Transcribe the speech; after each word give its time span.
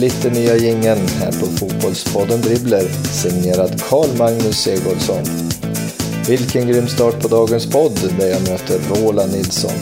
lite 0.00 0.30
nya 0.30 0.56
gingen 0.56 0.98
här 1.08 1.32
på 1.32 1.46
Fotbollspodden 1.46 2.40
Dribbler 2.40 2.84
signerad 3.04 3.82
Carl-Magnus 3.82 4.62
Segoldsson. 4.62 5.24
Vilken 6.28 6.68
grym 6.68 6.86
start 6.86 7.22
på 7.22 7.28
dagens 7.28 7.66
podd 7.66 8.14
där 8.18 8.26
jag 8.26 8.40
möter 8.40 8.78
Roland 8.94 9.32
Nilsson. 9.32 9.72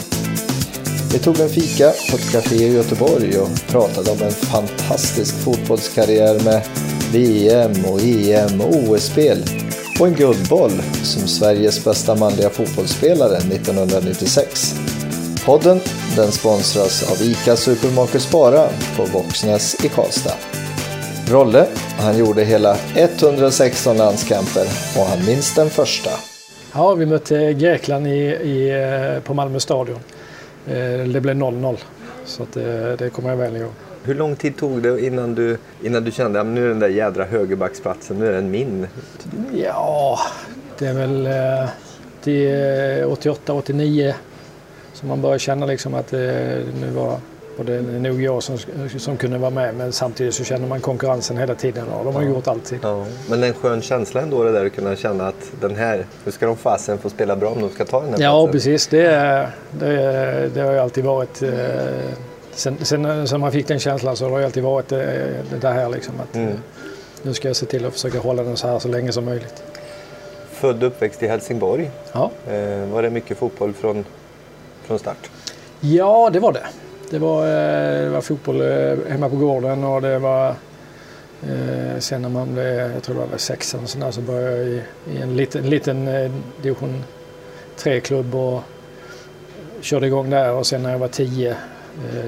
Vi 1.13 1.19
tog 1.19 1.39
en 1.39 1.49
fika 1.49 1.91
på 2.11 2.17
ett 2.17 2.31
café 2.31 2.55
i 2.55 2.73
Göteborg 2.73 3.39
och 3.39 3.49
pratade 3.67 4.11
om 4.11 4.21
en 4.21 4.31
fantastisk 4.31 5.35
fotbollskarriär 5.35 6.43
med 6.43 6.61
VM 7.11 7.85
och 7.85 8.01
EM 8.01 8.61
och 8.61 8.75
OS-spel 8.75 9.43
och 9.99 10.07
en 10.07 10.15
guldboll 10.15 10.71
som 11.03 11.27
Sveriges 11.27 11.83
bästa 11.83 12.15
manliga 12.15 12.49
fotbollsspelare 12.49 13.37
1996. 13.37 14.75
Podden 15.45 15.79
den 16.17 16.31
sponsras 16.31 17.11
av 17.11 17.21
ICA 17.21 17.55
Supermarket 17.55 18.21
Spara 18.21 18.67
på 18.95 19.03
Våxnäs 19.03 19.85
i 19.85 19.89
Karlstad. 19.89 20.33
Rolle, 21.27 21.67
han 21.99 22.17
gjorde 22.17 22.43
hela 22.43 22.77
116 22.95 23.97
landskamper 23.97 24.65
och 24.97 25.05
han 25.05 25.25
minns 25.25 25.55
den 25.55 25.69
första. 25.69 26.09
Ja, 26.73 26.93
vi 26.93 27.05
mötte 27.05 27.53
Grekland 27.53 28.07
i, 28.07 28.11
i, 28.11 28.69
eh, 28.69 29.23
på 29.23 29.33
Malmö 29.33 29.59
stadion. 29.59 29.99
Eh, 30.67 31.07
det 31.13 31.21
blev 31.21 31.35
0-0, 31.35 31.77
så 32.25 32.47
det, 32.53 32.89
eh, 32.89 32.97
det 32.97 33.09
kommer 33.09 33.29
jag 33.29 33.37
väl 33.37 33.55
ihåg. 33.55 33.71
Hur 34.03 34.15
lång 34.15 34.35
tid 34.35 34.57
tog 34.57 34.81
det 34.83 35.05
innan 35.05 35.35
du, 35.35 35.57
innan 35.83 36.03
du 36.03 36.11
kände 36.11 36.41
att 36.41 36.47
nu 36.47 36.65
är 36.65 36.69
den 36.69 36.79
där 36.79 36.89
jädra 36.89 37.23
högerbacksplatsen, 37.23 38.19
nu 38.19 38.27
är 38.27 38.31
den 38.33 38.51
min? 38.51 38.87
Ja, 39.53 40.19
det 40.79 40.87
är 40.87 40.93
väl 40.93 41.27
88-89 42.23 44.13
så 44.99 45.05
man 45.05 45.21
börjar 45.21 45.37
känna 45.37 45.65
liksom 45.65 45.93
att 45.93 46.07
det, 46.07 46.63
nu 46.81 46.89
var 46.89 47.19
och 47.57 47.65
det 47.65 47.81
nog 47.81 48.21
jag 48.21 48.43
som, 48.43 48.57
som 48.97 49.17
kunde 49.17 49.37
vara 49.37 49.51
med 49.51 49.75
men 49.75 49.93
samtidigt 49.93 50.33
så 50.33 50.43
känner 50.43 50.67
man 50.67 50.79
konkurrensen 50.81 51.37
hela 51.37 51.55
tiden 51.55 51.87
och 51.87 52.05
de 52.05 52.15
har 52.15 52.21
ja. 52.21 52.29
gjort 52.29 52.47
alltid. 52.47 52.79
Ja. 52.81 53.05
Men 53.29 53.43
en 53.43 53.53
skön 53.53 53.81
känsla 53.81 54.21
ändå 54.21 54.43
det 54.43 54.51
där 54.51 54.65
att 54.65 54.75
kunna 54.75 54.95
känna 54.95 55.27
att 55.27 55.51
den 55.61 55.75
här, 55.75 56.05
hur 56.23 56.31
ska 56.31 56.45
de 56.45 56.57
fasen 56.57 56.97
få 56.97 57.09
spela 57.09 57.35
bra 57.35 57.49
om 57.49 57.61
de 57.61 57.69
ska 57.69 57.85
ta 57.85 58.01
den 58.01 58.13
här 58.13 58.21
Ja 58.21 58.45
platsen. 58.45 58.51
precis, 58.51 58.87
det, 58.87 59.49
det, 59.71 60.49
det 60.53 60.61
har 60.61 60.71
ju 60.71 60.79
alltid 60.79 61.03
varit 61.03 61.41
eh, 61.41 61.49
sen, 62.51 62.77
sen, 62.81 63.27
sen, 63.27 63.39
man 63.39 63.51
fick 63.51 63.67
den 63.67 63.79
känslan 63.79 64.15
så 64.15 64.29
har 64.29 64.39
det 64.39 64.45
alltid 64.45 64.63
varit 64.63 64.91
eh, 64.91 64.97
det, 64.97 65.57
det 65.61 65.67
här 65.67 65.89
liksom 65.89 66.13
att 66.19 66.35
mm. 66.35 66.53
nu 67.21 67.33
ska 67.33 67.47
jag 67.47 67.55
se 67.55 67.65
till 67.65 67.85
att 67.85 67.93
försöka 67.93 68.19
hålla 68.19 68.43
den 68.43 68.57
så 68.57 68.67
här 68.67 68.79
så 68.79 68.87
länge 68.87 69.11
som 69.11 69.25
möjligt. 69.25 69.63
Född 70.51 70.83
och 70.83 70.87
uppväxt 70.87 71.23
i 71.23 71.27
Helsingborg. 71.27 71.91
Ja. 72.11 72.31
Var 72.91 73.01
det 73.01 73.09
mycket 73.09 73.37
fotboll 73.37 73.73
från 73.73 74.05
från 74.87 74.99
start? 74.99 75.29
Ja, 75.79 76.29
det 76.33 76.39
var 76.39 76.53
det. 76.53 76.65
Det 77.09 77.19
var, 77.19 77.45
eh, 77.45 78.03
det 78.03 78.09
var 78.09 78.21
fotboll 78.21 78.61
eh, 78.61 78.97
hemma 79.09 79.29
på 79.29 79.35
gården 79.35 79.83
och 79.83 80.01
det 80.01 80.19
var 80.19 80.47
eh, 81.43 81.99
sen 81.99 82.21
när 82.21 82.29
man 82.29 82.53
blev, 82.53 82.91
jag 82.91 83.03
tror 83.03 83.15
det 83.15 83.25
var 83.31 83.37
sexan 83.37 83.83
och 83.83 83.89
sådär, 83.89 84.11
så 84.11 84.21
började 84.21 84.57
jag 84.57 84.67
i, 84.67 84.81
i 85.11 85.17
en 85.21 85.37
liten, 85.37 85.69
liten 85.69 86.07
eh, 86.07 86.31
division 86.61 87.03
3-klubb 87.77 88.35
och 88.35 88.61
körde 89.81 90.07
igång 90.07 90.29
där 90.29 90.53
och 90.53 90.67
sen 90.67 90.83
när 90.83 90.91
jag 90.91 90.99
var 90.99 91.07
tio, 91.07 91.55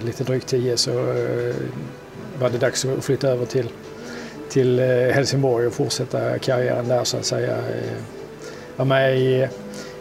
lite 0.02 0.24
drygt 0.24 0.48
tio, 0.48 0.78
så 0.78 0.92
var 2.40 2.50
det 2.50 2.58
dags 2.58 2.86
att 2.86 3.04
flytta 3.04 3.28
över 3.28 3.46
till, 3.46 3.70
till 4.50 4.80
Helsingborg 5.14 5.68
och 5.68 5.74
fortsätta 5.74 6.40
karriären 6.40 6.88
där 6.88 7.04
så 7.04 7.18
att 7.18 7.26
säga. 7.26 7.58
Var 8.76 8.86
med 8.86 9.18
i 9.18 9.48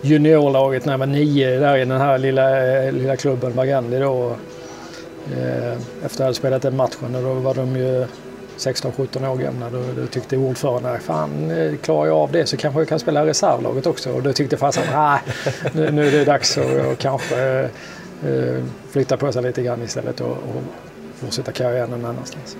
juniorlaget 0.02 0.84
när 0.84 0.92
jag 0.92 0.98
var 0.98 1.06
nio 1.06 1.58
där 1.58 1.76
i 1.76 1.84
den 1.84 2.00
här 2.00 2.18
lilla, 2.18 2.66
eh, 2.66 2.92
lilla 2.92 3.16
klubben 3.16 3.52
Vagandi 3.52 3.98
då. 3.98 4.36
Eh, 5.36 5.72
efter 5.72 6.04
att 6.04 6.18
jag 6.18 6.24
hade 6.24 6.34
spelat 6.34 6.62
den 6.62 6.76
matchen 6.76 7.14
och 7.14 7.22
då 7.22 7.34
var 7.34 7.54
de 7.54 7.76
ju 7.76 8.06
16-17 8.58 9.28
år 9.28 9.36
gamla. 9.36 9.70
Då, 9.70 9.82
då 9.96 10.06
tyckte 10.06 10.36
ordföranden, 10.36 11.00
fan 11.00 11.50
eh, 11.50 11.76
klarar 11.76 12.06
jag 12.06 12.16
av 12.16 12.32
det 12.32 12.46
så 12.46 12.56
kanske 12.56 12.80
jag 12.80 12.88
kan 12.88 12.98
spela 12.98 13.26
reservlaget 13.26 13.86
också. 13.86 14.12
Och 14.12 14.22
då 14.22 14.32
tyckte 14.32 14.56
farsan, 14.56 14.84
nej 14.92 15.20
nu, 15.72 15.90
nu 15.90 16.06
är 16.06 16.12
det 16.12 16.24
dags 16.24 16.58
att 16.58 16.98
kanske 16.98 17.36
eh, 17.40 18.30
eh, 18.30 18.64
flytta 18.90 19.16
på 19.16 19.32
sig 19.32 19.42
lite 19.42 19.62
grann 19.62 19.82
istället 19.82 20.20
och, 20.20 20.30
och 20.30 20.62
fortsätta 21.16 21.52
karriären 21.52 21.90
någon 21.90 22.04
annanstans. 22.04 22.56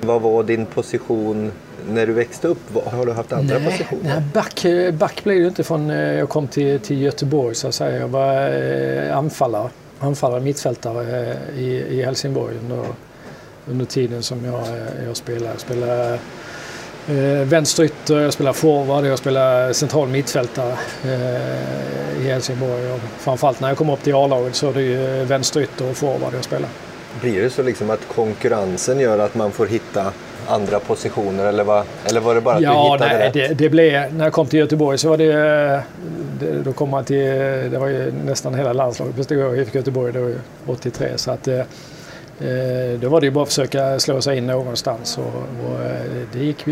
Vad 0.00 0.22
var 0.22 0.42
din 0.42 0.66
position 0.66 1.52
när 1.88 2.06
du 2.06 2.12
växte 2.12 2.48
upp? 2.48 2.86
Har 2.92 3.06
du 3.06 3.12
haft 3.12 3.32
andra 3.32 3.58
nej, 3.58 3.70
positioner? 3.70 4.02
Nej, 4.02 4.22
back, 4.34 4.66
back 4.98 5.24
blev 5.24 5.40
det 5.40 5.48
inte 5.48 5.64
från 5.64 5.88
jag 5.88 6.28
kom 6.28 6.48
till, 6.48 6.80
till 6.80 7.02
Göteborg 7.02 7.54
så 7.54 7.68
att 7.68 7.74
säga. 7.74 8.00
Jag 8.00 8.08
var 8.08 8.50
anfallare 9.10 9.70
anfallare 10.00 10.40
mittfältare 10.40 11.30
eh, 11.30 11.58
i, 11.58 11.86
i 11.90 12.02
Helsingborg 12.02 12.56
under, 12.58 12.84
under 13.66 13.84
tiden 13.84 14.22
som 14.22 14.44
jag, 14.44 14.60
eh, 14.60 15.04
jag 15.06 15.16
spelade. 15.16 15.50
Jag 15.50 15.60
spelade 15.60 16.18
eh, 17.08 17.46
vänsterytter, 17.46 18.20
jag 18.20 18.32
spelade 18.32 18.58
forward, 18.58 19.06
jag 19.06 19.18
spelade 19.18 19.74
central 19.74 20.08
mittfältare 20.08 20.72
eh, 21.04 22.24
i 22.24 22.28
Helsingborg. 22.28 22.92
Och 22.92 23.00
framförallt 23.18 23.60
när 23.60 23.68
jag 23.68 23.78
kom 23.78 23.90
upp 23.90 24.02
till 24.02 24.14
A-laget 24.14 24.54
så 24.54 24.68
är 24.68 24.74
det 24.74 24.82
ju 24.82 25.24
vänsterytter 25.24 25.90
och 25.90 25.96
forward 25.96 26.34
jag 26.34 26.44
spelar. 26.44 26.68
Blir 27.20 27.42
det 27.42 27.50
så 27.50 27.62
liksom 27.62 27.90
att 27.90 28.08
konkurrensen 28.14 29.00
gör 29.00 29.18
att 29.18 29.34
man 29.34 29.52
får 29.52 29.66
hitta 29.66 30.12
andra 30.48 30.80
positioner 30.80 31.46
eller, 31.46 31.64
var, 31.64 31.84
eller 32.04 32.20
var 32.20 32.34
det 32.34 32.40
bara 32.40 32.54
att 32.54 32.62
ja, 32.62 32.96
du 32.98 33.04
hittade 33.04 33.18
nej, 33.18 33.26
rätt? 33.26 33.34
Det, 33.34 33.64
det 33.64 33.68
blev, 33.68 34.14
när 34.14 34.24
jag 34.24 34.32
kom 34.32 34.46
till 34.46 34.58
Göteborg 34.58 34.98
så 34.98 35.08
var 35.08 35.16
det, 35.16 35.32
det 36.40 36.62
då 36.64 36.72
kom 36.72 36.90
man 36.90 37.04
till, 37.04 37.24
det 37.70 37.78
var 37.78 37.88
ju 37.88 38.12
nästan 38.24 38.54
hela 38.54 38.72
landslaget 38.72 39.16
bestod 39.16 39.42
av 39.42 39.58
IFK 39.58 39.78
Göteborg 39.78 40.12
då 40.12 40.30
83 40.66 41.08
så 41.16 41.30
att 41.30 41.48
eh, 41.48 41.58
eh, 41.58 42.98
då 43.00 43.08
var 43.08 43.20
det 43.20 43.26
ju 43.26 43.30
bara 43.30 43.42
att 43.42 43.48
försöka 43.48 43.98
slå 43.98 44.20
sig 44.20 44.36
in 44.38 44.46
någonstans 44.46 45.18
och, 45.18 45.24
och 45.24 45.82
eh, 45.84 46.02
det 46.32 46.38
gick 46.38 46.64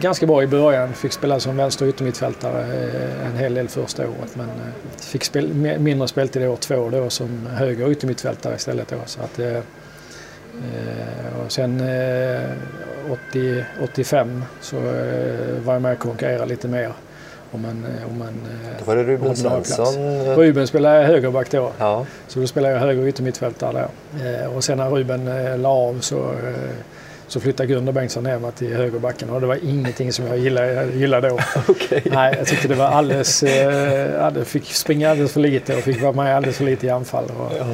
ganska 0.00 0.26
bra 0.26 0.42
i 0.42 0.46
början. 0.46 0.92
Fick 0.94 1.12
spela 1.12 1.40
som 1.40 1.56
vänster 1.56 1.86
yttermittfältare 1.86 2.64
en 3.26 3.36
hel 3.36 3.54
del 3.54 3.68
första 3.68 4.02
året 4.02 4.36
men 4.36 4.48
fick 4.96 5.24
spel, 5.24 5.48
mindre 5.78 6.08
speltid 6.08 6.48
år 6.48 6.56
två 6.56 6.88
då 6.90 7.10
som 7.10 7.46
höger 7.46 7.90
yttermittfältare 7.90 8.54
istället. 8.54 8.88
Då, 8.88 8.96
så 9.06 9.20
att, 9.20 9.40
och 11.44 11.52
sen 11.52 11.80
80, 13.10 13.64
85 13.82 14.44
så 14.60 14.76
eh, 14.76 15.62
var 15.64 15.72
jag 15.72 15.82
med 15.82 15.92
och 15.92 15.98
konkurrerade 15.98 16.46
lite 16.46 16.68
mer. 16.68 16.92
Om 17.50 17.64
eh, 17.64 18.10
om 18.10 18.22
en, 18.22 18.40
då 18.78 18.84
var 18.84 18.96
det 18.96 19.04
Ruben 19.04 19.36
Svensson. 19.36 19.94
Ruben 20.36 20.66
spelade 20.66 21.06
högerback 21.06 21.50
då. 21.50 21.72
Ja. 21.78 22.06
Så 22.28 22.40
då 22.40 22.46
spelade 22.46 22.74
jag 22.74 22.80
höger 22.80 23.06
yttermittfältare 23.06 23.88
där. 24.12 24.48
Och 24.56 24.64
sen 24.64 24.78
när 24.78 24.90
Ruben 24.90 25.24
la 25.62 25.68
av 25.68 26.00
så, 26.00 26.30
så 27.26 27.40
flyttade 27.40 27.66
Gunnar 27.66 27.92
Bengtsson 27.92 28.24
ner 28.24 28.38
mig 28.38 28.52
till 28.52 28.74
högerbacken 28.76 29.30
och 29.30 29.40
det 29.40 29.46
var 29.46 29.58
ingenting 29.62 30.12
som 30.12 30.26
jag 30.26 30.38
gillade, 30.38 30.86
gillade 30.94 31.28
då. 31.28 31.38
okay. 31.68 32.00
Nej, 32.04 32.34
jag 32.38 32.46
tyckte 32.46 32.68
det 32.68 32.74
var 32.74 32.86
alldeles... 32.86 33.42
Jag 33.42 34.46
fick 34.46 34.64
springa 34.64 35.10
alldeles 35.10 35.32
för 35.32 35.40
lite 35.40 35.76
och 35.76 35.82
fick 35.82 36.02
vara 36.02 36.12
med 36.12 36.36
alldeles 36.36 36.56
för 36.56 36.64
lite 36.64 36.86
i 36.86 36.90
anfall. 36.90 37.24
Och, 37.24 37.52
ja. 37.58 37.66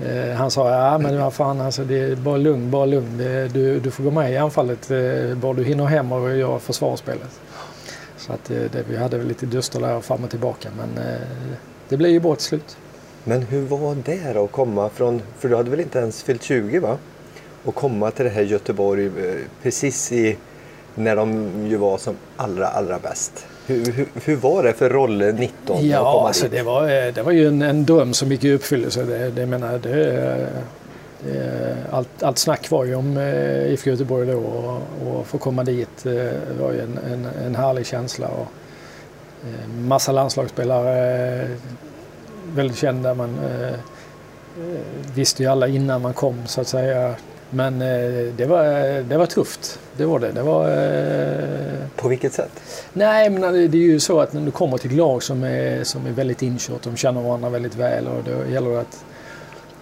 Eh, 0.00 0.36
han 0.36 0.50
sa, 0.50 0.70
ja 0.70 0.98
men 0.98 1.20
vad 1.20 1.34
fan 1.34 1.60
alltså 1.60 1.84
det 1.84 1.98
är 1.98 2.16
bara 2.16 2.36
lugn, 2.36 2.70
bara 2.70 2.86
lugn. 2.86 3.18
Du, 3.52 3.80
du 3.80 3.90
får 3.90 4.04
gå 4.04 4.10
med 4.10 4.32
i 4.32 4.36
anfallet 4.36 4.90
eh, 4.90 5.34
bara 5.36 5.52
du 5.52 5.64
hinner 5.64 5.84
hem 5.84 6.12
och 6.12 6.36
göra 6.36 6.58
försvarsspelet. 6.58 7.40
Så 8.16 8.32
att 8.32 8.50
eh, 8.50 8.56
det, 8.56 8.84
vi 8.88 8.96
hade 8.96 9.18
väl 9.18 9.26
lite 9.26 9.46
duster 9.46 9.80
där 9.80 10.00
fram 10.00 10.24
och 10.24 10.30
tillbaka 10.30 10.68
men 10.76 11.04
eh, 11.04 11.20
det 11.88 11.96
blev 11.96 12.10
ju 12.10 12.20
bra 12.20 12.34
till 12.34 12.44
slut. 12.44 12.76
Men 13.24 13.42
hur 13.42 13.62
var 13.62 13.96
det 14.04 14.32
då 14.32 14.44
att 14.44 14.52
komma 14.52 14.88
från, 14.88 15.22
för 15.38 15.48
du 15.48 15.56
hade 15.56 15.70
väl 15.70 15.80
inte 15.80 15.98
ens 15.98 16.22
fyllt 16.22 16.42
20 16.42 16.78
va? 16.78 16.98
Och 17.64 17.74
komma 17.74 18.10
till 18.10 18.24
det 18.24 18.30
här 18.30 18.42
Göteborg 18.42 19.06
eh, 19.06 19.40
precis 19.62 20.12
i, 20.12 20.36
när 20.94 21.16
de 21.16 21.50
ju 21.66 21.76
var 21.76 21.98
som 21.98 22.16
allra, 22.36 22.66
allra 22.66 22.98
bäst. 22.98 23.46
Hur, 23.66 23.92
hur, 23.92 24.06
hur, 24.24 24.36
var 24.36 24.62
det 24.62 24.72
för 24.72 24.90
Rolle 24.90 25.32
19 25.32 25.88
Ja, 25.88 26.26
alltså 26.26 26.48
det, 26.48 26.62
var, 26.62 27.12
det 27.12 27.22
var 27.22 27.32
ju 27.32 27.48
en, 27.48 27.62
en 27.62 27.84
dröm 27.84 28.14
som 28.14 28.32
gick 28.32 28.44
i 28.44 28.52
uppfyllelse. 28.52 29.04
Det, 29.04 29.30
det, 29.30 29.46
menar, 29.46 29.78
det, 29.78 29.90
det, 31.24 31.76
allt, 31.90 32.22
allt 32.22 32.38
snack 32.38 32.70
var 32.70 32.84
ju 32.84 32.94
om 32.94 33.16
eh, 33.16 33.72
IFK 33.72 33.90
Göteborg 33.90 34.26
då 34.26 34.38
och, 34.38 34.82
och 35.06 35.26
få 35.26 35.38
komma 35.38 35.64
dit 35.64 36.06
eh, 36.06 36.12
var 36.60 36.72
ju 36.72 36.80
en, 36.80 36.98
en, 37.12 37.28
en 37.46 37.54
härlig 37.54 37.86
känsla. 37.86 38.28
Och, 38.28 38.46
eh, 39.48 39.68
massa 39.68 40.12
landslagsspelare, 40.12 41.48
väldigt 42.54 42.78
kända. 42.78 43.14
Man 43.14 43.38
eh, 43.38 43.78
visste 45.14 45.42
ju 45.42 45.48
alla 45.48 45.68
innan 45.68 46.02
man 46.02 46.14
kom 46.14 46.46
så 46.46 46.60
att 46.60 46.68
säga. 46.68 47.14
Men 47.50 47.82
eh, 47.82 48.32
det, 48.36 48.46
var, 48.46 48.64
det 49.02 49.16
var 49.16 49.26
tufft. 49.26 49.78
Det 49.96 50.04
var 50.04 50.18
det. 50.18 50.32
det 50.32 50.42
var, 50.42 50.68
eh... 50.68 51.88
På 51.96 52.08
vilket 52.08 52.32
sätt? 52.32 52.50
Nej, 52.92 53.30
men 53.30 53.42
det 53.70 53.78
är 53.78 53.82
ju 53.82 54.00
så 54.00 54.20
att 54.20 54.32
när 54.32 54.40
du 54.40 54.50
kommer 54.50 54.78
till 54.78 54.90
ett 54.90 54.96
lag 54.96 55.22
som 55.22 55.44
är, 55.44 55.84
som 55.84 56.06
är 56.06 56.10
väldigt 56.10 56.42
inkört, 56.42 56.82
de 56.82 56.96
känner 56.96 57.20
varandra 57.20 57.48
väldigt 57.48 57.74
väl 57.74 58.06
och 58.06 58.22
då 58.24 58.52
gäller 58.52 58.70
det 58.70 58.80
att, 58.80 59.04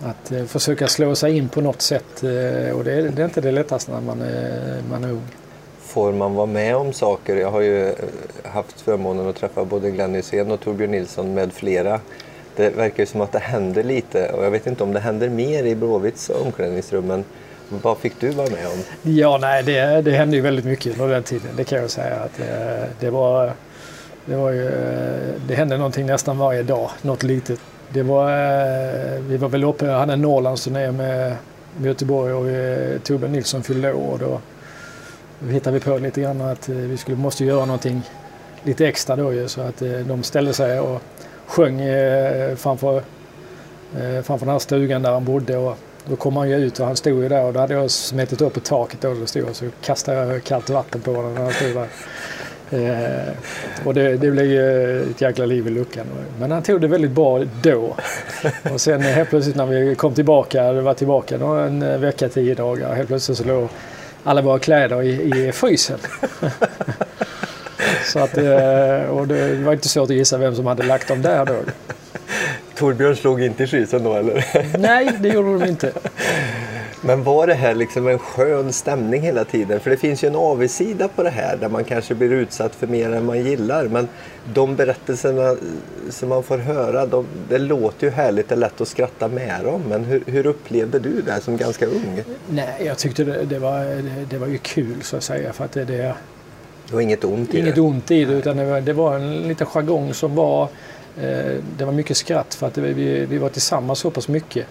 att 0.03 0.33
eh, 0.33 0.45
försöka 0.45 0.87
slå 0.87 1.15
sig 1.15 1.37
in 1.37 1.49
på 1.49 1.61
något 1.61 1.83
sätt. 1.83 2.23
Eh, 2.23 2.77
och 2.77 2.85
det 2.85 2.93
är, 2.93 3.13
det 3.15 3.23
är 3.23 3.25
inte 3.25 3.41
det 3.41 3.53
lättaste 3.53 3.93
när 3.93 4.01
man 4.01 4.23
är, 4.23 4.83
man 4.91 5.05
är 5.05 5.11
ung. 5.11 5.27
Får 5.81 6.13
man 6.13 6.35
vara 6.35 6.47
med 6.47 6.77
om 6.77 6.93
saker? 6.93 7.37
Jag 7.37 7.51
har 7.51 7.61
ju 7.61 7.95
haft 8.45 8.81
förmånen 8.81 9.29
att 9.29 9.37
träffa 9.37 9.65
både 9.65 9.91
Glenn 9.91 10.15
Hysén 10.15 10.51
och 10.51 10.61
Torbjörn 10.61 10.91
Nilsson 10.91 11.35
med 11.35 11.53
flera 11.53 12.01
det 12.57 12.71
verkar 12.71 13.03
ju 13.03 13.07
som 13.07 13.21
att 13.21 13.33
det 13.33 13.39
händer 13.39 13.83
lite 13.83 14.29
och 14.29 14.45
jag 14.45 14.51
vet 14.51 14.67
inte 14.67 14.85
om 14.85 14.93
det 14.93 15.01
händer 15.01 15.29
mer 15.29 15.65
i 15.65 15.75
Blåvitts 15.75 16.31
omklädningsrum 16.31 17.07
men 17.07 17.25
vad 17.83 17.99
fick 17.99 18.21
du 18.21 18.31
vara 18.31 18.51
med 18.51 18.67
om? 18.67 19.13
Ja, 19.13 19.39
nej, 19.41 19.63
det, 19.63 20.03
det 20.03 20.11
hände 20.11 20.37
ju 20.37 20.43
väldigt 20.43 20.65
mycket 20.65 21.01
under 21.01 21.15
den 21.15 21.23
tiden. 21.23 21.51
Det 21.57 21.65
kan 21.65 21.79
jag 21.79 21.91
säga. 21.91 22.17
Att, 22.17 22.37
det, 22.37 22.89
det, 23.01 23.11
var, 23.11 23.53
det, 24.27 24.37
var 24.37 24.51
ju, 24.51 24.67
eh, 24.67 25.35
det 25.49 25.55
hände 25.55 25.77
någonting 25.77 26.07
nästan 26.07 26.39
varje 26.39 26.63
dag, 26.63 26.91
något 27.03 27.23
litet. 27.23 27.61
Det 27.89 28.03
var, 28.03 28.31
eh, 28.31 29.21
vi 29.21 29.37
var 29.37 29.49
väl 29.49 29.65
uppe, 29.65 29.87
hade 29.87 30.13
en 30.13 30.23
Norrlandsturné 30.23 30.93
med 30.93 31.37
Göteborg 31.83 32.33
och 32.33 33.03
Torbjörn 33.05 33.33
Nilsson 33.33 33.63
fyllde 33.63 33.93
år. 33.93 34.19
Då, 34.19 34.41
då 35.39 35.49
hittade 35.49 35.79
vi 35.79 35.85
på 35.85 35.99
lite 35.99 36.21
grann 36.21 36.41
att 36.41 36.69
vi 36.69 36.97
skulle, 36.97 37.17
måste 37.17 37.45
göra 37.45 37.65
någonting 37.65 38.03
lite 38.63 38.87
extra 38.87 39.17
då 39.17 39.33
ju, 39.33 39.49
så 39.49 39.61
att 39.61 39.83
de 40.07 40.23
ställde 40.23 40.53
sig 40.53 40.81
och 40.81 41.03
sjöng 41.47 41.81
framför, 42.57 43.03
framför 44.23 44.47
den 44.47 44.49
här 44.49 44.59
stugan 44.59 45.03
där 45.03 45.13
han 45.13 45.25
bodde. 45.25 45.57
Och, 45.57 45.79
då 46.07 46.17
kom 46.17 46.37
han 46.37 46.51
ju 46.51 46.57
ut 46.57 46.81
och 46.81 46.87
han 46.87 46.97
stod 46.97 47.23
ju 47.23 47.29
där 47.29 47.45
och 47.45 47.53
då 47.53 47.61
hade 47.61 47.75
jag 47.75 47.91
smetit 47.91 48.41
upp 48.41 48.55
på 48.55 48.61
taket 48.61 49.01
då 49.01 49.15
stod 49.15 49.29
stod 49.29 49.57
så 49.57 49.65
kastade 49.83 50.33
jag 50.33 50.45
kallt 50.45 50.71
vatten 50.71 51.01
på 51.01 51.15
honom 51.15 51.35
när 51.35 51.43
han 51.43 51.53
stod 51.53 51.75
där. 51.75 51.89
Eh, 52.73 53.35
och 53.85 53.95
det, 53.95 54.17
det 54.17 54.31
blev 54.31 54.47
ju 54.47 55.01
ett 55.11 55.21
jäkla 55.21 55.47
liv 55.47 55.67
i 55.67 55.71
luckan. 55.71 56.07
Men 56.39 56.51
han 56.51 56.63
tog 56.63 56.81
det 56.81 56.89
väldigt 56.89 57.11
bra 57.11 57.45
då. 57.63 57.97
Och 58.73 58.81
sen 58.81 59.01
helt 59.01 59.31
plötsligt 59.31 59.57
när 59.57 59.67
vi 59.67 59.95
kom 59.95 60.15
tillbaka, 60.15 60.73
det 60.73 60.81
var 60.81 60.95
tillbaka 60.95 61.39
då 61.39 61.47
en 61.47 62.01
vecka, 62.01 62.29
tio 62.29 62.55
dagar, 62.55 62.95
helt 62.95 63.09
plötsligt 63.09 63.39
så 63.39 63.45
låg 63.45 63.69
alla 64.25 64.43
våra 64.43 64.59
kläder 64.59 65.03
i, 65.03 65.49
i 65.49 65.53
frysen. 65.53 65.99
så 68.13 68.19
att, 68.19 68.39
eh, 68.39 69.11
och 69.11 69.29
det 69.29 69.55
var 69.65 69.73
inte 69.73 69.89
svårt 69.89 70.11
att 70.11 70.17
gissa 70.17 70.39
vem 70.39 70.55
som 70.55 70.67
hade 70.67 70.83
lagt 70.83 71.09
dem 71.09 71.23
där 71.23 71.45
då. 71.45 71.57
Torbjörn 72.83 73.17
slog 73.17 73.43
inte 73.43 73.65
i 73.65 73.67
skiten 73.67 74.05
då 74.05 74.15
eller? 74.15 74.45
Nej, 74.79 75.11
det 75.21 75.29
gjorde 75.29 75.59
de 75.59 75.69
inte. 75.69 75.93
Men 77.01 77.25
var 77.25 77.47
det 77.47 77.55
här 77.55 77.75
liksom 77.75 78.09
en 78.09 78.19
skön 78.19 78.73
stämning 78.73 79.23
hela 79.23 79.45
tiden? 79.45 79.81
För 79.81 79.91
det 79.91 79.97
finns 79.97 80.25
ju 80.25 80.29
en 80.29 80.37
avigsida 80.37 81.09
på 81.09 81.23
det 81.23 81.31
här 81.31 81.57
där 81.57 81.69
man 81.69 81.85
kanske 81.85 82.15
blir 82.15 82.33
utsatt 82.33 82.75
för 82.75 82.87
mer 82.87 83.13
än 83.13 83.25
man 83.25 83.45
gillar. 83.45 83.85
Men 83.85 84.09
de 84.55 84.77
berättelserna 84.77 85.57
som 86.11 86.29
man 86.29 86.43
får 86.43 86.59
höra, 86.59 87.07
de, 87.07 87.27
det 87.49 87.59
låter 87.59 88.07
ju 88.07 88.13
härligt 88.13 88.53
och 88.53 88.59
lätt 88.59 88.81
att 88.81 88.89
skratta 88.89 89.29
med 89.29 89.65
dem. 89.65 89.83
Men 89.89 90.05
hur, 90.05 90.23
hur 90.27 90.47
upplevde 90.47 90.99
du 90.99 91.23
det 91.23 91.41
som 91.41 91.57
ganska 91.57 91.87
ung? 91.87 92.23
Nej, 92.49 92.83
jag 92.87 92.99
tyckte 92.99 93.25
det, 93.25 93.45
det 93.45 93.59
var, 93.59 93.85
det, 93.85 94.25
det, 94.31 94.39
var 94.39 94.47
ju 94.47 94.59
kul 94.59 95.03
så 95.03 95.17
att 95.17 95.23
säga. 95.23 95.53
För 95.53 95.65
att 95.65 95.73
det, 95.73 95.85
det, 95.85 96.15
det 96.89 96.95
var 96.95 97.01
inget 97.01 97.25
ont 97.25 97.35
i 97.35 97.39
inget 97.39 97.53
det? 97.53 97.59
Inget 97.59 97.79
ont 97.79 98.11
i 98.11 98.25
det, 98.25 98.33
utan 98.33 98.57
det 98.57 98.65
var, 98.65 98.81
det 98.81 98.93
var 98.93 99.15
en 99.15 99.49
liten 99.49 99.67
jargong 99.67 100.15
som 100.15 100.35
var 100.35 100.63
Eh, 100.63 100.69
Eh, 101.21 101.63
det 101.77 101.85
var 101.85 101.93
mycket 101.93 102.17
skratt 102.17 102.55
för 102.55 102.67
att 102.67 102.79
vi, 102.79 103.27
vi 103.27 103.39
var 103.39 103.49
tillsammans 103.49 103.99
så 103.99 104.11
pass 104.11 104.29
mycket. 104.29 104.67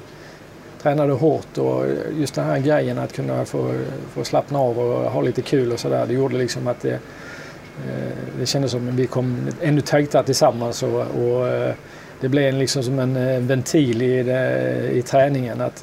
Tränade 0.81 1.13
hårt 1.13 1.57
och 1.57 1.85
just 2.19 2.35
den 2.35 2.45
här 2.45 2.59
grejen 2.59 2.97
att 2.97 3.13
kunna 3.13 3.45
få, 3.45 3.73
få 4.13 4.23
slappna 4.23 4.59
av 4.59 4.79
och 4.79 5.11
ha 5.11 5.21
lite 5.21 5.41
kul 5.41 5.71
och 5.71 5.79
sådär. 5.79 6.05
Det 6.05 6.13
gjorde 6.13 6.38
liksom 6.38 6.67
att 6.67 6.81
det, 6.81 6.93
eh, 6.93 8.11
det 8.39 8.45
kändes 8.45 8.71
som 8.71 8.89
att 8.89 8.93
vi 8.93 9.07
kom 9.07 9.49
ännu 9.61 9.81
tajtare 9.81 10.23
tillsammans 10.23 10.83
och, 10.83 11.01
och 11.01 11.47
eh, 11.47 11.73
det 12.21 12.29
blev 12.29 12.53
liksom 12.53 12.83
som 12.83 12.99
en 12.99 13.47
ventil 13.47 14.01
i, 14.01 14.23
det, 14.23 14.89
i 14.91 15.01
träningen. 15.01 15.61
Att 15.61 15.81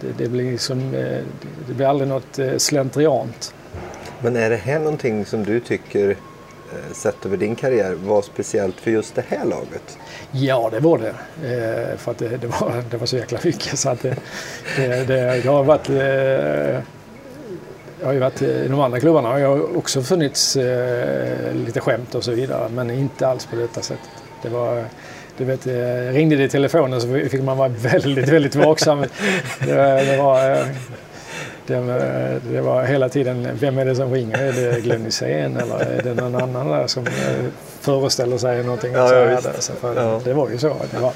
det, 0.00 0.12
det, 0.18 0.28
blir 0.28 0.50
liksom, 0.50 0.92
det 1.68 1.74
blir 1.74 1.86
aldrig 1.86 2.08
något 2.08 2.38
slentriant. 2.56 3.54
Men 4.20 4.36
är 4.36 4.50
det 4.50 4.56
här 4.56 4.78
någonting 4.78 5.24
som 5.24 5.44
du 5.44 5.60
tycker 5.60 6.16
Eh, 6.72 6.92
sett 6.92 7.26
över 7.26 7.36
din 7.36 7.56
karriär 7.56 7.94
var 7.94 8.22
speciellt 8.22 8.80
för 8.80 8.90
just 8.90 9.14
det 9.14 9.24
här 9.28 9.44
laget? 9.44 9.98
Ja, 10.30 10.68
det 10.72 10.80
var 10.80 10.98
det. 10.98 11.08
Eh, 11.08 11.96
för 11.96 12.10
att 12.10 12.18
det, 12.18 12.28
det, 12.36 12.46
var, 12.46 12.84
det 12.90 12.96
var 12.96 13.06
så 13.06 13.16
jäkla 13.16 13.38
mycket. 13.44 13.78
Så 13.78 13.88
att 13.88 14.02
det, 14.02 14.16
det, 14.76 15.04
det, 15.04 15.36
jag 15.44 15.52
har 15.52 15.64
varit... 15.64 15.88
Eh, 15.88 16.82
jag 18.00 18.06
har 18.06 18.12
ju 18.12 18.18
varit 18.18 18.42
i 18.42 18.68
de 18.68 18.80
andra 18.80 19.00
klubbarna 19.00 19.28
har 19.28 19.38
jag 19.38 19.76
också 19.76 20.02
funnits 20.02 20.56
eh, 20.56 21.54
lite 21.54 21.80
skämt 21.80 22.14
och 22.14 22.24
så 22.24 22.32
vidare. 22.32 22.68
Men 22.68 22.90
inte 22.90 23.28
alls 23.28 23.46
på 23.46 23.56
detta 23.56 23.82
sättet. 23.82 24.10
Det 24.42 24.48
var... 24.48 24.84
Du 25.38 25.44
vet, 25.44 25.66
eh, 25.66 26.12
ringde 26.12 26.36
det 26.36 26.44
i 26.44 26.48
telefonen 26.48 27.00
så 27.00 27.08
fick 27.30 27.42
man 27.42 27.58
vara 27.58 27.68
väldigt, 27.68 28.28
väldigt 28.28 28.54
vaksam. 28.54 29.00
Det, 29.00 29.74
det 30.04 30.16
var, 30.16 30.50
eh, 30.50 30.66
eh, 31.70 31.86
det, 31.86 32.40
det, 32.52 32.60
var 32.60 32.84
hela 32.84 33.08
tiden, 33.08 33.48
vem 33.60 33.78
är 33.78 33.84
det 33.84 33.94
som 33.94 34.12
ringer? 34.12 34.38
Är 34.38 34.52
det 34.52 34.80
Glenn 34.80 35.04
Hysén 35.04 35.56
eller 35.56 35.78
är 35.78 36.02
det 36.02 36.14
någon 36.14 36.34
annan 36.34 36.68
där 36.68 36.86
som 36.86 37.06
eh, 37.06 37.12
föreställer 37.80 38.38
sig 38.38 38.62
någonting? 38.62 38.92
Ja, 38.92 39.14
ja, 39.14 39.40
så 39.58 39.72
ja. 39.82 40.20
Det 40.24 40.32
var 40.32 40.50
ju 40.50 40.58
så. 40.58 40.76
Det 40.90 40.98
var, 40.98 41.12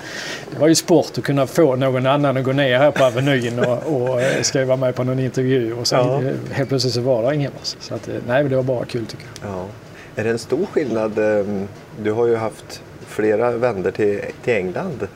det 0.50 0.58
var 0.58 0.68
ju 0.68 0.74
sport 0.74 1.18
att 1.18 1.24
kunna 1.24 1.46
få 1.46 1.76
någon 1.76 2.06
annan 2.06 2.36
att 2.36 2.44
gå 2.44 2.52
ner 2.52 2.78
här 2.78 2.90
på 2.90 3.04
Avenyn 3.04 3.58
och, 3.58 4.02
och 4.02 4.20
eh, 4.20 4.42
skriva 4.42 4.76
med 4.76 4.94
på 4.94 5.04
någon 5.04 5.18
intervju 5.18 5.74
och 5.74 5.86
sen 5.86 6.06
ja. 6.06 6.32
helt 6.52 6.68
plötsligt 6.68 6.94
så 6.94 7.00
var 7.00 7.22
det 7.22 7.34
ingen. 7.34 7.52
Så 7.62 7.94
att, 7.94 8.08
nej, 8.26 8.44
det 8.44 8.56
var 8.56 8.62
bara 8.62 8.84
kul 8.84 9.06
tycker 9.06 9.26
jag. 9.42 9.50
Ja. 9.50 9.66
Är 10.16 10.24
det 10.24 10.30
en 10.30 10.38
stor 10.38 10.66
skillnad? 10.66 11.18
Ehm, 11.18 11.68
du 12.02 12.12
har 12.12 12.26
ju 12.26 12.36
haft 12.36 12.82
flera 13.06 13.50
vänder 13.50 13.90
till, 13.90 14.20
till 14.44 14.54
England. 14.54 15.08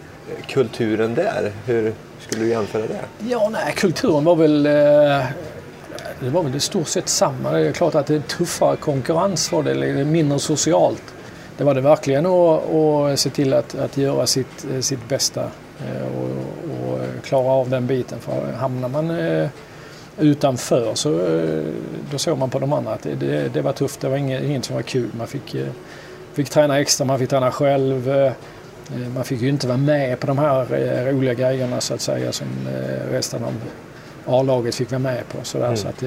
Kulturen 0.46 1.14
där, 1.14 1.52
hur, 1.66 1.92
skulle 2.34 2.46
du 2.46 2.50
jämföra 2.50 2.82
det? 2.82 3.28
Ja, 3.28 3.48
nej, 3.52 3.74
kulturen 3.76 4.24
var 4.24 4.36
väl... 4.36 4.66
Eh, 4.66 5.26
det 6.20 6.30
var 6.30 6.42
väl 6.42 6.56
i 6.56 6.60
stort 6.60 6.88
sett 6.88 7.08
samma. 7.08 7.52
Det 7.52 7.68
är 7.68 7.72
klart 7.72 7.94
att 7.94 8.06
det 8.06 8.14
är 8.14 8.20
tuffare 8.20 8.76
konkurrens 8.76 9.52
var 9.52 9.62
det, 9.62 10.04
mindre 10.04 10.38
socialt. 10.38 11.02
Det 11.56 11.64
var 11.64 11.74
det 11.74 11.80
verkligen 11.80 12.26
att, 12.26 12.74
att 12.74 13.20
se 13.20 13.30
till 13.30 13.54
att, 13.54 13.74
att 13.74 13.96
göra 13.96 14.26
sitt, 14.26 14.66
sitt 14.80 15.08
bästa 15.08 15.40
eh, 15.80 16.06
och, 16.18 16.92
och 16.92 17.24
klara 17.24 17.52
av 17.52 17.70
den 17.70 17.86
biten. 17.86 18.18
För 18.20 18.52
hamnar 18.52 18.88
man 18.88 19.10
eh, 19.10 19.48
utanför 20.18 20.94
så 20.94 21.26
eh, 21.26 21.64
då 22.10 22.18
såg 22.18 22.38
man 22.38 22.50
på 22.50 22.58
de 22.58 22.72
andra 22.72 22.92
att 22.92 23.02
det, 23.02 23.14
det, 23.14 23.54
det 23.54 23.62
var 23.62 23.72
tufft. 23.72 24.00
Det 24.00 24.08
var 24.08 24.16
inget, 24.16 24.42
inget 24.42 24.64
som 24.64 24.74
var 24.74 24.82
kul. 24.82 25.10
Man 25.18 25.26
fick, 25.26 25.56
fick 26.32 26.50
träna 26.50 26.80
extra, 26.80 27.04
man 27.04 27.18
fick 27.18 27.30
träna 27.30 27.50
själv. 27.50 28.32
Eh, 28.92 29.08
man 29.14 29.24
fick 29.24 29.40
ju 29.40 29.48
inte 29.48 29.66
vara 29.66 29.78
med 29.78 30.20
på 30.20 30.26
de 30.26 30.38
här 30.38 30.74
eh, 30.74 31.12
roliga 31.12 31.34
grejerna 31.34 31.80
så 31.80 31.94
att 31.94 32.00
säga 32.00 32.32
som 32.32 32.46
eh, 32.66 33.12
resten 33.12 33.44
av 33.44 33.52
A-laget 34.26 34.74
fick 34.74 34.90
vara 34.90 34.98
med 34.98 35.28
på. 35.28 35.38
Sådär. 35.42 35.66
Mm. 35.66 35.76
Så 35.76 35.88
att, 35.88 36.02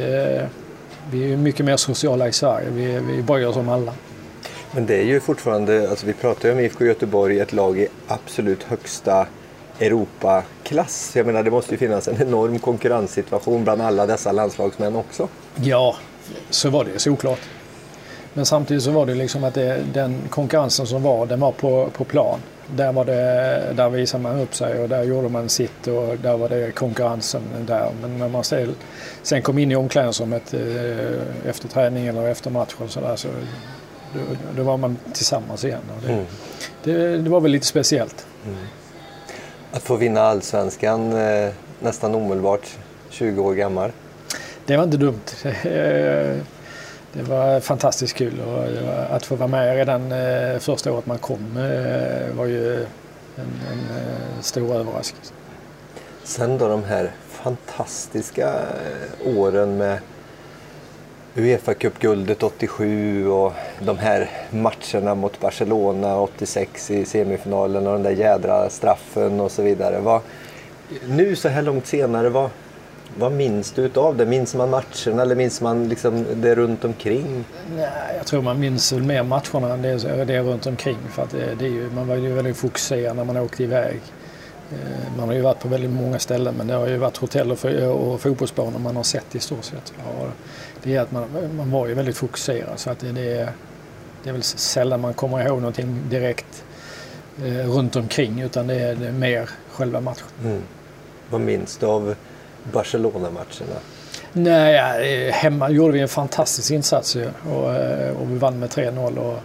vi 1.12 1.34
är 1.34 1.38
mycket 1.38 1.66
mer 1.66 1.78
sociala 1.78 2.28
i 2.28 2.32
Sverige. 2.32 2.70
Vi, 2.70 3.00
vi 3.00 3.22
bryr 3.22 3.46
oss 3.46 3.56
om 3.56 3.70
alla. 3.70 3.94
Men 4.72 4.86
det 4.86 4.96
är 4.96 5.04
ju 5.04 5.20
fortfarande, 5.20 5.90
alltså 5.90 6.06
vi 6.06 6.13
pratar 6.13 6.50
ju 6.50 6.56
om 6.56 6.60
IFK 6.60 6.86
Göteborg, 6.86 7.40
ett 7.40 7.54
lag 7.54 7.80
i 7.80 7.88
absolut 8.08 8.63
högsta 8.63 9.28
Europaklass. 9.80 11.12
Jag 11.16 11.25
menar 11.25 11.44
det 11.44 11.52
måste 11.52 11.72
ju 11.72 11.78
finnas 11.78 12.08
en 12.08 12.22
enorm 12.22 12.60
konkurrenssituation 12.60 13.63
bland 13.63 13.82
alla 13.82 14.06
dessa 14.06 14.32
landslagsmän 14.32 14.96
också. 14.96 15.28
Ja, 15.56 15.96
så 16.50 16.70
var 16.70 16.86
det 16.86 17.00
såklart. 17.00 17.40
Men 18.34 18.46
samtidigt 18.46 18.84
så 18.84 18.92
var 18.92 19.06
det 19.06 19.16
liksom 19.16 19.44
att 19.44 19.54
det, 19.54 19.84
den 19.94 20.22
konkurrensen 20.30 20.88
som 20.88 21.04
var, 21.04 21.25
den 21.25 21.40
var 21.40 21.52
på, 21.52 21.90
på 21.94 22.04
plan. 22.04 22.40
Där, 22.76 22.92
var 22.92 23.06
det, 23.06 23.74
där 23.76 23.90
visade 23.90 24.24
man 24.24 24.40
upp 24.40 24.56
sig 24.56 24.80
och 24.80 24.90
där 24.90 25.04
gjorde 25.04 25.30
man 25.30 25.50
sitt 25.50 25.88
och 25.88 26.18
där 26.18 26.38
var 26.38 26.50
det 26.50 26.72
konkurrensen 26.72 27.42
där. 27.68 27.92
Men 28.02 28.18
när 28.18 28.30
man 28.30 28.44
sen, 28.44 28.76
sen 29.24 29.42
kom 29.42 29.58
in 29.58 29.72
i 29.72 29.76
omklädningsrummet 29.76 30.54
eh, 30.54 31.50
efter 31.50 31.68
träning 31.68 32.08
eller 32.08 32.28
efter 32.28 32.50
matchen 32.50 32.90
så, 32.90 33.00
där, 33.00 33.16
så 33.16 33.28
då, 34.14 34.20
då, 34.56 34.64
var 34.64 34.78
man 34.78 34.98
tillsammans 35.14 35.66
igen. 35.66 35.82
Det, 36.06 36.12
mm. 36.12 36.26
det, 36.84 37.18
det, 37.18 37.30
var 37.30 37.42
väl 37.42 37.52
lite 37.52 37.66
speciellt. 37.66 38.26
Mm. 38.46 38.58
Att 39.72 39.84
få 39.84 39.96
vinna 39.96 40.22
allsvenskan 40.22 41.14
eh, 41.14 41.50
nästan 41.80 42.16
omedelbart, 42.16 42.78
20 43.10 43.42
år 43.42 43.54
gammal. 43.54 43.92
Det 44.66 44.78
var 44.78 44.84
inte 44.84 44.98
dumt. 44.98 45.22
det 47.14 47.24
var 47.24 47.60
fantastiskt 47.60 48.18
kul 48.18 48.42
och 48.42 48.64
eh, 48.64 49.14
att 49.14 49.26
få 49.26 49.36
vara 49.36 49.48
med 49.48 49.76
redan 49.76 50.12
eh, 50.12 50.60
första 50.60 50.92
året 50.92 51.06
man 51.06 51.18
kom 51.18 51.58
eh, 51.58 52.36
var 52.36 52.46
ju 52.46 52.76
en, 53.36 53.62
en 53.72 54.44
stor 54.44 54.76
överraskning. 54.76 55.22
Sen 56.24 56.58
då 56.58 56.68
de 56.68 56.84
här 56.84 57.12
fantastiska 57.28 58.54
åren 59.26 59.78
med 59.78 60.00
Uefa 61.36 61.74
Cup-guldet 61.74 62.44
87 62.44 63.28
och 63.28 63.54
de 63.80 63.98
här 63.98 64.30
matcherna 64.50 65.16
mot 65.16 65.40
Barcelona 65.40 66.20
86 66.20 66.92
i 66.92 67.06
semifinalen 67.06 67.88
och 67.88 67.94
den 67.94 68.04
där 68.04 68.12
jädra 68.12 68.70
straffen 68.70 69.40
och 69.40 69.52
så 69.52 69.62
vidare. 69.62 70.00
Vad, 70.00 70.22
nu 71.08 71.36
så 71.36 71.50
här 71.50 71.62
långt 71.62 71.88
senare, 71.88 72.30
vad, 72.30 72.50
vad 73.20 73.32
minns 73.32 73.72
du 73.72 73.82
utav 73.82 74.18
det? 74.18 74.26
Minns 74.26 74.56
man 74.56 74.70
matcherna 74.70 75.22
eller 75.22 75.36
minns 75.36 75.62
man 75.62 75.90
liksom 75.90 76.26
det 76.36 76.56
runt 76.56 76.86
omkring? 76.86 77.46
Nej, 77.76 77.90
jag 78.18 78.26
tror 78.26 78.42
man 78.42 78.60
minns 78.60 78.94
mer 78.94 79.24
matcherna 79.24 79.74
än 79.74 79.82
det, 79.82 80.26
det 80.26 80.40
runt 80.40 80.66
omkring. 80.66 80.98
För 81.12 81.24
att 81.24 81.30
det, 81.30 81.56
det 81.60 81.66
är 81.66 81.70
ju, 81.70 81.90
man 81.92 82.08
var 82.08 82.16
ju 82.16 82.34
väldigt 82.34 82.58
fokuserad 82.58 83.16
när 83.16 83.24
man 83.24 83.38
åkte 83.38 83.64
iväg. 83.64 84.02
Eh, 84.72 85.18
man 85.18 85.28
har 85.28 85.36
ju 85.36 85.42
varit 85.42 85.60
på 85.60 85.68
väldigt 85.68 85.92
många 85.92 86.20
ställen 86.20 86.56
men 86.58 86.68
det 86.68 86.74
har 86.74 86.88
ju 86.88 86.98
varit 86.98 87.18
hotell 87.18 87.52
och, 87.52 87.66
och 87.66 88.22
fotbollsbanor 88.22 88.80
man 88.80 88.96
har 88.96 89.04
sett 89.04 89.36
i 89.36 89.40
stort 89.40 89.64
sett. 89.64 89.94
Ja, 89.98 90.28
det 90.84 90.96
är 90.96 91.02
att 91.02 91.12
man, 91.12 91.56
man 91.58 91.72
var 91.72 91.88
ju 91.88 91.94
väldigt 91.94 92.18
fokuserad 92.18 92.80
så 92.80 92.90
att 92.90 93.00
det, 93.00 93.12
det, 93.12 93.32
är, 93.32 93.52
det 94.24 94.30
är 94.30 94.34
väl 94.34 94.44
sällan 94.44 95.02
man 95.02 95.14
kommer 95.14 95.48
ihåg 95.48 95.60
någonting 95.60 96.02
direkt 96.10 96.64
eh, 97.46 97.70
runt 97.70 97.96
omkring 97.96 98.42
utan 98.42 98.68
det 98.68 98.76
är, 98.76 98.96
det 98.96 99.08
är 99.08 99.12
mer 99.12 99.50
själva 99.72 100.02
matchen. 100.02 100.28
Mm. 100.44 100.62
Vad 101.30 101.42
minns 101.42 101.78
du 101.78 101.86
av 101.86 102.16
Barcelona-matcherna? 102.74 103.80
Nej, 104.34 105.32
hemma 105.32 105.70
gjorde 105.70 105.94
vi 105.94 106.00
en 106.00 106.08
fantastisk 106.08 106.72
insats 106.72 107.16
och, 107.16 107.64
och 108.22 108.32
vi 108.32 108.38
vann 108.38 108.60
med 108.60 108.70
3-0. 108.70 109.18
Och, 109.18 109.40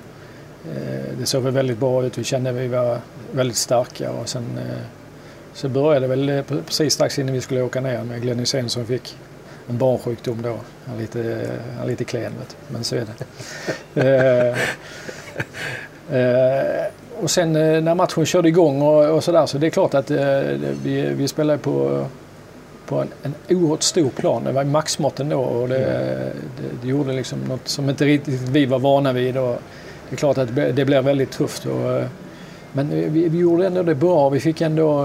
det 1.18 1.26
såg 1.26 1.42
väl 1.42 1.52
väldigt 1.52 1.78
bra 1.78 2.04
ut. 2.04 2.18
Vi 2.18 2.24
kände 2.24 2.50
att 2.50 2.56
vi 2.56 2.68
var 2.68 2.98
väldigt 3.32 3.56
starka 3.56 4.10
och 4.10 4.28
sen 4.28 4.60
så 5.54 5.68
började 5.68 6.06
det 6.06 6.16
väl 6.16 6.42
precis 6.66 6.94
strax 6.94 7.18
innan 7.18 7.34
vi 7.34 7.40
skulle 7.40 7.62
åka 7.62 7.80
ner 7.80 8.04
med 8.04 8.22
Glenn 8.22 8.38
Hysén 8.38 8.68
som 8.68 8.86
fick 8.86 9.16
en 9.68 9.78
barnsjukdom 9.78 10.42
då. 10.42 10.56
Han 10.86 10.96
är 10.96 11.00
lite, 11.00 11.50
han 11.76 11.84
är 11.84 11.90
lite 11.90 12.04
klen 12.04 12.32
vet 12.38 12.56
men 12.68 12.84
så 12.84 12.96
är 12.96 13.06
det. 13.94 14.56
eh, 16.18 17.22
och 17.22 17.30
sen 17.30 17.52
när 17.52 17.94
matchen 17.94 18.26
körde 18.26 18.48
igång 18.48 18.82
och, 18.82 19.04
och 19.04 19.24
sådär 19.24 19.46
så 19.46 19.58
det 19.58 19.66
är 19.66 19.70
klart 19.70 19.94
att 19.94 20.10
eh, 20.10 20.40
vi, 20.82 21.12
vi 21.16 21.28
spelade 21.28 21.58
på 21.58 22.06
på 22.92 23.00
en, 23.00 23.08
en 23.22 23.56
oerhört 23.56 23.82
stor 23.82 24.10
plan. 24.10 24.44
Det 24.44 24.52
var 24.52 24.64
maxmåtten 24.64 25.28
då 25.28 25.40
och 25.40 25.68
det, 25.68 25.78
det, 25.78 26.32
det, 26.82 26.88
gjorde 26.88 27.12
liksom 27.12 27.38
något 27.40 27.68
som 27.68 27.90
inte 27.90 28.04
riktigt 28.04 28.40
vi 28.40 28.66
var 28.66 28.78
vana 28.78 29.12
vid. 29.12 29.36
Och 29.36 29.58
det 30.08 30.14
är 30.14 30.16
klart 30.16 30.38
att 30.38 30.56
det 30.56 30.84
blev 30.84 31.04
väldigt 31.04 31.30
tufft. 31.30 31.66
Och, 31.66 32.02
men 32.72 32.88
vi, 32.88 33.28
vi, 33.28 33.38
gjorde 33.38 33.66
ändå 33.66 33.82
det 33.82 33.94
bra. 33.94 34.28
Vi 34.28 34.40
fick 34.40 34.60
ändå, 34.60 35.04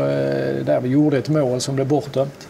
där 0.65 0.79
vi 0.79 0.89
gjorde 0.89 1.17
ett 1.17 1.29
mål 1.29 1.61
som 1.61 1.75
blev 1.75 1.87
bortdömt. 1.87 2.47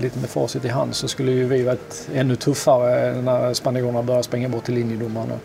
Lite 0.00 0.18
med 0.18 0.30
facit 0.30 0.64
i 0.64 0.68
hand 0.68 0.94
så 0.94 1.08
skulle 1.08 1.32
ju 1.32 1.44
vi 1.44 1.62
varit 1.62 2.08
ännu 2.14 2.36
tuffare 2.36 3.22
när 3.22 3.54
spanjorerna 3.54 4.02
började 4.02 4.24
springa 4.24 4.48
bort 4.48 4.64
till 4.64 4.74
linjedomaren. 4.74 5.40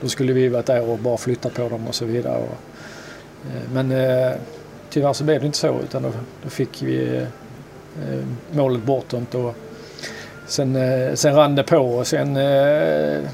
Då 0.00 0.08
skulle 0.08 0.32
vi 0.32 0.48
varit 0.48 0.66
där 0.66 0.90
och 0.90 0.98
bara 0.98 1.16
flyttat 1.16 1.54
på 1.54 1.68
dem 1.68 1.88
och 1.88 1.94
så 1.94 2.04
vidare. 2.04 2.42
Men 3.72 3.94
tyvärr 4.90 5.12
så 5.12 5.24
blev 5.24 5.40
det 5.40 5.46
inte 5.46 5.58
så 5.58 5.80
utan 5.84 6.02
då, 6.02 6.10
då 6.42 6.50
fick 6.50 6.82
vi 6.82 7.22
Eh, 7.22 7.26
målet 8.52 8.82
bortdömt. 8.82 9.34
Och 9.34 9.54
sen, 10.48 10.76
eh, 10.76 11.14
sen 11.14 11.34
rann 11.34 11.54
det 11.54 11.62
på 11.62 11.76
och 11.76 12.06
sen 12.06 12.36
eh, 12.36 13.30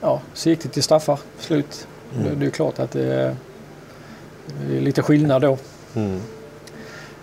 ja, 0.00 0.20
så 0.34 0.48
gick 0.48 0.62
det 0.62 0.68
till 0.68 0.82
straffar 0.82 1.18
slut. 1.38 1.86
Mm. 2.16 2.40
Det, 2.40 2.46
är 2.46 2.50
klart 2.50 2.78
att 2.78 2.90
det 2.90 3.14
är, 3.14 3.36
det 4.68 4.76
är 4.76 4.80
lite 4.80 5.02
skillnad 5.02 5.42
då. 5.42 5.58
Mm. 5.94 6.20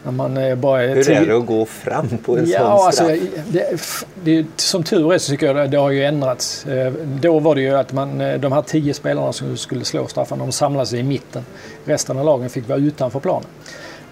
När 0.03 0.11
man 0.11 0.61
bara 0.61 0.83
är 0.83 0.95
Hur 0.95 1.09
är 1.09 1.25
det 1.25 1.37
att 1.37 1.45
gå 1.45 1.65
fram 1.65 2.17
på 2.17 2.37
en 2.37 2.49
ja, 2.49 2.59
sån 2.59 2.67
alltså, 2.67 3.03
straff? 3.03 3.19
Alltså, 3.37 4.05
det, 4.23 4.41
det, 4.41 4.47
som 4.55 4.83
tur 4.83 5.13
är 5.13 5.17
så 5.17 5.31
tycker 5.31 5.55
jag 5.55 5.71
det, 5.71 5.77
har 5.77 5.91
ju 5.91 6.03
ändrats. 6.03 6.65
Då 7.03 7.39
var 7.39 7.55
det 7.55 7.61
ju 7.61 7.75
att 7.75 7.93
man, 7.93 8.17
de 8.17 8.51
här 8.51 8.61
tio 8.61 8.93
spelarna 8.93 9.33
som 9.33 9.57
skulle 9.57 9.85
slå 9.85 10.07
straffarna, 10.07 10.43
de 10.43 10.51
samlade 10.51 10.85
sig 10.85 10.99
i 10.99 11.03
mitten. 11.03 11.45
Resten 11.85 12.17
av 12.17 12.25
lagen 12.25 12.49
fick 12.49 12.69
vara 12.69 12.79
utanför 12.79 13.19
planen. 13.19 13.49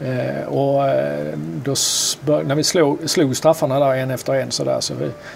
Eh, 0.01 0.47
och 0.47 0.87
eh, 0.87 1.37
då, 1.63 1.75
när 2.25 2.55
vi 2.55 2.63
slog, 2.63 3.09
slog 3.09 3.37
straffarna 3.37 3.79
där 3.79 3.95
en 3.95 4.11
efter 4.11 4.33
en 4.33 4.51
så, 4.51 4.63
där, 4.63 4.79
så, 4.79 4.93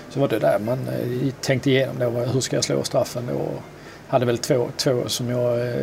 så 0.10 0.20
var 0.20 0.28
det 0.28 0.40
där 0.40 0.60
man 0.60 0.80
eh, 0.88 1.34
tänkte 1.42 1.70
igenom 1.70 1.96
då, 2.00 2.10
hur 2.10 2.42
ska 2.42 2.56
jag 2.56 2.64
slå 2.64 2.84
straffen? 2.84 3.30
Och 3.30 3.62
hade 4.08 4.26
väl 4.26 4.38
två, 4.38 4.68
två 4.78 5.04
som 5.08 5.30
jag 5.30 5.78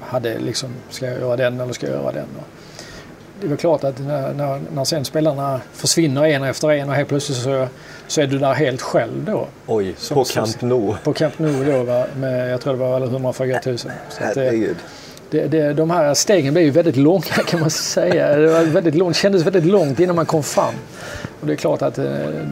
hade 0.00 0.38
liksom, 0.38 0.70
ska 0.90 1.06
jag 1.06 1.20
göra 1.20 1.36
den 1.36 1.60
eller 1.60 1.72
ska 1.72 1.86
jag 1.86 1.96
göra 1.96 2.12
den? 2.12 2.28
Och 2.36 2.44
det 3.40 3.46
var 3.46 3.56
klart 3.56 3.84
att 3.84 3.98
när, 3.98 4.34
när, 4.34 4.60
när 4.74 4.84
sen 4.84 5.04
spelarna 5.04 5.60
försvinner 5.72 6.24
en 6.24 6.44
efter 6.44 6.70
en 6.70 6.88
och 6.88 6.94
helt 6.94 7.08
plötsligt 7.08 7.38
så, 7.38 7.68
så 8.06 8.20
är 8.20 8.26
du 8.26 8.38
där 8.38 8.52
helt 8.52 8.82
själv 8.82 9.24
då. 9.24 9.46
Oj, 9.66 9.94
som, 9.98 10.14
på 10.14 10.24
Camp 10.24 10.62
Nou? 10.62 10.94
På 11.04 11.12
Camp 11.12 11.38
Nou 11.38 11.64
då 11.64 11.82
va, 11.82 12.06
med, 12.16 12.52
jag 12.52 12.60
tror 12.60 12.72
det 12.72 12.78
var 12.78 13.00
104 13.00 13.60
000. 13.66 13.78
Så 13.78 13.88
Herregud. 14.18 14.76
Det, 15.34 15.48
det, 15.48 15.72
de 15.72 15.90
här 15.90 16.14
stegen 16.14 16.52
blev 16.52 16.64
ju 16.64 16.70
väldigt 16.70 16.96
långa 16.96 17.20
kan 17.46 17.60
man 17.60 17.70
säga. 17.70 18.36
Det 18.36 18.46
var 18.46 18.62
väldigt 18.64 18.94
långt, 18.94 19.16
kändes 19.16 19.46
väldigt 19.46 19.64
långt 19.64 20.00
innan 20.00 20.16
man 20.16 20.26
kom 20.26 20.42
fram. 20.42 20.74
Och 21.40 21.46
det 21.46 21.52
är 21.52 21.56
klart 21.56 21.82
att 21.82 21.98
eh, 21.98 22.04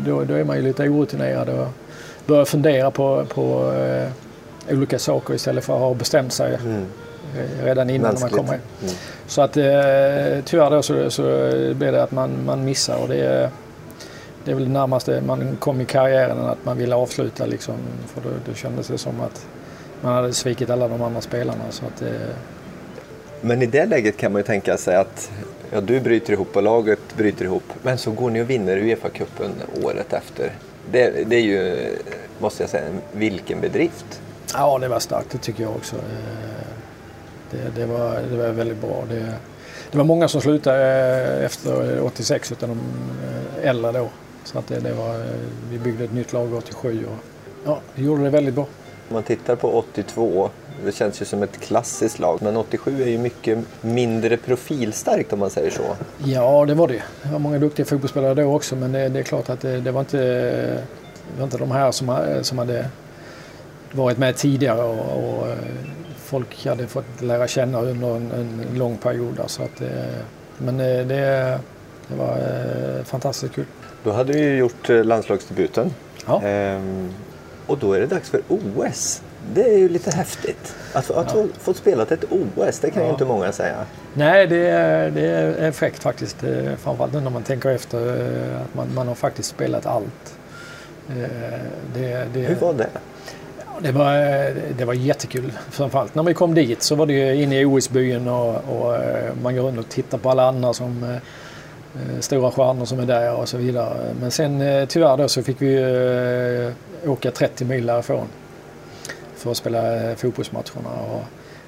då, 0.06 0.24
då 0.24 0.34
är 0.34 0.44
man 0.44 0.56
ju 0.56 0.62
lite 0.62 0.88
orutinerad 0.88 1.48
och 1.48 1.66
börjar 2.26 2.44
fundera 2.44 2.90
på, 2.90 3.24
på 3.34 3.72
uh, 3.72 4.76
olika 4.76 4.98
saker 4.98 5.34
istället 5.34 5.64
för 5.64 5.74
att 5.74 5.80
ha 5.80 5.94
bestämt 5.94 6.32
sig 6.32 6.54
mm. 6.54 6.86
redan 7.64 7.90
innan 7.90 8.10
Mänskligt. 8.10 8.32
man 8.32 8.44
kommer. 8.44 8.60
Mm. 8.82 8.94
Så 9.26 9.42
att 9.42 9.56
uh, 9.56 10.44
tyvärr 10.44 10.70
då 10.70 10.82
så, 10.82 11.10
så 11.10 11.22
blir 11.74 11.92
det 11.92 12.02
att 12.02 12.12
man, 12.12 12.44
man 12.44 12.64
missar 12.64 12.96
och 12.96 13.08
det 13.08 13.50
det 14.44 14.50
är 14.50 14.54
väl 14.54 14.64
det 14.64 14.70
närmaste 14.70 15.20
man 15.20 15.56
kom 15.56 15.80
i 15.80 15.84
karriären 15.84 16.38
att 16.38 16.64
man 16.64 16.78
ville 16.78 16.94
avsluta 16.94 17.46
liksom. 17.46 17.74
För 18.06 18.20
då, 18.20 18.28
då 18.46 18.54
kändes 18.54 18.88
det 18.88 18.98
som 18.98 19.20
att 19.20 19.46
man 20.00 20.14
hade 20.14 20.32
svikit 20.32 20.70
alla 20.70 20.88
de 20.88 21.02
andra 21.02 21.20
spelarna. 21.20 21.64
Så 21.70 21.84
att, 21.86 22.02
men 23.42 23.62
i 23.62 23.66
det 23.66 23.86
läget 23.86 24.16
kan 24.16 24.32
man 24.32 24.38
ju 24.40 24.46
tänka 24.46 24.76
sig 24.76 24.96
att 24.96 25.30
ja, 25.70 25.80
du 25.80 26.00
bryter 26.00 26.32
ihop 26.32 26.56
och 26.56 26.62
laget 26.62 27.16
bryter 27.16 27.44
ihop. 27.44 27.64
Men 27.82 27.98
så 27.98 28.10
går 28.10 28.30
ni 28.30 28.42
och 28.42 28.50
vinner 28.50 28.76
Uefa-cupen 28.76 29.50
året 29.84 30.12
efter. 30.12 30.52
Det, 30.90 31.28
det, 31.28 31.36
är 31.36 31.40
ju, 31.40 31.90
måste 32.38 32.62
jag 32.62 32.70
säga, 32.70 32.84
vilken 33.12 33.60
bedrift. 33.60 34.20
Ja, 34.54 34.78
det 34.78 34.88
var 34.88 35.00
starkt. 35.00 35.30
Det 35.30 35.38
tycker 35.38 35.62
jag 35.62 35.72
också. 35.72 35.96
Eh, 35.96 36.02
det, 37.50 37.80
det, 37.80 37.86
var, 37.86 38.20
det 38.30 38.36
var 38.36 38.48
väldigt 38.48 38.80
bra. 38.80 39.04
Det, 39.08 39.34
det 39.90 39.98
var 39.98 40.04
många 40.04 40.28
som 40.28 40.40
slutade 40.40 41.38
eh, 41.38 41.44
efter 41.44 42.00
86 42.00 42.52
utan 42.52 42.68
de 42.68 42.78
eh, 43.58 43.68
äldre 43.68 43.92
då. 43.92 44.08
Så 44.44 44.58
att 44.58 44.66
det, 44.66 44.80
det 44.80 44.92
var, 44.92 45.24
vi 45.70 45.78
byggde 45.78 46.04
ett 46.04 46.12
nytt 46.12 46.32
lag 46.32 46.54
87 46.54 47.06
och 47.06 47.24
ja, 47.64 47.80
vi 47.94 48.04
gjorde 48.04 48.22
det 48.22 48.30
väldigt 48.30 48.54
bra. 48.54 48.66
Om 49.08 49.14
man 49.14 49.22
tittar 49.22 49.56
på 49.56 49.78
82 49.78 50.50
det 50.84 50.92
känns 50.92 51.22
ju 51.22 51.24
som 51.24 51.42
ett 51.42 51.60
klassiskt 51.60 52.18
lag. 52.18 52.42
Men 52.42 52.56
87 52.56 53.02
är 53.02 53.08
ju 53.08 53.18
mycket 53.18 53.58
mindre 53.80 54.36
profilstarkt 54.36 55.32
om 55.32 55.38
man 55.38 55.50
säger 55.50 55.70
så. 55.70 55.96
Ja, 56.24 56.64
det 56.66 56.74
var 56.74 56.88
det. 56.88 57.02
Det 57.22 57.32
var 57.32 57.38
många 57.38 57.58
duktiga 57.58 57.86
fotbollsspelare 57.86 58.34
då 58.34 58.54
också. 58.54 58.76
Men 58.76 58.92
det, 58.92 59.08
det 59.08 59.18
är 59.18 59.22
klart 59.22 59.48
att 59.48 59.60
det, 59.60 59.80
det, 59.80 59.90
var 59.90 60.00
inte, 60.00 60.18
det 61.32 61.38
var 61.38 61.44
inte 61.44 61.58
de 61.58 61.70
här 61.70 61.92
som, 61.92 62.18
som 62.42 62.58
hade 62.58 62.86
varit 63.92 64.18
med 64.18 64.36
tidigare. 64.36 64.82
Och, 64.82 65.38
och 65.38 65.48
eh, 65.48 65.56
folk 66.16 66.66
hade 66.66 66.86
fått 66.86 67.20
lära 67.22 67.48
känna 67.48 67.80
under 67.80 68.16
en, 68.16 68.30
en 68.32 68.78
lång 68.78 68.96
period. 68.96 69.40
Så 69.46 69.62
att, 69.62 69.82
men 70.58 70.80
eh, 70.80 71.06
det, 71.06 71.58
det 72.08 72.16
var 72.16 72.36
eh, 72.36 73.04
fantastiskt 73.04 73.54
kul. 73.54 73.66
Då 74.04 74.12
hade 74.12 74.32
du 74.32 74.38
ju 74.38 74.56
gjort 74.56 74.88
landslagsdebuten. 74.88 75.94
Ja. 76.26 76.42
Ehm, 76.42 77.10
och 77.66 77.78
då 77.78 77.92
är 77.92 78.00
det 78.00 78.06
dags 78.06 78.30
för 78.30 78.40
OS. 78.48 79.22
Det 79.54 79.74
är 79.74 79.78
ju 79.78 79.88
lite 79.88 80.10
häftigt. 80.10 80.74
Att, 80.92 81.10
att 81.10 81.34
ja. 81.34 81.44
få 81.58 81.74
spela 81.74 82.02
ett 82.02 82.24
OS, 82.30 82.78
det 82.78 82.90
kan 82.90 83.02
ja. 83.02 83.06
ju 83.06 83.12
inte 83.12 83.24
många 83.24 83.52
säga. 83.52 83.76
Nej, 84.14 84.46
det 84.46 84.66
är, 84.68 85.10
det 85.10 85.26
är 85.58 85.72
fräckt 85.72 86.02
faktiskt. 86.02 86.36
Framförallt 86.78 87.12
när 87.12 87.30
man 87.30 87.42
tänker 87.42 87.70
efter 87.70 87.98
eh, 87.98 88.62
att 88.62 88.74
man, 88.74 88.94
man 88.94 89.08
har 89.08 89.14
faktiskt 89.14 89.48
spelat 89.48 89.86
allt. 89.86 90.36
Eh, 91.08 91.14
det, 91.94 92.26
det, 92.34 92.40
Hur 92.40 92.54
var 92.54 92.72
det? 92.72 92.88
Det 93.80 93.92
var, 93.92 94.14
det 94.78 94.84
var 94.84 94.94
jättekul. 94.94 95.52
Framförallt 95.70 96.14
när 96.14 96.22
vi 96.22 96.34
kom 96.34 96.54
dit 96.54 96.82
så 96.82 96.94
var 96.94 97.06
det 97.06 97.12
ju 97.12 97.42
inne 97.42 97.60
i 97.60 97.64
OS-byn 97.64 98.28
och, 98.28 98.64
och, 98.68 98.96
eh, 98.96 99.34
man 99.42 99.56
går 99.56 99.62
runt 99.62 99.78
och 99.78 99.88
tittar 99.88 100.18
på 100.18 100.30
alla 100.30 100.48
andra 100.48 100.72
som 100.72 101.18
stora 102.20 102.50
stjärnor 102.50 102.84
som 102.84 103.00
är 103.00 103.06
där 103.06 103.34
och 103.34 103.48
så 103.48 103.56
vidare. 103.56 104.14
Men 104.20 104.30
sen 104.30 104.86
tyvärr 104.88 105.16
då 105.16 105.28
så 105.28 105.42
fick 105.42 105.62
vi 105.62 106.72
åka 107.06 107.30
30 107.30 107.64
mil 107.64 107.86
därifrån 107.86 108.26
för 109.42 109.50
att 109.50 109.56
spela 109.56 110.10
eh, 110.10 110.16
fotbollsmatcherna. 110.16 110.90
Och 111.10 111.22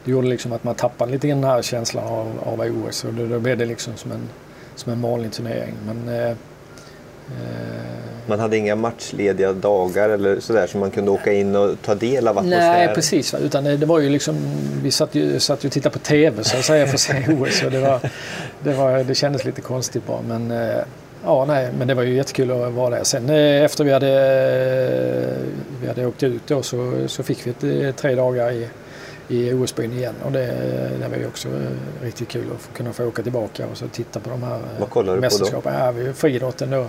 det 0.05 0.11
gjorde 0.11 0.29
liksom 0.29 0.53
att 0.53 0.65
man 0.65 0.75
tappade 0.75 1.13
lite 1.13 1.27
den 1.27 1.45
här 1.45 1.63
känslan 1.63 2.05
av, 2.05 2.29
av 2.45 2.61
OS 2.61 3.05
och 3.05 3.15
då, 3.15 3.27
då 3.27 3.39
blev 3.39 3.59
det 3.59 3.65
liksom 3.65 3.97
som 3.97 4.13
en, 4.13 4.29
som 4.75 4.93
en 4.93 5.03
vanlig 5.03 5.33
turnering. 5.33 5.75
Men, 5.87 6.09
eh, 6.09 6.31
eh, 6.31 6.35
man 8.27 8.41
hade 8.41 8.57
inga 8.57 8.77
matchlediga 8.77 9.53
dagar 9.53 10.09
eller 10.09 10.41
sådär 10.41 10.67
så 10.67 10.79
man 10.79 10.91
kunde 10.91 11.11
åka 11.11 11.33
in 11.33 11.57
och 11.57 11.83
ta 11.83 11.95
del 11.95 12.29
av 12.29 12.39
atmosfären? 12.39 12.87
Nej 12.87 12.95
precis, 12.95 13.35
utan 13.35 13.65
det, 13.65 13.77
det 13.77 13.87
var 13.87 13.99
ju 13.99 14.11
liksom, 14.11 14.37
vi 14.83 14.91
satt 14.91 15.15
ju, 15.15 15.41
satt 15.41 15.65
ju 15.65 15.67
och 15.67 15.73
tittade 15.73 15.93
på 15.93 15.99
TV 15.99 16.45
så 16.45 16.57
att 16.57 16.65
säga 16.65 16.87
för 16.87 16.95
att 16.95 17.01
se 17.01 17.25
OS 17.41 17.63
och 17.63 17.71
det, 17.71 17.81
var, 17.81 18.01
det, 18.63 18.73
var, 18.73 19.05
det 19.05 19.15
kändes 19.15 19.45
lite 19.45 19.61
konstigt 19.61 20.07
bara. 20.07 20.23
Men, 20.29 20.51
eh, 20.51 20.85
Ja, 21.25 21.45
nej, 21.45 21.71
men 21.79 21.89
det 21.89 21.95
var 21.95 22.03
ju 22.03 22.15
jättekul 22.15 22.51
att 22.51 22.73
vara 22.73 22.91
där. 22.91 23.05
Sen 23.05 23.31
eh, 23.31 23.65
efter 23.65 23.85
vi 23.85 23.93
hade, 23.93 24.09
eh, 24.09 25.47
vi 25.81 25.89
hade 25.89 26.07
åkt 26.07 26.23
ut 26.23 26.43
då 26.47 26.63
så, 26.63 26.93
så 27.07 27.23
fick 27.23 27.47
vi 27.47 27.51
ett, 27.51 27.65
eh, 27.65 27.95
tre 28.01 28.15
dagar 28.15 28.53
i, 28.53 28.69
i 29.29 29.53
OS-byn 29.53 29.93
igen 29.93 30.15
och 30.25 30.33
det, 30.33 30.47
det 31.01 31.09
var 31.09 31.17
ju 31.17 31.27
också 31.27 31.49
riktigt 32.03 32.29
kul 32.29 32.45
att 32.55 32.61
få, 32.61 32.73
kunna 32.73 32.93
få 32.93 33.05
åka 33.05 33.23
tillbaka 33.23 33.67
och 33.67 33.77
så 33.77 33.89
titta 33.89 34.21
på 34.21 34.31
de 34.31 34.43
här 34.43 34.59
Vad 34.81 34.91
kollade 34.91 35.21
du 35.21 35.29
på 35.29 35.61
då? 35.63 35.71
Ja, 35.71 35.93
friidrotten 36.15 36.71
då. 36.71 36.87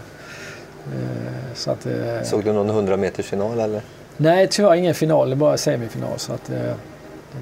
Så 1.53 1.71
att, 1.71 1.87
Såg 2.23 2.43
du 2.43 2.53
någon 2.53 2.69
100 2.69 2.97
meters 2.97 3.25
final 3.25 3.59
eller? 3.59 3.81
Nej, 4.17 4.47
tyvärr 4.47 4.75
ingen 4.75 4.95
final, 4.95 5.29
det 5.29 5.35
var 5.35 5.57
semifinal. 5.57 6.19
Så 6.19 6.33
att, 6.33 6.45
det 6.45 6.75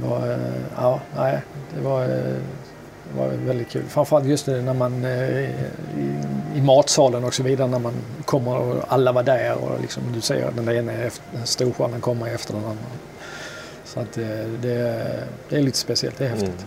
var, 0.07 0.37
ja, 0.77 0.99
nej, 1.15 1.41
det 1.75 1.81
var 1.87 2.07
det 3.13 3.19
var 3.19 3.27
väldigt 3.27 3.69
kul. 3.69 3.83
Framförallt 3.89 4.25
just 4.25 4.45
det 4.45 4.61
när 4.61 4.73
man 4.73 5.05
eh, 5.05 5.39
i, 5.39 5.49
i 6.55 6.61
matsalen 6.61 7.23
och 7.23 7.33
så 7.33 7.43
vidare 7.43 7.67
när 7.67 7.79
man 7.79 7.93
kommer 8.25 8.57
och 8.57 8.83
alla 8.87 9.11
var 9.11 9.23
där 9.23 9.55
och 9.55 9.81
liksom, 9.81 10.03
du 10.13 10.21
ser 10.21 10.51
den 10.51 10.69
ena 10.69 10.91
storstjärnan 11.45 12.01
kommer 12.01 12.27
efter 12.27 12.53
den 12.53 12.63
andra. 12.63 12.85
Så 13.85 13.99
att 13.99 14.13
det, 14.13 14.39
eh, 14.39 14.47
det, 14.61 15.05
det, 15.49 15.57
är 15.57 15.61
lite 15.61 15.77
speciellt, 15.77 16.17
det 16.17 16.25
är 16.25 16.29
häftigt. 16.29 16.65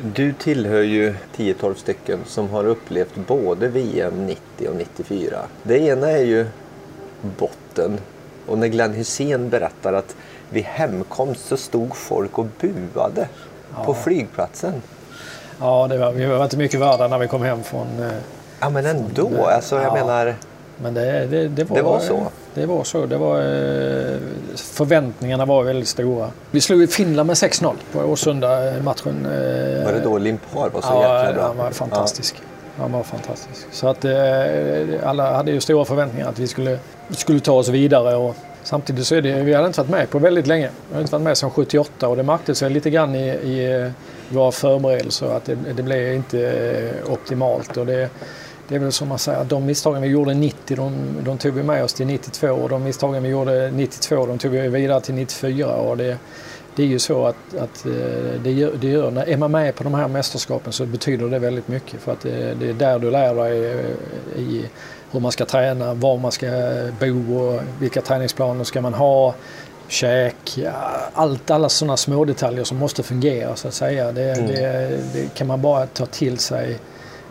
Mm. 0.00 0.12
Du 0.14 0.32
tillhör 0.32 0.82
ju 0.82 1.14
10-12 1.36 1.74
stycken 1.74 2.18
som 2.26 2.48
har 2.48 2.64
upplevt 2.64 3.14
både 3.14 3.68
VM 3.68 4.26
90 4.26 4.68
och 4.68 4.76
94. 4.76 5.42
Det 5.62 5.78
ena 5.78 6.10
är 6.10 6.24
ju 6.24 6.46
botten. 7.38 7.98
Och 8.46 8.58
när 8.58 8.66
Glenn 8.66 8.94
Hussein 8.94 9.48
berättar 9.48 9.92
att 9.92 10.16
vid 10.50 10.64
hemkomst 10.64 11.46
så 11.46 11.56
stod 11.56 11.96
folk 11.96 12.38
och 12.38 12.46
buade 12.60 13.28
ja. 13.76 13.84
på 13.84 13.94
flygplatsen. 13.94 14.82
Ja, 15.60 15.86
det 15.90 15.98
var, 15.98 16.12
vi 16.12 16.26
var 16.26 16.44
inte 16.44 16.56
mycket 16.56 16.80
värda 16.80 17.08
när 17.08 17.18
vi 17.18 17.28
kom 17.28 17.42
hem 17.42 17.62
från... 17.62 17.86
Eh, 18.02 18.12
ja, 18.60 18.70
men 18.70 18.86
ändå. 18.86 19.28
Från, 19.28 19.44
alltså, 19.44 19.76
jag 19.76 19.84
ja. 19.84 19.94
menar... 19.94 20.34
Men 20.82 20.94
det, 20.94 21.26
det, 21.26 21.48
det, 21.48 21.64
var, 21.64 21.76
det 21.76 21.82
var 21.82 22.00
så? 22.00 22.26
Det 22.54 22.66
var 22.66 22.84
så. 22.84 23.06
Det 23.06 23.16
var, 23.16 23.38
eh, 23.38 24.18
förväntningarna 24.56 25.44
var 25.44 25.62
väldigt 25.62 25.88
stora. 25.88 26.30
Vi 26.50 26.60
slog 26.60 26.90
Finland 26.90 27.26
med 27.26 27.34
6-0 27.34 27.74
på 27.92 27.98
Årsunda-matchen. 27.98 29.26
Eh, 29.26 29.84
var 29.84 29.92
det 29.92 30.00
då 30.04 30.18
Limpar 30.18 30.70
var 30.70 30.80
så 30.80 30.88
ja, 30.90 31.18
jäkla 31.18 31.32
bra? 31.32 31.46
han 31.46 31.56
var 31.56 31.70
fantastisk. 31.70 32.34
Ja. 32.36 32.82
Han 32.82 32.92
var 32.92 33.02
fantastisk. 33.02 33.66
Så 33.70 33.88
att 33.88 34.04
alla 35.04 35.32
hade 35.36 35.50
ju 35.50 35.60
stora 35.60 35.84
förväntningar 35.84 36.28
att 36.28 36.38
vi 36.38 36.46
skulle, 36.46 36.78
skulle 37.10 37.40
ta 37.40 37.52
oss 37.52 37.68
vidare. 37.68 38.16
Och 38.16 38.36
samtidigt 38.68 39.06
så 39.06 39.14
är 39.14 39.22
det, 39.22 39.42
vi 39.42 39.54
hade 39.54 39.66
inte 39.66 39.80
varit 39.80 39.90
med 39.90 40.10
på 40.10 40.18
väldigt 40.18 40.46
länge. 40.46 40.70
Vi 40.88 40.94
hade 40.94 41.00
inte 41.00 41.12
varit 41.12 41.22
med 41.22 41.38
sedan 41.38 41.50
78 41.50 42.08
och 42.08 42.16
det 42.16 42.22
märktes 42.22 42.62
väl 42.62 42.72
lite 42.72 42.90
grann 42.90 43.14
i, 43.14 43.28
i 43.28 43.82
eh, 43.82 43.90
våra 44.28 44.52
förberedelser 44.52 45.26
att 45.26 45.44
det, 45.44 45.56
det 45.76 45.82
blev 45.82 46.14
inte 46.14 46.40
eh, 46.48 47.12
optimalt. 47.12 47.76
Och 47.76 47.86
det, 47.86 48.10
det 48.68 48.74
är 48.74 48.78
väl 48.78 48.92
som 48.92 49.08
man 49.08 49.18
säger, 49.18 49.44
de 49.44 49.66
misstagen 49.66 50.02
vi 50.02 50.08
gjorde 50.08 50.34
90 50.34 50.76
de, 50.76 50.92
de 51.24 51.38
tog 51.38 51.54
vi 51.54 51.62
med 51.62 51.84
oss 51.84 51.92
till 51.92 52.06
92 52.06 52.48
och 52.48 52.68
de 52.68 52.84
misstagen 52.84 53.22
vi 53.22 53.28
gjorde 53.28 53.70
92 53.70 54.26
de 54.26 54.38
tog 54.38 54.50
vi 54.50 54.68
vidare 54.68 55.00
till 55.00 55.14
94. 55.14 55.66
Och 55.66 55.96
det, 55.96 56.18
det 56.76 56.82
är 56.82 56.86
ju 56.86 56.98
så 56.98 57.26
att, 57.26 57.56
att 57.58 57.86
eh, 57.86 57.92
det, 58.42 58.50
gör, 58.50 58.72
det 58.80 58.88
gör, 58.88 59.10
när 59.10 59.28
är 59.28 59.36
man 59.36 59.50
med 59.50 59.74
på 59.74 59.84
de 59.84 59.94
här 59.94 60.08
mästerskapen 60.08 60.72
så 60.72 60.86
betyder 60.86 61.28
det 61.28 61.38
väldigt 61.38 61.68
mycket 61.68 62.00
för 62.00 62.12
att 62.12 62.20
det, 62.20 62.54
det 62.54 62.68
är 62.68 62.72
där 62.72 62.98
du 62.98 63.10
lär 63.10 63.34
dig 63.34 63.84
i 64.36 64.64
hur 65.12 65.20
man 65.20 65.32
ska 65.32 65.44
träna, 65.44 65.94
var 65.94 66.18
man 66.18 66.32
ska 66.32 66.46
bo 67.00 67.38
och 67.38 67.60
vilka 67.80 68.00
träningsplaner 68.00 68.64
ska 68.64 68.80
man 68.80 68.94
ha 68.94 69.34
käk, 69.88 70.58
allt, 71.12 71.50
alla 71.50 71.68
sådana 71.68 71.96
små 71.96 72.24
detaljer 72.24 72.64
som 72.64 72.76
måste 72.76 73.02
fungera 73.02 73.56
så 73.56 73.68
att 73.68 73.74
säga. 73.74 74.12
Det, 74.12 74.32
mm. 74.32 74.46
det, 74.46 74.98
det, 75.12 75.34
kan 75.34 75.46
man 75.46 75.62
bara 75.62 75.86
ta 75.86 76.06
till 76.06 76.38
sig 76.38 76.78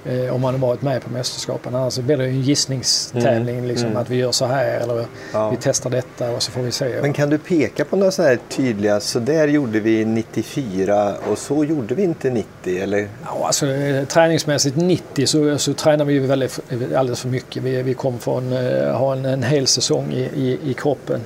eh, 0.05 0.35
om 0.35 0.41
man 0.41 0.53
har 0.53 0.67
varit 0.67 0.81
med 0.81 1.03
på 1.03 1.09
mästerskapen. 1.09 1.75
Annars 1.75 1.97
blir 1.97 2.17
det 2.17 2.25
en 2.25 2.41
gissningstävling, 2.41 3.55
mm. 3.55 3.67
Liksom, 3.67 3.87
mm. 3.87 3.97
att 3.97 4.09
vi 4.09 4.15
gör 4.15 4.31
så 4.31 4.45
här 4.45 4.79
eller 4.79 5.05
ja. 5.33 5.49
vi 5.49 5.57
testar 5.61 5.89
detta 5.89 6.31
och 6.31 6.43
så 6.43 6.51
får 6.51 6.61
vi 6.61 6.71
se. 6.71 7.01
Men 7.01 7.13
kan 7.13 7.29
du 7.29 7.37
peka 7.37 7.85
på 7.85 7.95
några 7.95 8.11
så 8.11 8.23
här 8.23 8.39
tydliga, 8.49 8.99
så 8.99 9.19
där 9.19 9.47
gjorde 9.47 9.79
vi 9.79 10.05
94 10.05 11.15
och 11.31 11.37
så 11.37 11.63
gjorde 11.63 11.95
vi 11.95 12.03
inte 12.03 12.29
90 12.29 12.77
eller? 12.83 13.07
Ja, 13.25 13.45
alltså, 13.45 13.67
eh, 13.67 14.05
träningsmässigt 14.05 14.75
90 14.75 15.27
så, 15.27 15.57
så 15.57 15.73
tränar 15.73 16.05
vi 16.05 16.19
väldigt, 16.19 16.59
alldeles 16.95 17.21
för 17.21 17.29
mycket. 17.29 17.63
Vi, 17.63 17.83
vi 17.83 17.93
kom 17.93 18.19
från 18.19 18.53
att 18.53 18.83
uh, 18.83 18.91
ha 18.91 19.13
en, 19.13 19.25
en 19.25 19.43
hel 19.43 19.67
säsong 19.67 20.13
i, 20.13 20.21
i, 20.21 20.59
i 20.71 20.73
kroppen. 20.73 21.21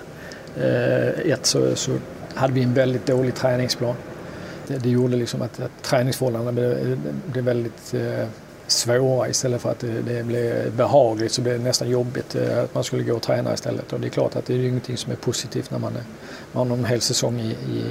Uh, 0.57 1.31
ett 1.31 1.45
så, 1.45 1.75
så 1.75 1.91
hade 2.33 2.53
vi 2.53 2.63
en 2.63 2.73
väldigt 2.73 3.05
dålig 3.05 3.35
träningsplan. 3.35 3.95
Det, 4.67 4.89
gjorde 4.89 5.17
liksom 5.17 5.41
att, 5.41 5.59
att 5.59 5.83
träningsförhållandena 5.83 6.51
blev, 6.51 6.99
blev 7.25 7.45
väldigt 7.45 7.93
uh, 7.93 8.25
svåra 8.71 9.29
istället 9.29 9.61
för 9.61 9.71
att 9.71 9.79
det, 9.79 10.01
det 10.01 10.23
blev 10.23 10.75
behagligt 10.75 11.31
så 11.31 11.41
blev 11.41 11.57
det 11.57 11.63
nästan 11.63 11.89
jobbigt 11.89 12.35
eh, 12.35 12.63
att 12.63 12.73
man 12.73 12.83
skulle 12.83 13.03
gå 13.03 13.15
och 13.15 13.21
träna 13.21 13.53
istället. 13.53 13.93
Och 13.93 13.99
det 13.99 14.07
är 14.07 14.09
klart 14.09 14.35
att 14.35 14.45
det 14.45 14.53
är 14.53 14.57
ingenting 14.57 14.97
som 14.97 15.11
är 15.11 15.15
positivt 15.15 15.71
när 15.71 15.79
man, 15.79 15.95
är, 15.95 16.03
man 16.51 16.69
har 16.69 16.77
en 16.77 16.85
hel 16.85 17.01
säsong 17.01 17.39
i, 17.39 17.51
i, 17.51 17.83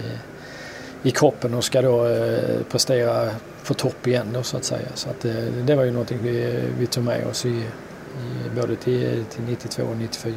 i 1.02 1.10
kroppen 1.10 1.54
och 1.54 1.64
ska 1.64 1.82
då 1.82 2.06
eh, 2.06 2.62
prestera 2.70 3.30
på 3.66 3.74
topp 3.74 4.06
igen 4.06 4.26
då, 4.34 4.42
så 4.42 4.56
att 4.56 4.64
säga. 4.64 4.88
Så 4.94 5.10
att 5.10 5.20
det, 5.20 5.30
eh, 5.30 5.64
det 5.66 5.74
var 5.74 5.84
ju 5.84 5.90
någonting 5.90 6.18
vi, 6.22 6.62
vi 6.78 6.86
tog 6.86 7.04
med 7.04 7.26
oss 7.26 7.46
i, 7.46 7.48
i 7.48 8.60
både 8.60 8.76
till, 8.76 9.24
till 9.30 9.42
92 9.44 9.82
och 9.82 9.96
94. 9.96 10.34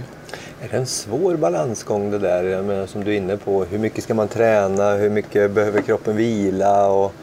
Är 0.61 0.69
det 0.69 0.77
en 0.77 0.85
svår 0.85 1.35
balansgång 1.35 2.11
det 2.11 2.19
där 2.19 2.43
jag 2.43 2.65
menar, 2.65 2.85
som 2.85 3.03
du 3.03 3.11
är 3.13 3.17
inne 3.17 3.37
på? 3.37 3.63
Hur 3.63 3.79
mycket 3.79 4.03
ska 4.03 4.13
man 4.13 4.27
träna? 4.27 4.95
Hur 4.95 5.09
mycket 5.09 5.51
behöver 5.51 5.81
kroppen 5.81 6.15
vila? 6.15 6.87
Och 6.87 7.13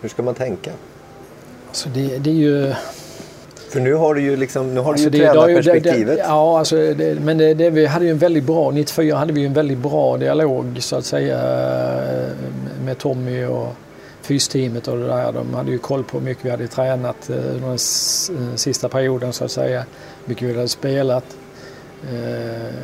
hur 0.00 0.08
ska 0.08 0.22
man 0.22 0.34
tänka? 0.34 0.70
Alltså 1.76 1.88
det, 1.88 2.18
det 2.18 2.30
är 2.30 2.34
ju... 2.34 2.74
För 3.68 3.80
nu 3.80 3.94
har 3.94 4.14
du 4.14 4.22
ju, 4.22 4.36
liksom, 4.36 4.74
nu 4.74 4.80
har 4.80 4.92
alltså 4.92 5.10
du 5.10 5.18
ju 5.18 5.24
tränarperspektivet. 5.24 6.18
Ja, 6.18 6.58
alltså 6.58 6.76
det, 6.76 7.20
men 7.20 7.38
det, 7.38 7.54
det, 7.54 7.70
vi 7.70 7.86
hade 7.86 8.04
ju 8.04 8.10
en 8.10 8.18
väldigt 8.18 8.44
bra, 8.44 8.70
94 8.70 9.16
hade 9.16 9.32
vi 9.32 9.46
en 9.46 9.52
väldigt 9.52 9.78
bra 9.78 10.16
dialog 10.16 10.76
så 10.80 10.96
att 10.96 11.04
säga 11.04 11.38
med 12.84 12.98
Tommy 12.98 13.44
och 13.44 13.68
fysteamet 14.22 14.88
och 14.88 14.98
det 14.98 15.06
där. 15.06 15.32
De 15.32 15.54
hade 15.54 15.70
ju 15.70 15.78
koll 15.78 16.04
på 16.04 16.18
hur 16.18 16.24
mycket 16.24 16.44
vi 16.44 16.50
hade 16.50 16.68
tränat 16.68 17.30
eh, 17.30 17.36
den 17.36 17.70
eh, 17.70 18.54
sista 18.54 18.88
perioden 18.88 19.32
så 19.32 19.44
att 19.44 19.50
säga. 19.50 19.78
Hur 19.78 20.28
mycket 20.28 20.48
vi 20.48 20.54
hade 20.54 20.68
spelat. 20.68 21.36
Eh, 22.02 22.74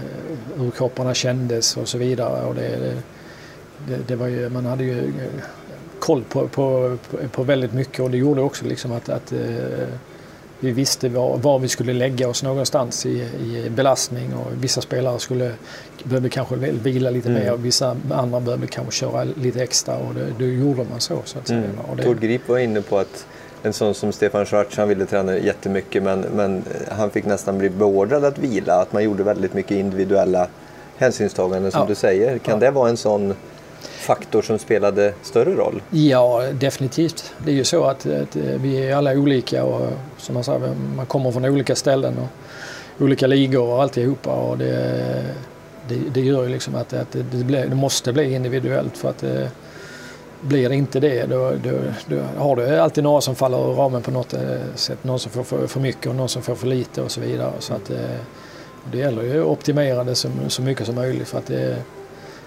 hur 0.57 0.71
kropparna 0.71 1.15
kändes 1.15 1.77
och 1.77 1.89
så 1.89 1.99
vidare. 1.99 2.45
Och 2.45 2.55
det, 2.55 2.95
det, 3.89 3.99
det 4.07 4.17
var 4.17 4.27
ju, 4.27 4.49
man 4.49 4.67
hade 4.67 4.85
ju 4.85 5.13
koll 6.03 6.25
på, 6.29 6.49
på, 6.49 6.97
på 7.33 7.43
väldigt 7.43 7.73
mycket 7.73 8.01
och 8.01 8.11
det 8.11 8.17
gjorde 8.17 8.41
också 8.41 8.65
liksom 8.65 8.93
att, 8.93 9.09
att 9.09 9.33
eh, 9.33 9.39
vi 10.61 10.73
visste 10.73 11.09
var, 11.09 11.37
var, 11.37 11.59
vi 11.59 11.69
skulle 11.69 11.93
lägga 11.93 12.29
oss 12.29 12.43
någonstans 12.43 13.07
i, 13.07 13.29
i 13.41 13.71
belastning 13.71 14.35
och 14.35 14.65
vissa 14.65 14.81
spelare 14.81 15.19
skulle 15.19 15.53
behövde 16.05 16.29
kanske 16.29 16.57
vila 16.57 17.11
lite 17.11 17.29
mm. 17.29 17.43
mer 17.43 17.53
och 17.53 17.65
vissa 17.65 17.97
andra 18.11 18.41
behövde 18.41 18.67
kanske 18.67 18.93
köra 18.93 19.25
lite 19.25 19.63
extra 19.63 19.97
och 19.97 20.15
det, 20.15 20.27
då 20.39 20.45
gjorde 20.45 20.85
man 20.91 21.01
så. 21.01 21.19
så 21.25 21.39
att 21.39 21.49
säga. 21.49 21.59
Mm. 21.59 21.79
Och 21.91 21.97
det... 21.97 22.03
Tord 22.03 22.21
Grip 22.21 22.49
var 22.49 22.59
inne 22.59 22.83
på 22.83 22.99
att 22.99 23.27
en 23.63 23.73
sån 23.73 23.95
som 23.95 24.13
Stefan 24.13 24.47
Schwarz, 24.47 24.77
han 24.77 24.89
ville 24.89 25.07
träna 25.07 25.39
jättemycket 25.39 26.03
men, 26.03 26.21
men 26.21 26.65
han 26.91 27.11
fick 27.11 27.25
nästan 27.25 27.59
bli 27.59 27.71
beordrad 27.71 28.25
att 28.25 28.39
vila, 28.39 28.75
att 28.75 28.93
man 28.93 29.05
gjorde 29.05 29.23
väldigt 29.23 29.55
mycket 29.55 29.77
individuella 29.77 30.49
hänsynstaganden 30.97 31.73
som 31.73 31.81
ja. 31.81 31.87
du 31.87 31.95
säger. 31.95 32.39
Kan 32.39 32.55
ja. 32.55 32.61
det 32.61 32.71
vara 32.71 32.89
en 32.89 32.97
sån 32.97 33.35
faktor 33.87 34.43
som 34.43 34.59
spelade 34.59 35.15
större 35.23 35.55
roll? 35.55 35.83
Ja, 35.91 36.43
definitivt. 36.53 37.35
Det 37.45 37.51
är 37.51 37.55
ju 37.55 37.65
så 37.65 37.85
att, 37.85 38.07
att 38.07 38.37
eh, 38.37 38.43
vi 38.43 38.77
är 38.77 38.97
alla 38.97 39.13
olika 39.13 39.65
och 39.65 39.91
som 40.19 40.35
man 40.35 40.45
säger, 40.45 40.75
man 40.97 41.07
kommer 41.07 41.33
från 41.33 41.45
olika 41.45 41.77
ställen 41.77 42.19
och 42.19 43.03
olika 43.05 43.27
ligor 43.27 43.63
och 43.63 43.83
alltihopa. 43.83 44.31
Och 44.31 44.59
det, 44.59 45.25
det, 45.89 45.95
det 46.15 46.21
gör 46.21 46.43
ju 46.43 46.49
liksom 46.49 46.75
att, 46.75 46.93
att 46.93 47.13
det, 47.13 47.23
det, 47.23 47.45
blir, 47.45 47.67
det, 47.67 47.75
måste 47.75 48.13
bli 48.13 48.35
individuellt 48.35 48.97
för 48.99 49.11
att 49.11 49.19
det, 49.19 49.51
blir 50.41 50.69
det 50.69 50.75
inte 50.75 51.01
det 51.01 51.27
då, 51.27 51.53
då, 51.65 51.71
då, 52.07 52.17
har 52.39 52.57
du 52.57 52.79
alltid 52.79 53.05
några 53.05 53.21
som 53.21 53.35
faller 53.35 53.71
ur 53.71 53.75
ramen 53.75 54.03
på 54.03 54.11
något 54.11 54.35
eh, 54.35 54.41
sätt. 54.75 55.05
Någon 55.05 55.19
som 55.19 55.33
får 55.33 55.43
för, 55.43 55.67
för 55.67 55.81
mycket 55.81 56.07
och 56.07 56.15
någon 56.15 56.29
som 56.29 56.43
får 56.43 56.55
för 56.55 56.67
lite 56.67 57.03
och 57.03 57.11
så 57.11 57.21
vidare. 57.21 57.53
Så 57.59 57.75
att, 57.75 57.91
det 58.93 58.99
gäller 58.99 59.23
ju 59.23 59.41
att 59.41 59.47
optimera 59.47 60.05
det 60.05 60.15
så, 60.15 60.29
så 60.49 60.63
mycket 60.63 60.87
som 60.87 60.95
möjligt 60.95 61.29
för 61.29 61.39
att 61.39 61.47
det, 61.47 61.77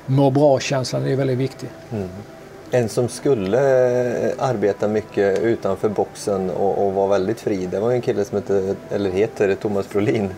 må 0.06 0.30
bra-känslan 0.30 1.08
är 1.08 1.16
väldigt 1.16 1.38
viktig. 1.38 1.70
Mm. 1.92 2.10
En 2.72 2.90
som 2.90 3.10
skulle 3.10 3.60
eh, 4.28 4.32
arbeta 4.38 4.88
mycket 4.88 5.40
utanför 5.40 5.90
boxen 5.90 6.50
och, 6.50 6.86
och 6.86 6.94
vara 6.94 7.08
väldigt 7.08 7.42
fri, 7.42 7.66
det 7.66 7.80
var 7.80 7.92
en 7.92 8.02
kille 8.02 8.26
som 8.26 8.36
hette, 8.36 8.76
eller 8.92 9.12
heter 9.12 9.56
Thomas 9.56 9.90
Brolin. 9.90 10.30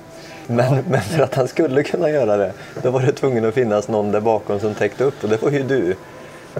Men, 0.47 0.75
ja. 0.75 0.81
men 0.89 1.01
för 1.01 1.23
att 1.23 1.35
han 1.35 1.47
skulle 1.47 1.83
kunna 1.83 2.09
göra 2.09 2.37
det, 2.37 2.51
då 2.83 2.91
var 2.91 3.01
det 3.01 3.11
tvungen 3.11 3.45
att 3.45 3.53
finnas 3.53 3.87
någon 3.87 4.11
där 4.11 4.21
bakom 4.21 4.59
som 4.59 4.73
täckte 4.73 5.03
upp 5.03 5.23
och 5.23 5.29
det 5.29 5.41
var 5.41 5.51
ju 5.51 5.63
du. 5.63 5.95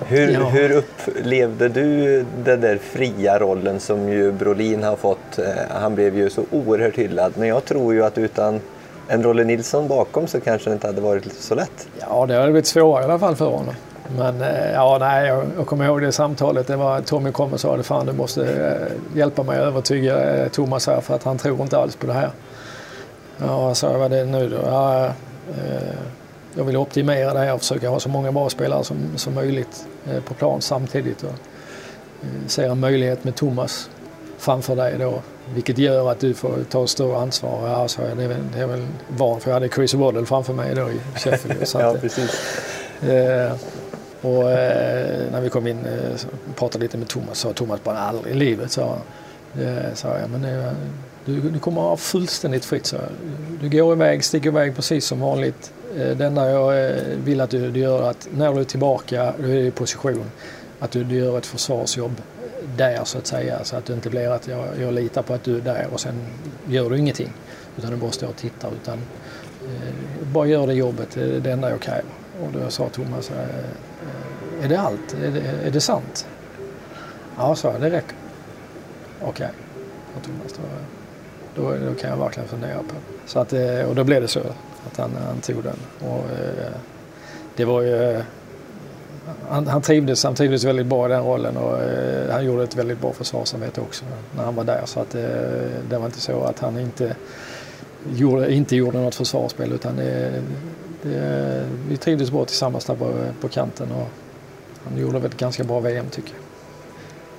Hur, 0.06 0.30
ja. 0.30 0.40
hur 0.40 0.72
upplevde 0.72 1.70
du 1.70 2.26
den 2.44 2.62
där 2.62 2.78
fria 2.78 3.40
rollen 3.40 3.80
som 3.80 4.10
ju 4.10 4.32
Brolin 4.32 4.84
har 4.84 4.96
fått? 4.96 5.40
Eh, 5.40 5.46
han 5.70 5.96
blev 5.96 6.18
ju 6.18 6.30
så 6.30 6.44
oerhört 6.52 6.96
hyllad, 6.96 7.34
men 7.36 7.48
jag 7.48 7.66
tror 7.66 7.94
ju 7.94 8.04
att 8.04 8.18
utan 8.18 8.62
en 9.08 9.24
Rolle 9.24 9.44
Nilsson 9.44 9.88
bakom 9.88 10.28
så 10.28 10.40
kanske 10.40 10.70
det 10.70 10.74
inte 10.74 10.88
hade 10.88 11.02
varit 11.02 11.34
så 11.34 11.56
lätt. 11.56 11.88
Ja, 12.00 12.26
det 12.26 12.36
hade 12.36 12.52
blivit 12.52 12.68
svårare 12.68 13.02
i 13.02 13.06
alla 13.06 13.20
fall 13.20 13.36
för 13.36 13.46
honom. 13.46 13.74
Men 14.18 14.42
eh, 14.42 14.72
ja, 14.72 14.98
nej, 15.00 15.28
jag, 15.28 15.46
jag 15.58 15.68
kommer 15.68 15.86
ihåg 15.86 16.02
det 16.02 16.12
samtalet. 16.12 16.68
Det 16.68 16.76
var 16.76 17.02
Tommy 17.02 17.32
kom 17.32 17.54
och 17.54 17.60
sa 17.60 17.76
att 17.76 18.06
du 18.06 18.14
måste 18.14 18.46
eh, 18.46 19.18
hjälpa 19.18 19.44
mig 19.44 19.58
att 19.58 19.64
övertyga 19.64 20.36
eh, 20.36 20.50
Thomas 20.50 20.88
här 20.88 21.02
för 21.02 21.16
att 21.16 21.24
han 21.24 21.38
tror 21.38 21.62
inte 21.62 21.78
alls 21.78 21.96
på 21.96 22.08
det 22.08 22.14
här. 22.14 22.30
Ja, 23.38 23.68
jag 23.68 23.78
sa 23.78 23.98
vad 23.98 24.14
är 24.14 24.26
det 24.26 24.32
nu 24.32 24.50
då? 24.50 24.58
Ja, 24.66 25.06
eh, 25.06 25.12
jag 26.56 26.64
vill 26.64 26.78
optimera 26.78 27.34
det 27.34 27.40
här 27.40 27.54
och 27.54 27.60
försöka 27.60 27.90
ha 27.90 28.00
så 28.00 28.10
många 28.10 28.32
bra 28.32 28.50
spelare 28.50 28.84
som, 28.84 28.98
som 29.16 29.34
möjligt 29.34 29.88
på 30.26 30.34
plan 30.34 30.62
samtidigt. 30.62 31.24
Och 31.24 31.34
ser 32.48 32.70
en 32.70 32.80
möjlighet 32.80 33.24
med 33.24 33.36
Thomas 33.36 33.90
framför 34.38 34.76
dig 34.76 34.96
då 35.00 35.22
vilket 35.54 35.78
gör 35.78 36.12
att 36.12 36.20
du 36.20 36.34
får 36.34 36.64
ta 36.70 36.88
större 36.88 37.18
ansvar. 37.18 37.68
Alltså, 37.68 38.02
det, 38.18 38.24
är 38.24 38.28
väl, 38.28 38.38
det 38.54 38.60
är 38.60 38.68
väl 38.68 38.88
van 39.08 39.42
för 39.42 39.50
jag 39.50 39.54
hade 39.56 39.70
Chris 39.70 39.94
Waddle 39.94 40.26
framför 40.26 40.54
mig 40.54 40.76
då 40.76 40.90
i 40.90 41.00
Sheffield. 41.16 41.68
ja, 41.74 41.96
precis. 42.02 42.32
Eh, 43.02 43.52
och 44.22 44.52
eh, 44.52 45.32
när 45.32 45.42
vi 45.42 45.50
kom 45.50 45.68
in 45.68 45.86
eh, 45.86 46.20
pratade 46.56 46.84
lite 46.84 46.98
med 46.98 47.08
Thomas 47.08 47.40
sa 47.40 47.54
Thomas 47.54 47.84
bara 47.84 48.00
aldrig 48.00 48.36
i 48.36 48.38
livet 48.38 48.72
sa 48.72 48.98
eh, 49.60 49.94
sa 49.94 50.18
jag. 50.20 50.30
Men 50.30 50.46
eh, 50.46 50.72
du, 51.26 51.42
du 51.42 51.60
kommer 51.60 51.82
ha 51.82 51.98
fullständigt 51.98 52.66
fritt. 52.66 52.86
Så. 52.86 52.98
Du 53.62 53.70
går 53.70 53.94
iväg, 53.94 54.24
sticker 54.24 54.50
iväg 54.50 54.76
precis 54.76 55.06
som 55.06 55.20
vanligt. 55.20 55.72
Eh, 55.98 56.18
det 56.18 56.26
enda 56.26 56.50
jag 56.50 56.86
eh, 56.86 56.96
vill 57.24 57.42
att 57.42 57.50
du, 57.50 57.72
du 57.72 57.80
gör 57.80 58.10
att 58.10 58.28
när 58.36 58.54
du 58.54 58.60
är 58.60 58.64
tillbaka, 58.64 59.34
du 59.40 59.52
är 59.52 59.64
i 59.64 59.72
position, 59.72 60.32
att 60.80 60.92
du, 60.92 61.04
du 61.04 61.16
gör 61.16 61.38
ett 61.38 61.46
försvarsjobb 61.46 62.22
där 62.76 63.04
så 63.04 63.18
att 63.18 63.28
säga. 63.28 63.64
Så 63.64 63.76
att 63.76 63.86
det 63.86 63.94
inte 63.94 64.10
blir 64.10 64.30
att 64.30 64.48
jag, 64.48 64.68
jag 64.80 64.94
litar 64.94 65.22
på 65.22 65.34
att 65.34 65.44
du 65.44 65.58
är 65.58 65.62
där 65.62 65.88
och 65.92 66.00
sen 66.00 66.16
gör 66.68 66.90
du 66.90 66.98
ingenting. 66.98 67.34
Utan 67.78 67.92
du 67.92 67.98
bara 67.98 68.12
står 68.12 68.28
och 68.28 68.36
tittar. 68.36 68.72
Utan, 68.82 68.98
eh, 69.64 70.28
bara 70.34 70.48
gör 70.48 70.68
det 70.68 70.74
jobbet, 70.74 71.12
det 71.14 71.36
är 71.36 71.40
det 71.40 71.52
enda 71.52 71.70
jag 71.70 71.82
kräver. 71.82 72.12
Och 72.42 72.52
då 72.52 72.70
sa 72.70 72.90
Thomas, 72.90 73.32
eh, 73.32 73.38
eh 73.38 74.66
är 74.66 74.70
det 74.70 74.80
allt? 74.80 75.14
Är 75.24 75.32
det, 75.32 75.68
är 75.68 75.72
det 75.72 75.82
sant? 75.82 76.28
Ja, 77.38 77.56
sa 77.56 77.72
jag, 77.72 77.82
det 77.82 77.90
räcker. 77.90 78.16
Okej, 79.22 79.30
okay. 79.32 79.50
Thomas. 80.24 80.54
Då, 80.54 81.62
då, 81.62 81.72
då, 81.86 81.94
kan 81.94 82.10
jag 82.10 82.18
verkligen 82.18 82.50
fundera 82.50 82.78
på 82.78 82.84
det. 82.84 83.30
Så 83.30 83.40
att, 83.40 83.54
eh, 83.54 83.82
och 83.82 83.96
då 83.96 84.04
blev 84.04 84.22
det 84.22 84.28
så 84.28 84.40
att 84.88 84.98
han, 84.98 85.12
han 85.26 85.42
tog 85.42 85.64
den. 85.64 85.78
Och, 86.00 86.18
eh, 86.18 86.72
det 87.56 87.66
var 87.66 87.82
ju 87.82 88.12
eh, 88.12 88.24
han, 89.50 89.68
han, 89.68 89.82
trivdes, 89.82 90.24
han 90.24 90.36
trivdes 90.36 90.64
väldigt 90.64 90.86
bra 90.86 91.06
i 91.06 91.10
den 91.10 91.24
rollen 91.24 91.58
och 91.58 91.82
eh, 91.82 92.32
han 92.32 92.46
gjorde 92.46 92.64
ett 92.64 92.76
väldigt 92.76 93.02
bra 93.02 93.14
försvarsarbete 93.14 93.82
också 93.82 94.06
när 94.36 94.44
han 94.44 94.56
var 94.56 94.64
där. 94.64 94.82
Så 94.86 95.00
att, 95.00 95.16
eh, 95.16 95.22
det 95.90 95.98
var 95.98 96.06
inte 96.06 96.22
så 96.22 96.44
att 96.44 96.60
han 96.60 96.80
inte 96.80 97.16
gjorde, 98.16 98.54
inte 98.54 98.76
gjorde 98.76 98.98
något 98.98 99.16
försvarsspel 99.16 99.72
utan 99.72 99.96
det, 99.96 100.32
det, 101.02 101.66
vi 101.90 101.98
trivdes 101.98 102.32
bra 102.32 102.46
tillsammans 102.46 102.86
där 102.86 102.96
på, 102.96 103.14
på 103.42 103.48
kanten 103.48 103.92
och 103.92 104.08
han 104.84 104.98
gjorde 104.98 105.20
väl 105.20 105.32
ett 105.32 105.38
ganska 105.38 105.64
bra 105.64 105.80
VM 105.80 106.06
tycker 106.12 106.30
jag. 106.30 106.48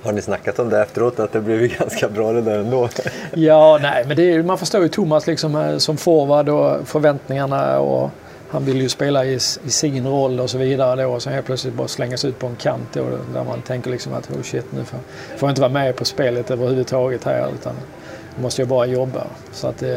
Har 0.05 0.11
ni 0.11 0.21
snackat 0.21 0.59
om 0.59 0.69
det 0.69 0.81
efteråt, 0.81 1.19
att 1.19 1.31
det 1.31 1.41
blev 1.41 1.67
ganska 1.79 2.09
bra 2.09 2.31
det 2.31 2.41
där 2.41 2.59
ändå? 2.59 2.89
ja, 3.33 3.79
nej, 3.81 4.03
men 4.07 4.15
det, 4.17 4.43
man 4.43 4.57
förstår 4.57 4.81
ju 4.81 4.87
Thomas 4.87 5.27
liksom, 5.27 5.55
eh, 5.55 5.77
som 5.77 5.97
forward 5.97 6.49
och 6.49 6.87
förväntningarna 6.87 7.79
och 7.79 8.09
han 8.49 8.65
vill 8.65 8.81
ju 8.81 8.89
spela 8.89 9.25
i, 9.25 9.33
i, 9.65 9.69
sin 9.69 10.07
roll 10.07 10.39
och 10.39 10.49
så 10.49 10.57
vidare 10.57 11.03
då 11.03 11.09
och 11.09 11.23
sen 11.23 11.33
helt 11.33 11.45
plötsligt 11.45 11.73
bara 11.73 11.87
slängas 11.87 12.25
ut 12.25 12.39
på 12.39 12.47
en 12.47 12.55
kant 12.55 12.87
då 12.93 13.05
där 13.33 13.43
man 13.43 13.61
tänker 13.61 13.91
liksom 13.91 14.13
att 14.13 14.31
oh 14.31 14.41
shit 14.41 14.65
nu 14.71 14.83
får, 14.83 14.99
får 15.37 15.47
jag 15.47 15.51
inte 15.51 15.61
vara 15.61 15.71
med 15.71 15.95
på 15.95 16.05
spelet 16.05 16.51
överhuvudtaget 16.51 17.23
här 17.23 17.49
utan 17.53 17.75
nu 18.35 18.43
måste 18.43 18.61
jag 18.61 18.69
bara 18.69 18.85
jobba. 18.85 19.27
Så 19.51 19.67
att, 19.67 19.83
eh, 19.83 19.89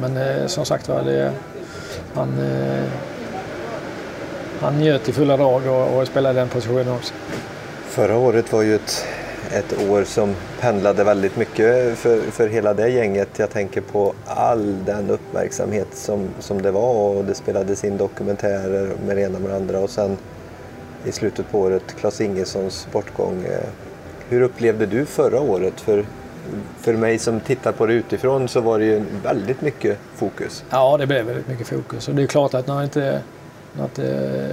men 0.00 0.16
eh, 0.16 0.46
som 0.46 0.64
sagt 0.64 0.88
var, 0.88 1.02
det, 1.02 1.32
han, 2.14 2.28
eh, 2.38 2.84
han 4.60 4.78
njöt 4.78 5.08
i 5.08 5.12
fulla 5.12 5.36
drag 5.36 5.66
och, 5.66 5.98
och 5.98 6.06
spelade 6.06 6.40
den 6.40 6.48
positionen 6.48 6.88
också. 6.88 7.14
Förra 7.88 8.16
året 8.16 8.52
var 8.52 8.62
ju 8.62 8.74
ett 8.74 9.04
ett 9.52 9.88
år 9.90 10.04
som 10.04 10.34
pendlade 10.60 11.04
väldigt 11.04 11.36
mycket 11.36 11.98
för, 11.98 12.20
för 12.30 12.48
hela 12.48 12.74
det 12.74 12.88
gänget. 12.88 13.28
Jag 13.36 13.50
tänker 13.50 13.80
på 13.80 14.14
all 14.26 14.84
den 14.84 15.10
uppmärksamhet 15.10 15.88
som, 15.92 16.28
som 16.38 16.62
det 16.62 16.70
var 16.70 17.16
och 17.16 17.24
det 17.24 17.34
spelades 17.34 17.84
in 17.84 17.96
dokumentärer 17.96 18.90
med 19.06 19.16
det 19.16 19.22
ena 19.22 19.38
med 19.38 19.50
det 19.50 19.56
andra 19.56 19.78
och 19.78 19.90
sen 19.90 20.16
i 21.04 21.12
slutet 21.12 21.50
på 21.50 21.60
året 21.60 21.96
Klas 22.00 22.20
Ingessons 22.20 22.88
bortgång. 22.92 23.46
Hur 24.28 24.42
upplevde 24.42 24.86
du 24.86 25.06
förra 25.06 25.40
året? 25.40 25.80
För, 25.80 26.04
för 26.80 26.92
mig 26.92 27.18
som 27.18 27.40
tittar 27.40 27.72
på 27.72 27.86
det 27.86 27.92
utifrån 27.92 28.48
så 28.48 28.60
var 28.60 28.78
det 28.78 28.84
ju 28.84 29.04
väldigt 29.24 29.60
mycket 29.60 29.98
fokus. 30.14 30.64
Ja, 30.70 30.96
det 30.96 31.06
blev 31.06 31.26
väldigt 31.26 31.48
mycket 31.48 31.66
fokus 31.66 32.08
och 32.08 32.14
det 32.14 32.22
är 32.22 32.26
klart 32.26 32.54
att 32.54 32.66
när 32.66 32.84
inte 32.84 33.20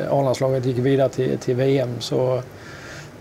A-landslaget 0.10 0.66
gick 0.66 0.78
vidare 0.78 1.10
till, 1.10 1.38
till 1.38 1.56
VM 1.56 1.90
så 2.00 2.42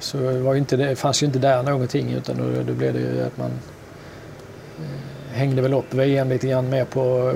så 0.02 0.18
var 0.40 0.54
inte 0.54 0.76
det, 0.76 0.96
fanns 0.96 1.22
ju 1.22 1.26
inte 1.26 1.38
där 1.38 1.62
någonting 1.62 2.12
utan 2.12 2.36
då, 2.36 2.62
då 2.62 2.72
blev 2.72 2.94
det 2.94 3.00
ju 3.00 3.22
att 3.22 3.36
man 3.36 3.50
eh, 4.78 5.32
hängde 5.32 5.62
väl 5.62 5.74
upp 5.74 5.94
VM 5.94 6.28
lite 6.28 6.46
grann 6.46 6.70
mer 6.70 6.84
på, 6.84 7.32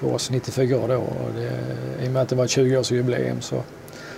på 0.00 0.08
oss 0.08 0.30
94 0.30 0.86
då. 0.86 0.96
Och 0.96 1.30
det, 1.36 2.04
I 2.04 2.08
och 2.08 2.12
med 2.12 2.22
att 2.22 2.28
det 2.28 2.36
var 2.36 2.44
ett 2.44 2.50
20-årsjubileum 2.50 3.40
så, 3.40 3.62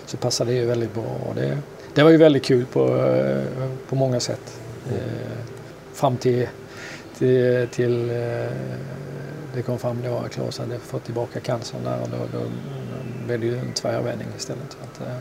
så 0.06 0.16
passade 0.16 0.50
det 0.50 0.56
ju 0.56 0.66
väldigt 0.66 0.94
bra. 0.94 1.16
Och 1.28 1.34
det, 1.34 1.58
det 1.94 2.02
var 2.02 2.10
ju 2.10 2.16
väldigt 2.16 2.44
kul 2.44 2.64
på, 2.72 2.96
eh, 2.96 3.68
på 3.88 3.94
många 3.94 4.20
sätt. 4.20 4.60
Eh, 4.88 5.46
fram 5.92 6.16
till, 6.16 6.48
till, 7.18 7.68
till 7.70 8.10
eh, 8.10 8.52
det 9.54 9.62
kom 9.62 9.78
fram 9.78 10.02
då 10.04 10.16
att 10.16 10.30
Claes 10.30 10.58
hade 10.58 10.78
fått 10.78 11.04
tillbaka 11.04 11.40
cancern 11.40 11.84
där 11.84 12.02
och 12.02 12.08
då, 12.08 12.38
då, 12.38 12.44
då 12.44 13.26
blev 13.26 13.40
det 13.40 13.46
ju 13.46 13.58
en 13.58 13.72
tvärvändning 13.72 14.28
istället. 14.36 14.72
Så 14.72 14.78
att, 14.84 15.08
eh, 15.08 15.16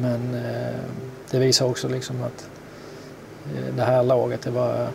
men 0.00 0.34
eh, 0.34 0.80
det 1.30 1.38
visar 1.38 1.66
också 1.66 1.88
liksom 1.88 2.22
att 2.22 2.48
eh, 3.46 3.74
det 3.76 3.82
här 3.82 4.02
laget 4.02 4.42
det 4.42 4.50
var, 4.50 4.88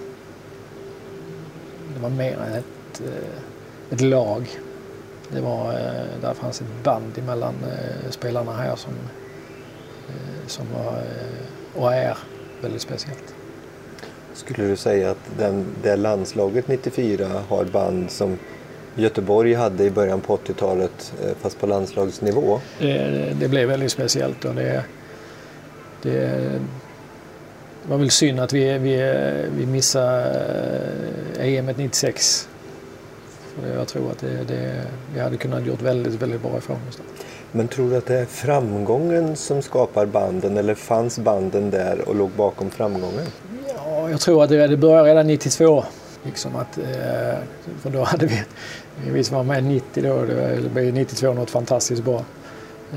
det 1.93 1.99
var 2.01 2.09
mer 2.09 2.37
än 2.37 2.53
ett, 2.53 3.01
eh, 3.01 3.93
ett 3.93 4.01
lag. 4.01 4.59
Det 5.31 5.41
var, 5.41 5.73
eh, 5.73 6.21
där 6.21 6.33
fanns 6.33 6.61
ett 6.61 6.83
band 6.83 7.23
mellan 7.27 7.53
eh, 7.63 8.11
spelarna 8.11 8.53
här 8.53 8.75
som, 8.75 8.93
eh, 10.07 10.47
som 10.47 10.65
var 10.73 10.93
eh, 10.93 11.81
och 11.81 11.93
är 11.93 12.17
väldigt 12.61 12.81
speciellt. 12.81 13.35
Skulle 14.33 14.67
du 14.67 14.75
säga 14.75 15.11
att 15.11 15.29
den, 15.37 15.65
det 15.83 15.95
landslaget 15.95 16.67
94 16.67 17.27
har 17.49 17.65
band 17.65 18.11
som 18.11 18.37
Göteborg 18.99 19.53
hade 19.53 19.83
i 19.83 19.91
början 19.91 20.21
på 20.21 20.37
80-talet 20.37 21.13
fast 21.41 21.59
på 21.59 21.67
landslagsnivå? 21.67 22.59
Det, 22.79 23.33
det 23.39 23.47
blev 23.47 23.67
väldigt 23.67 23.91
speciellt 23.91 24.45
och 24.45 24.55
det, 24.55 24.83
det 26.01 26.61
var 27.87 27.97
väl 27.97 28.11
synd 28.11 28.39
att 28.39 28.53
vi, 28.53 28.77
vi, 28.77 28.97
vi 29.57 29.65
missade 29.65 30.39
EM 31.39 31.65
96. 31.65 32.47
För 33.55 33.77
jag 33.77 33.87
tror 33.87 34.11
att 34.11 34.19
det, 34.19 34.43
det, 34.47 34.83
vi 35.13 35.19
hade 35.19 35.37
kunnat 35.37 35.65
gjort 35.65 35.81
väldigt, 35.81 36.13
väldigt 36.13 36.41
bra 36.41 36.57
ifrån 36.57 36.77
oss. 36.89 37.01
Men 37.51 37.67
tror 37.67 37.89
du 37.89 37.97
att 37.97 38.05
det 38.05 38.19
är 38.19 38.25
framgången 38.25 39.35
som 39.35 39.61
skapar 39.61 40.05
banden 40.05 40.57
eller 40.57 40.75
fanns 40.75 41.19
banden 41.19 41.69
där 41.69 42.09
och 42.09 42.15
låg 42.15 42.29
bakom 42.29 42.69
framgången? 42.69 43.25
Ja, 43.67 44.09
jag 44.09 44.19
tror 44.19 44.43
att 44.43 44.49
det, 44.49 44.67
det 44.67 44.77
började 44.77 45.09
redan 45.09 45.27
92. 45.27 45.83
Liksom 46.23 46.55
att, 46.55 46.77
eh, 46.77 47.37
för 47.81 47.89
då 47.89 48.03
hade 48.03 48.25
vi, 48.25 48.43
vi 49.11 49.21
var 49.21 49.43
med 49.43 49.63
90 49.63 50.03
då, 50.03 50.25
det 50.25 50.69
blev 50.73 50.93
92 50.93 51.33
något 51.33 51.49
fantastiskt 51.49 52.03
bra. 52.03 52.25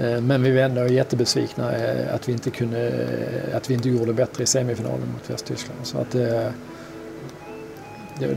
Eh, 0.01 0.21
men 0.21 0.43
vi 0.43 0.53
var 0.53 0.63
ändå 0.63 0.87
jättebesvikna 0.87 1.77
eh, 1.77 2.15
att 2.15 2.29
vi 2.29 2.33
inte, 2.33 2.51
kunde, 2.51 2.93
att 3.55 3.71
vi 3.71 3.75
inte 3.75 3.89
gjorde 3.89 4.13
bättre 4.13 4.43
i 4.43 4.47
semifinalen 4.47 5.13
mot 5.13 5.31
Västtyskland. 5.31 5.81
Så 5.83 5.99
att, 5.99 6.17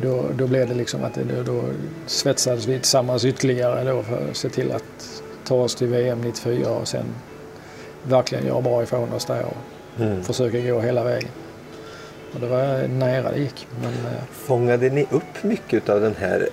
då, 0.01 0.25
då 0.33 0.47
blev 0.47 0.67
det 0.67 0.73
liksom 0.73 1.03
att 1.03 1.15
då, 1.15 1.43
då 1.43 1.63
svetsades 2.05 2.67
vi 2.67 2.79
tillsammans 2.79 3.25
ytterligare 3.25 3.83
då 3.83 4.03
för 4.03 4.29
att 4.29 4.37
se 4.37 4.49
till 4.49 4.71
att 4.71 5.23
ta 5.45 5.55
oss 5.55 5.75
till 5.75 5.87
VM 5.87 6.21
94 6.21 6.69
och 6.69 6.87
sen 6.87 7.05
verkligen 8.03 8.45
göra 8.45 8.61
bra 8.61 8.83
ifrån 8.83 9.13
oss 9.13 9.25
där 9.25 9.45
och 9.45 10.01
mm. 10.01 10.23
försöka 10.23 10.59
gå 10.59 10.79
hela 10.79 11.03
vägen. 11.03 11.29
Och 12.35 12.41
det 12.41 12.47
var 12.47 12.87
nära 12.87 13.31
det 13.31 13.39
gick. 13.39 13.67
Men, 13.81 13.93
Fångade 14.31 14.89
ni 14.89 15.07
upp 15.11 15.43
mycket 15.43 15.89
av 15.89 16.01
den 16.01 16.15
här 16.19 16.49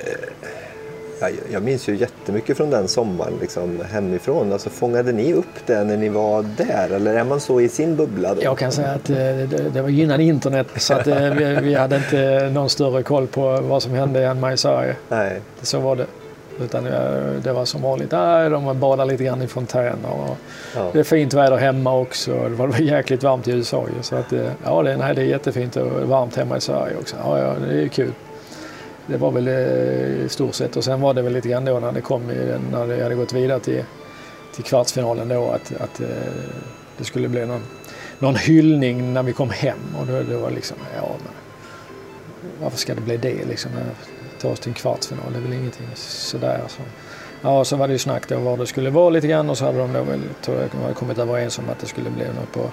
jag, 1.22 1.32
jag 1.52 1.62
minns 1.62 1.88
ju 1.88 1.96
jättemycket 1.96 2.56
från 2.56 2.70
den 2.70 2.88
sommaren 2.88 3.32
liksom, 3.40 3.80
hemifrån. 3.90 4.52
Alltså, 4.52 4.70
fångade 4.70 5.12
ni 5.12 5.32
upp 5.32 5.66
det 5.66 5.84
när 5.84 5.96
ni 5.96 6.08
var 6.08 6.42
där 6.42 6.90
eller 6.90 7.14
är 7.14 7.24
man 7.24 7.40
så 7.40 7.60
i 7.60 7.68
sin 7.68 7.96
bubbla? 7.96 8.34
Då? 8.34 8.42
Jag 8.42 8.58
kan 8.58 8.72
säga 8.72 8.90
att 8.90 9.10
eh, 9.10 9.16
det, 9.16 9.70
det 9.74 9.82
var 9.82 9.88
innan 9.88 10.20
internet 10.20 10.66
så 10.76 10.94
att, 10.94 11.06
eh, 11.06 11.34
vi, 11.34 11.54
vi, 11.62 11.74
hade 11.74 11.96
inte 11.96 12.50
någon 12.52 12.70
större 12.70 13.02
koll 13.02 13.26
på 13.26 13.60
vad 13.60 13.82
som 13.82 13.92
hände 13.92 14.20
hemma 14.20 14.52
i 14.52 14.56
Sverige. 14.56 14.96
Nej. 15.08 15.40
Så 15.62 15.80
var 15.80 15.96
det. 15.96 16.06
Utan 16.60 16.84
det 17.42 17.52
var 17.52 17.64
som 17.64 17.82
vanligt, 17.82 18.12
äh, 18.12 18.44
de 18.50 18.80
badade 18.80 19.12
lite 19.12 19.24
grann 19.24 19.42
i 19.42 19.46
fontäner. 19.46 20.10
Och 20.10 20.36
ja. 20.74 20.90
Det 20.92 20.98
är 20.98 21.04
fint 21.04 21.34
väder 21.34 21.56
hemma 21.56 21.98
också. 21.98 22.48
Det 22.48 22.54
var 22.54 22.80
jäkligt 22.80 23.22
varmt 23.22 23.48
i 23.48 23.52
USA 23.52 23.86
ju. 23.96 24.02
Så 24.02 24.16
att, 24.16 24.32
eh, 24.32 24.50
ja, 24.64 24.82
det, 24.82 24.96
nej, 24.96 25.14
det 25.14 25.22
är 25.22 25.26
jättefint 25.26 25.76
och 25.76 26.08
varmt 26.08 26.36
hemma 26.36 26.56
i 26.56 26.60
Sverige 26.60 26.96
också. 26.96 27.16
Ja, 27.24 27.38
ja, 27.38 27.54
det 27.68 27.82
är 27.82 27.88
kul 27.88 28.12
det 29.06 29.16
var 29.16 29.30
väl 29.30 29.48
eh, 29.48 30.24
i 30.24 30.28
stort 30.28 30.54
sett 30.54 30.76
och 30.76 30.84
sen 30.84 31.00
var 31.00 31.14
det 31.14 31.22
väl 31.22 31.32
lite 31.32 31.48
grann 31.48 31.64
då 31.64 31.80
när 31.80 31.92
det 31.92 32.00
kom, 32.00 32.22
när 32.72 32.86
det 32.86 33.02
hade 33.02 33.14
gått 33.14 33.32
vidare 33.32 33.60
till, 33.60 33.84
till 34.54 34.64
kvartsfinalen 34.64 35.28
då 35.28 35.50
att, 35.50 35.72
att 35.80 36.00
eh, 36.00 36.06
det 36.98 37.04
skulle 37.04 37.28
bli 37.28 37.46
någon, 37.46 37.62
någon 38.18 38.36
hyllning 38.36 39.12
när 39.12 39.22
vi 39.22 39.32
kom 39.32 39.50
hem 39.50 39.96
och 40.00 40.06
då, 40.06 40.22
då 40.22 40.38
var 40.38 40.50
liksom, 40.50 40.76
ja 40.96 41.08
men 41.18 41.32
varför 42.62 42.78
ska 42.78 42.94
det 42.94 43.00
bli 43.00 43.16
det 43.16 43.44
liksom? 43.44 43.70
Ta 44.42 44.48
oss 44.48 44.60
till 44.60 44.68
en 44.68 44.74
kvartsfinal, 44.74 45.32
det 45.32 45.38
är 45.38 45.42
väl 45.42 45.52
ingenting 45.52 45.86
sådär. 45.94 46.60
Så. 46.68 46.82
Ja, 47.42 47.64
så 47.64 47.76
var 47.76 47.88
det 47.88 47.92
ju 47.92 47.98
snack 47.98 48.28
då 48.28 48.38
var 48.38 48.56
det 48.56 48.66
skulle 48.66 48.90
vara 48.90 49.10
lite 49.10 49.26
grann 49.26 49.50
och 49.50 49.58
så 49.58 49.64
hade 49.64 49.78
de 49.78 49.92
då 49.92 50.02
väl, 50.02 50.20
tror 50.42 50.56
jag, 50.56 50.80
hade 50.80 50.94
kommit 50.94 51.18
överens 51.18 51.58
om 51.58 51.64
att 51.70 51.78
det 51.78 51.86
skulle 51.86 52.10
bli 52.10 52.24
något 52.24 52.52
på, 52.52 52.70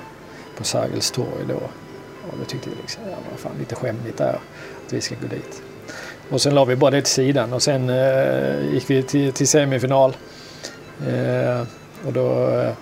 på 0.58 0.63
Sergels 0.63 1.12
torg 1.12 1.45
då. 1.47 1.55
Och 2.32 2.38
då 2.39 2.45
tyckte 2.45 2.69
vi 2.69 2.75
liksom, 2.82 3.03
ja 3.10 3.17
vad 3.32 3.39
fan 3.39 3.51
lite 3.60 3.75
skämmigt 3.75 4.17
där 4.17 4.39
att 4.86 4.93
vi 4.93 5.01
ska 5.01 5.15
gå 5.21 5.27
dit. 5.27 5.62
Och 6.29 6.41
sen 6.41 6.55
la 6.55 6.65
vi 6.65 6.75
bara 6.75 6.91
det 6.91 7.01
till 7.01 7.12
sidan 7.12 7.53
och 7.53 7.62
sen 7.62 7.89
eh, 7.89 8.73
gick 8.73 8.89
vi 8.89 9.03
till, 9.03 9.34
till 9.34 9.47
semifinal. 9.47 10.15
Eh, 11.08 11.62
och 12.05 12.13
då 12.13 12.49
eh, 12.49 12.73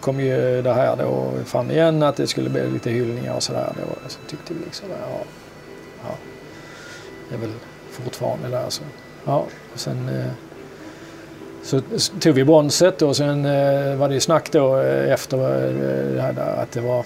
kom 0.00 0.20
ju 0.20 0.62
det 0.62 0.72
här 0.72 0.96
då 0.96 1.32
fram 1.44 1.70
igen 1.70 2.02
att 2.02 2.16
det 2.16 2.26
skulle 2.26 2.50
bli 2.50 2.70
lite 2.70 2.90
hyllningar 2.90 3.34
och 3.34 3.42
sådär. 3.42 3.72
Så 4.08 4.18
tyckte 4.28 4.54
vi 4.54 4.64
liksom, 4.64 4.88
ja, 4.90 5.18
ja, 6.02 6.14
det 7.28 7.34
är 7.34 7.38
väl 7.38 7.52
fortfarande 8.00 8.48
där 8.48 8.64
så. 8.68 8.82
Ja, 9.24 9.46
och 9.72 9.80
sen 9.80 10.08
eh, 10.08 10.32
så 11.62 11.80
tog 12.20 12.34
vi 12.34 12.44
bronset 12.44 13.02
och 13.02 13.16
sen 13.16 13.44
eh, 13.44 13.94
var 13.96 14.08
det 14.08 14.14
ju 14.14 14.20
snack 14.20 14.52
då 14.52 14.80
eh, 14.80 15.12
efter 15.12 15.36
eh, 15.36 16.14
det 16.14 16.20
här 16.20 16.62
att 16.62 16.72
det 16.72 16.80
var, 16.80 17.04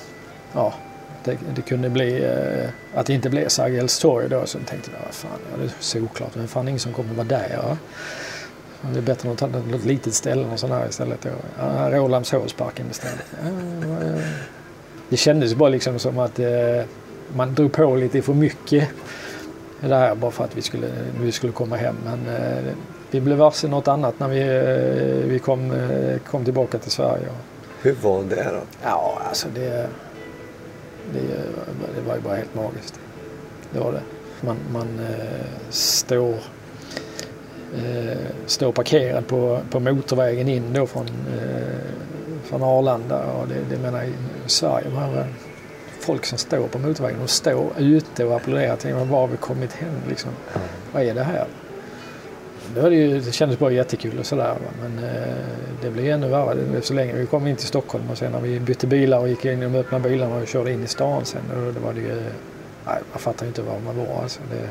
ja, 0.53 0.75
att 1.19 1.25
det, 1.25 1.39
det 1.55 1.63
kunde 1.63 1.91
bli, 1.91 2.25
eh, 2.25 2.99
att 2.99 3.07
det 3.07 3.15
inte 3.15 3.31
blev 3.31 3.49
Sergels 3.49 3.99
torg 3.99 4.29
då. 4.29 4.47
Så 4.47 4.59
tänkte 4.59 4.91
jag, 4.93 5.01
vad 5.05 5.15
fan, 5.15 5.31
ja, 5.53 5.57
det 5.59 5.65
är 5.65 5.71
såklart, 5.81 6.35
men 6.35 6.45
är 6.45 6.49
fan 6.49 6.69
ingen 6.69 6.81
som 6.81 6.93
kommer 6.93 7.15
vara 7.15 7.27
där. 7.27 7.49
Ja. 7.53 7.77
Det 8.93 8.99
är 8.99 9.03
bättre 9.03 9.33
att 9.33 9.39
ta 9.39 9.47
något 9.47 9.85
litet 9.85 10.15
ställe 10.15 10.47
och 10.53 10.61
sådär 10.61 10.87
istället. 10.89 11.23
Då. 11.23 11.31
Ja, 11.59 11.91
Rålambshovsparken 11.91 12.87
istället. 12.91 13.25
Ja. 13.43 14.07
Eh, 14.07 14.23
det 15.09 15.17
kändes 15.17 15.55
bara 15.55 15.69
liksom 15.69 15.99
som 15.99 16.19
att 16.19 16.41
man 17.37 17.55
drog 17.55 17.73
på 17.73 17.97
lite 17.97 18.23
för 18.23 18.35
mycket 18.35 18.89
det 19.89 19.97
här 19.97 20.15
bara 20.15 20.31
för 20.31 20.45
att 20.45 20.57
vi 20.57 20.63
skulle, 20.63 20.87
vi 21.21 21.33
skulle 21.33 21.53
komma 21.53 21.77
hem. 21.77 21.97
Men 22.05 22.37
eh, 22.37 22.75
vi 23.11 23.21
blev 23.21 23.39
varse 23.39 23.69
något 23.69 23.89
annat 23.89 24.15
när 24.19 24.29
vi, 24.29 24.41
eh, 24.41 25.29
vi 25.31 25.39
kom, 25.39 25.71
eh, 25.71 26.19
kom 26.19 26.45
tillbaka 26.45 26.79
till 26.79 26.91
Sverige. 26.91 27.27
Hur 27.83 27.95
var 28.03 28.23
det 28.23 28.45
då? 28.45 28.61
Ja, 28.83 29.19
alltså 29.29 29.49
det, 29.55 29.87
det, 31.13 31.21
det 31.95 32.09
var 32.09 32.15
ju 32.15 32.21
bara 32.21 32.37
helt 32.37 32.55
magiskt. 32.55 33.01
Det 33.73 33.81
var 33.81 33.93
det. 33.93 34.01
Man, 34.41 34.57
man 34.73 34.99
eh, 34.99 35.71
står, 35.71 36.35
eh, 37.77 38.19
står 38.47 38.73
parkerad 38.73 39.27
på, 39.27 39.61
på 39.71 39.81
motorvägen 39.81 40.49
in 40.49 40.73
då 40.73 40.87
från, 40.87 41.07
eh, 41.07 41.79
från 42.45 42.63
Arlanda. 42.63 43.25
Och 43.25 43.49
det, 43.49 43.55
det 43.71 43.83
menar 43.83 44.03
i 44.03 44.13
Sverige. 44.47 44.87
Man, 44.95 45.25
folk 46.05 46.25
som 46.25 46.39
står 46.39 46.69
på 46.69 46.79
motorvägen 46.79 47.21
och 47.23 47.31
står 47.31 47.73
ute 47.79 48.25
och 48.25 48.37
applåderar. 48.37 48.77
Tänker, 48.77 49.05
var 49.05 49.21
har 49.21 49.27
vi 49.27 49.37
kommit 49.37 49.73
hem 49.73 49.95
liksom? 50.09 50.31
Mm. 50.55 50.69
Vad 50.93 51.03
är 51.03 51.15
det 51.15 51.23
här? 51.23 51.47
Det, 52.75 52.81
var 52.81 52.91
det, 52.91 52.97
ju, 52.97 53.21
det 53.21 53.33
kändes 53.33 53.59
bara 53.59 53.71
jättekul 53.71 54.19
och 54.19 54.27
sådär. 54.27 54.55
Men 54.83 55.05
eh, 55.05 55.35
det 55.83 55.91
blev 55.91 56.15
ännu 56.15 56.29
värre. 56.29 56.55
Det 56.55 56.71
blev 56.71 56.81
så 56.81 56.95
länge. 56.95 57.13
Vi 57.13 57.27
kom 57.27 57.47
in 57.47 57.57
till 57.57 57.67
Stockholm 57.67 58.05
och 58.11 58.19
sen 58.19 58.33
när 58.33 58.41
vi 58.41 58.61
bytte 58.61 58.87
bilar 58.87 59.19
och 59.19 59.29
gick 59.29 59.45
in 59.45 59.63
i 59.63 59.65
de 59.65 59.75
öppna 59.75 59.99
bilarna 59.99 60.37
och 60.37 60.49
körde 60.49 60.73
in 60.73 60.85
i 60.85 60.87
stan 60.87 61.25
sen. 61.25 61.41
Då, 61.55 61.71
då 61.71 61.87
var 61.87 61.93
det 61.93 62.01
ju, 62.01 62.15
nej, 62.87 62.99
man 63.13 63.19
fattar 63.19 63.45
ju 63.45 63.49
inte 63.49 63.63
var 63.63 63.79
man 63.85 63.97
var. 63.97 64.23
Alltså, 64.23 64.41
det, 64.51 64.69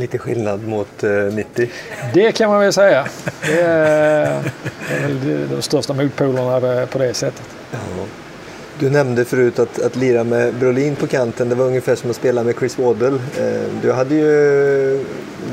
Lite 0.00 0.18
skillnad 0.18 0.68
mot 0.68 1.04
eh, 1.04 1.10
90? 1.10 1.70
Det 2.14 2.32
kan 2.32 2.50
man 2.50 2.60
väl 2.60 2.72
säga. 2.72 3.06
Det 3.46 3.60
är, 3.60 4.42
det 4.88 4.94
är 4.94 5.08
väl 5.08 5.48
de 5.48 5.62
största 5.62 5.94
motpolerna 5.94 6.86
på 6.86 6.98
det 6.98 7.14
sättet. 7.14 7.48
Ja. 7.70 7.78
Du 8.80 8.90
nämnde 8.90 9.24
förut 9.24 9.58
att, 9.58 9.82
att 9.82 9.96
lira 9.96 10.24
med 10.24 10.54
Brolin 10.54 10.96
på 10.96 11.06
kanten, 11.06 11.48
det 11.48 11.54
var 11.54 11.66
ungefär 11.66 11.94
som 11.94 12.10
att 12.10 12.16
spela 12.16 12.42
med 12.42 12.54
Chris 12.58 12.78
Waddle. 12.78 13.18
Eh, 13.38 13.82
du 13.82 13.92
hade 13.92 14.14
ju 14.14 15.04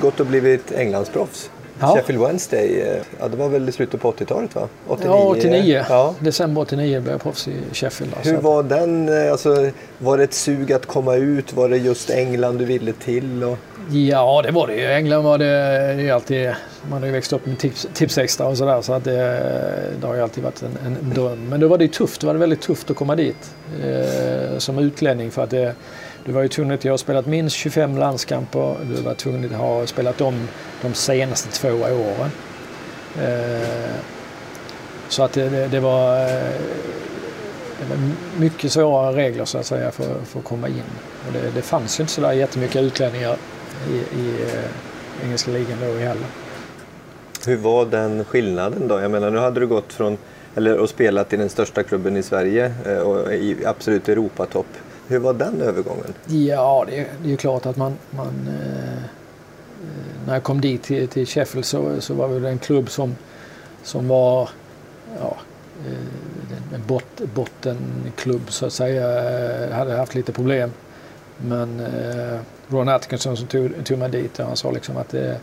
gått 0.01 0.19
och 0.19 0.25
blivit 0.25 0.71
Englandsproffs. 0.71 1.49
Ja. 1.79 1.95
Sheffield 1.95 2.21
Wednesday, 2.21 2.81
eh, 2.81 3.03
ja, 3.19 3.27
det 3.27 3.37
var 3.37 3.49
väl 3.49 3.69
i 3.69 3.71
slutet 3.71 4.01
på 4.01 4.11
80-talet 4.11 4.55
va? 4.55 4.67
89, 4.87 5.11
ja, 5.11 5.23
89. 5.29 5.85
Ja. 5.89 6.15
December 6.19 6.61
89 6.61 7.01
blev 7.01 7.11
jag 7.13 7.21
proffs 7.21 7.47
i 7.47 7.53
Sheffield. 7.73 8.13
Hur 8.23 8.37
var 8.37 8.63
den? 8.63 9.09
Eh, 9.09 9.31
alltså, 9.31 9.71
var 9.97 10.17
det 10.17 10.23
ett 10.23 10.33
sug 10.33 10.73
att 10.73 10.85
komma 10.85 11.15
ut? 11.15 11.53
Var 11.53 11.69
det 11.69 11.77
just 11.77 12.09
England 12.09 12.57
du 12.57 12.65
ville 12.65 12.93
till? 12.93 13.43
Och... 13.43 13.57
Ja, 13.91 14.41
det 14.45 14.51
var 14.51 14.67
det 14.67 14.75
ju. 14.75 14.85
England 14.85 15.23
var 15.23 15.37
det, 15.37 15.45
det 15.97 16.09
är 16.09 16.13
alltid... 16.13 16.51
Man 16.89 16.99
har 16.99 17.05
ju 17.05 17.11
växt 17.11 17.33
upp 17.33 17.45
med 17.45 17.59
tips, 17.59 17.87
tips 17.93 18.17
extra 18.17 18.47
och 18.47 18.57
sådär 18.57 18.81
så 18.81 18.93
att 18.93 19.03
det, 19.03 19.41
det 20.01 20.07
har 20.07 20.15
ju 20.15 20.21
alltid 20.21 20.43
varit 20.43 20.63
en, 20.63 20.77
en 20.85 21.09
dröm. 21.09 21.49
Men 21.49 21.59
då 21.59 21.67
var 21.67 21.77
det 21.77 21.83
ju 21.83 21.91
tufft. 21.91 22.21
Det 22.21 22.27
var 22.27 22.33
väldigt 22.33 22.61
tufft 22.61 22.91
att 22.91 22.97
komma 22.97 23.15
dit 23.15 23.55
eh, 23.83 24.57
som 24.57 24.79
utlänning 24.79 25.31
för 25.31 25.43
att 25.43 25.49
det, 25.49 25.75
du 26.25 26.31
var 26.31 26.41
ju 26.41 26.47
tvungen 26.47 26.73
att 26.73 26.83
ha 26.83 26.97
spelat 26.97 27.25
minst 27.25 27.55
25 27.55 27.97
landskamper. 27.97 28.77
Du 28.95 29.01
var 29.01 29.13
tvungen 29.13 29.45
att 29.45 29.61
ha 29.61 29.87
spelat 29.87 30.21
om 30.21 30.47
de 30.81 30.93
senaste 30.93 31.51
två 31.51 31.69
åren. 31.69 32.31
Eh, 33.21 33.95
så 35.09 35.23
att 35.23 35.33
det, 35.33 35.49
det, 35.49 35.67
det, 35.67 35.79
var, 35.79 36.19
eh, 36.19 36.53
det 37.79 37.89
var 37.89 37.97
mycket 38.37 38.71
svåra 38.71 39.13
regler 39.13 39.45
så 39.45 39.57
att 39.57 39.65
säga 39.65 39.91
för, 39.91 40.15
för 40.25 40.39
att 40.39 40.45
komma 40.45 40.67
in. 40.67 40.83
Och 41.27 41.33
det, 41.33 41.51
det 41.55 41.61
fanns 41.61 41.99
ju 41.99 42.01
inte 42.01 42.13
sådär 42.13 42.31
jättemycket 42.31 42.81
utlänningar 42.81 43.37
i, 43.89 44.19
i 44.19 44.29
eh, 44.53 45.25
engelska 45.25 45.51
ligan 45.51 45.77
då 45.81 45.85
heller. 45.85 46.27
Hur 47.47 47.57
var 47.57 47.85
den 47.85 48.25
skillnaden 48.25 48.87
då? 48.87 48.99
Jag 48.99 49.11
menar 49.11 49.31
nu 49.31 49.37
hade 49.37 49.59
du 49.59 49.67
gått 49.67 49.93
från 49.93 50.17
eller 50.55 50.77
och 50.77 50.89
spelat 50.89 51.33
i 51.33 51.37
den 51.37 51.49
största 51.49 51.83
klubben 51.83 52.17
i 52.17 52.23
Sverige 52.23 52.73
eh, 52.85 52.97
och 52.97 53.33
i 53.33 53.65
absolut 53.65 54.09
Europatopp. 54.09 54.65
Hur 55.07 55.19
var 55.19 55.33
den 55.33 55.61
övergången? 55.61 56.13
Ja, 56.25 56.85
det, 56.87 56.95
det 56.95 57.27
är 57.27 57.31
ju 57.31 57.37
klart 57.37 57.65
att 57.65 57.77
man, 57.77 57.93
man 58.09 58.47
eh, 58.47 59.03
när 60.25 60.33
jag 60.33 60.43
kom 60.43 60.61
dit 60.61 60.83
till, 60.83 61.07
till 61.07 61.25
Sheffield 61.25 61.65
så, 61.65 62.01
så 62.01 62.13
var 62.13 62.39
det 62.39 62.49
en 62.49 62.59
klubb 62.59 62.89
som, 62.89 63.15
som 63.83 64.07
var 64.07 64.49
ja, 65.19 65.37
eh, 65.85 66.75
en 66.75 66.87
bot, 66.87 67.21
bottenklubb 67.35 68.51
så 68.51 68.65
att 68.65 68.73
säga. 68.73 69.29
Eh, 69.65 69.71
hade 69.71 69.95
haft 69.95 70.15
lite 70.15 70.31
problem. 70.31 70.71
Men 71.37 71.79
eh, 71.79 72.39
Ron 72.67 72.89
Atkinson 72.89 73.37
som 73.37 73.47
tog, 73.47 73.71
tog 73.85 73.97
mig 73.97 74.09
dit 74.09 74.39
och 74.39 74.45
han 74.45 74.55
sa 74.55 74.71
liksom 74.71 74.97
att 74.97 75.09
det, 75.09 75.39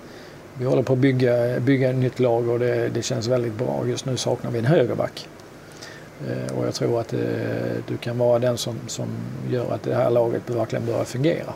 vi 0.59 0.65
håller 0.65 0.83
på 0.83 0.93
att 0.93 0.99
bygga, 0.99 1.61
bygga 1.61 1.91
ett 1.91 1.97
nytt 1.97 2.21
lag 2.21 2.49
och 2.49 2.59
det, 2.59 2.89
det 2.89 3.03
känns 3.03 3.27
väldigt 3.27 3.55
bra. 3.55 3.83
Just 3.89 4.07
nu 4.07 4.17
saknar 4.17 4.51
vi 4.51 4.59
en 4.59 4.65
högerback. 4.65 5.29
Eh, 6.29 6.57
och 6.57 6.67
jag 6.67 6.75
tror 6.75 7.01
att 7.01 7.13
eh, 7.13 7.21
du 7.89 7.97
kan 7.97 8.19
vara 8.19 8.39
den 8.39 8.59
som, 8.59 8.75
som 8.87 9.07
gör 9.51 9.75
att 9.75 9.83
det 9.83 9.95
här 9.95 10.11
laget 10.11 10.51
verkligen 10.51 10.87
börjar 10.87 11.05
fungera. 11.05 11.55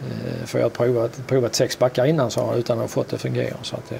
Eh, 0.00 0.46
för 0.46 0.58
jag 0.58 0.64
har 0.64 0.70
provat, 0.70 1.26
provat 1.26 1.54
sex 1.54 1.78
backar 1.78 2.04
innan 2.04 2.30
så, 2.30 2.54
utan 2.54 2.78
att 2.78 2.82
ha 2.82 2.88
fått 2.88 3.08
det 3.08 3.16
att 3.16 3.22
fungera. 3.22 3.56
Så 3.62 3.76
att, 3.76 3.92
eh, 3.92 3.98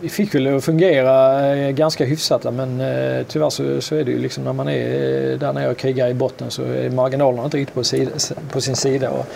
vi 0.00 0.08
fick 0.08 0.34
väl 0.34 0.56
att 0.56 0.64
fungera 0.64 1.46
eh, 1.56 1.70
ganska 1.70 2.04
hyfsat 2.04 2.54
men 2.54 2.80
eh, 2.80 3.26
tyvärr 3.28 3.50
så, 3.50 3.80
så, 3.80 3.94
är 3.94 4.04
det 4.04 4.10
ju 4.10 4.18
liksom 4.18 4.44
när 4.44 4.52
man 4.52 4.68
är 4.68 5.36
där 5.36 5.52
nere 5.52 5.70
och 5.70 5.76
krigar 5.76 6.08
i 6.08 6.14
botten 6.14 6.50
så 6.50 6.62
är 6.62 6.90
marginalerna 6.90 7.44
inte 7.44 7.56
riktigt 7.56 7.74
på, 7.74 7.84
sida, 7.84 8.10
på 8.52 8.60
sin 8.60 8.76
sida. 8.76 9.10
Och 9.10 9.26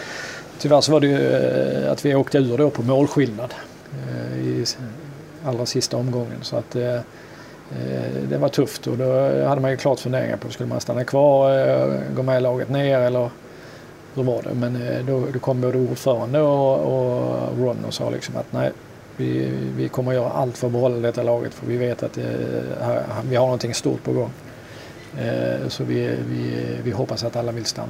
tyvärr 0.58 0.80
så 0.80 0.92
var 0.92 1.00
det 1.00 1.06
ju 1.06 1.88
att 1.88 2.04
vi 2.04 2.14
åkte 2.14 2.38
ur 2.38 2.58
då 2.58 2.70
på 2.70 2.82
målskillnad 2.82 3.54
Eh, 3.94 4.38
i 4.38 4.66
allra 5.44 5.66
sista 5.66 5.96
omgången. 5.96 6.38
Så 6.42 6.56
att, 6.56 6.76
eh, 6.76 6.94
eh, 6.94 7.02
det 8.28 8.38
var 8.38 8.48
tufft 8.48 8.86
och 8.86 8.98
då 8.98 9.12
hade 9.44 9.60
man 9.60 9.70
ju 9.70 9.76
klart 9.76 10.00
funderingar 10.00 10.36
på 10.36 10.50
skulle 10.50 10.68
man 10.68 10.80
stanna 10.80 11.04
kvar, 11.04 11.68
eh, 11.68 12.00
gå 12.16 12.22
med 12.22 12.42
laget 12.42 12.68
ner 12.68 12.98
eller 12.98 13.30
hur 14.14 14.22
var 14.22 14.42
det? 14.42 14.54
Men 14.54 15.06
då, 15.06 15.24
då 15.32 15.38
kom 15.38 15.60
både 15.60 15.78
ordförande 15.78 16.40
och, 16.40 16.78
och 16.78 17.58
Ron 17.58 17.84
och 17.86 17.94
sa 17.94 18.10
liksom 18.10 18.36
att 18.36 18.52
nej, 18.52 18.70
vi, 19.16 19.50
vi 19.76 19.88
kommer 19.88 20.12
göra 20.12 20.30
allt 20.30 20.58
för 20.58 20.66
att 20.66 20.72
behålla 20.72 20.98
detta 20.98 21.22
laget 21.22 21.54
för 21.54 21.66
vi 21.66 21.76
vet 21.76 22.02
att 22.02 22.16
här, 22.80 23.02
vi 23.28 23.36
har 23.36 23.46
någonting 23.46 23.74
stort 23.74 24.02
på 24.02 24.12
gång. 24.12 24.30
Så 25.68 25.84
vi, 25.84 26.16
vi, 26.28 26.66
vi 26.82 26.90
hoppas 26.90 27.24
att 27.24 27.36
alla 27.36 27.52
vill 27.52 27.64
stanna. 27.64 27.88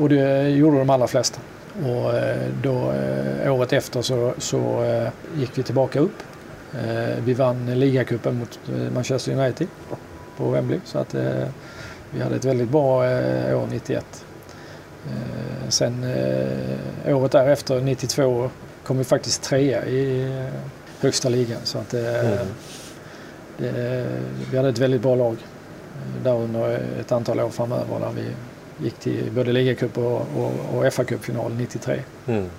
Och 0.00 0.08
det 0.08 0.48
gjorde 0.48 0.78
de 0.78 0.90
allra 0.90 1.06
flesta. 1.06 1.40
Och 1.78 2.12
då, 2.62 2.92
året 3.46 3.72
efter 3.72 4.02
så, 4.02 4.34
så 4.38 4.84
gick 5.36 5.58
vi 5.58 5.62
tillbaka 5.62 6.00
upp 6.00 6.22
Eh, 6.82 7.18
vi 7.24 7.34
vann 7.34 7.78
ligacupen 7.78 8.38
mot 8.38 8.60
eh, 8.68 8.92
Manchester 8.92 9.32
United 9.32 9.68
på 10.36 10.50
Wembley. 10.50 10.80
Så 10.84 10.98
att 10.98 11.14
eh, 11.14 11.48
vi 12.10 12.22
hade 12.22 12.36
ett 12.36 12.44
väldigt 12.44 12.68
bra 12.68 12.98
år 13.54 13.66
91. 13.70 14.24
Sen 15.68 16.04
året 17.06 17.32
därefter, 17.32 17.80
92, 17.80 18.50
kom 18.84 18.98
vi 18.98 19.04
faktiskt 19.04 19.42
trea 19.42 19.86
i 19.86 20.32
högsta 21.00 21.28
ligan. 21.28 21.60
Så 21.64 21.78
att 21.78 21.94
mm. 21.94 22.38
det, 23.58 24.06
vi 24.50 24.56
hade 24.56 24.68
ett 24.68 24.78
väldigt 24.78 25.02
bra 25.02 25.14
lag 25.14 25.36
där 26.22 26.34
under 26.34 26.80
ett 27.00 27.12
antal 27.12 27.40
år 27.40 27.50
framöver 27.50 28.00
där 28.00 28.10
vi 28.16 28.26
gick 28.82 28.94
till 28.94 29.30
både 29.32 29.52
ligacup 29.52 29.98
och, 29.98 30.26
och, 30.36 30.52
och 30.74 30.84
FA-cupfinal 30.84 31.54
93. 31.56 32.00
Mm. 32.26 32.50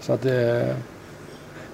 Så 0.00 0.12
att 0.12 0.22
det, 0.22 0.76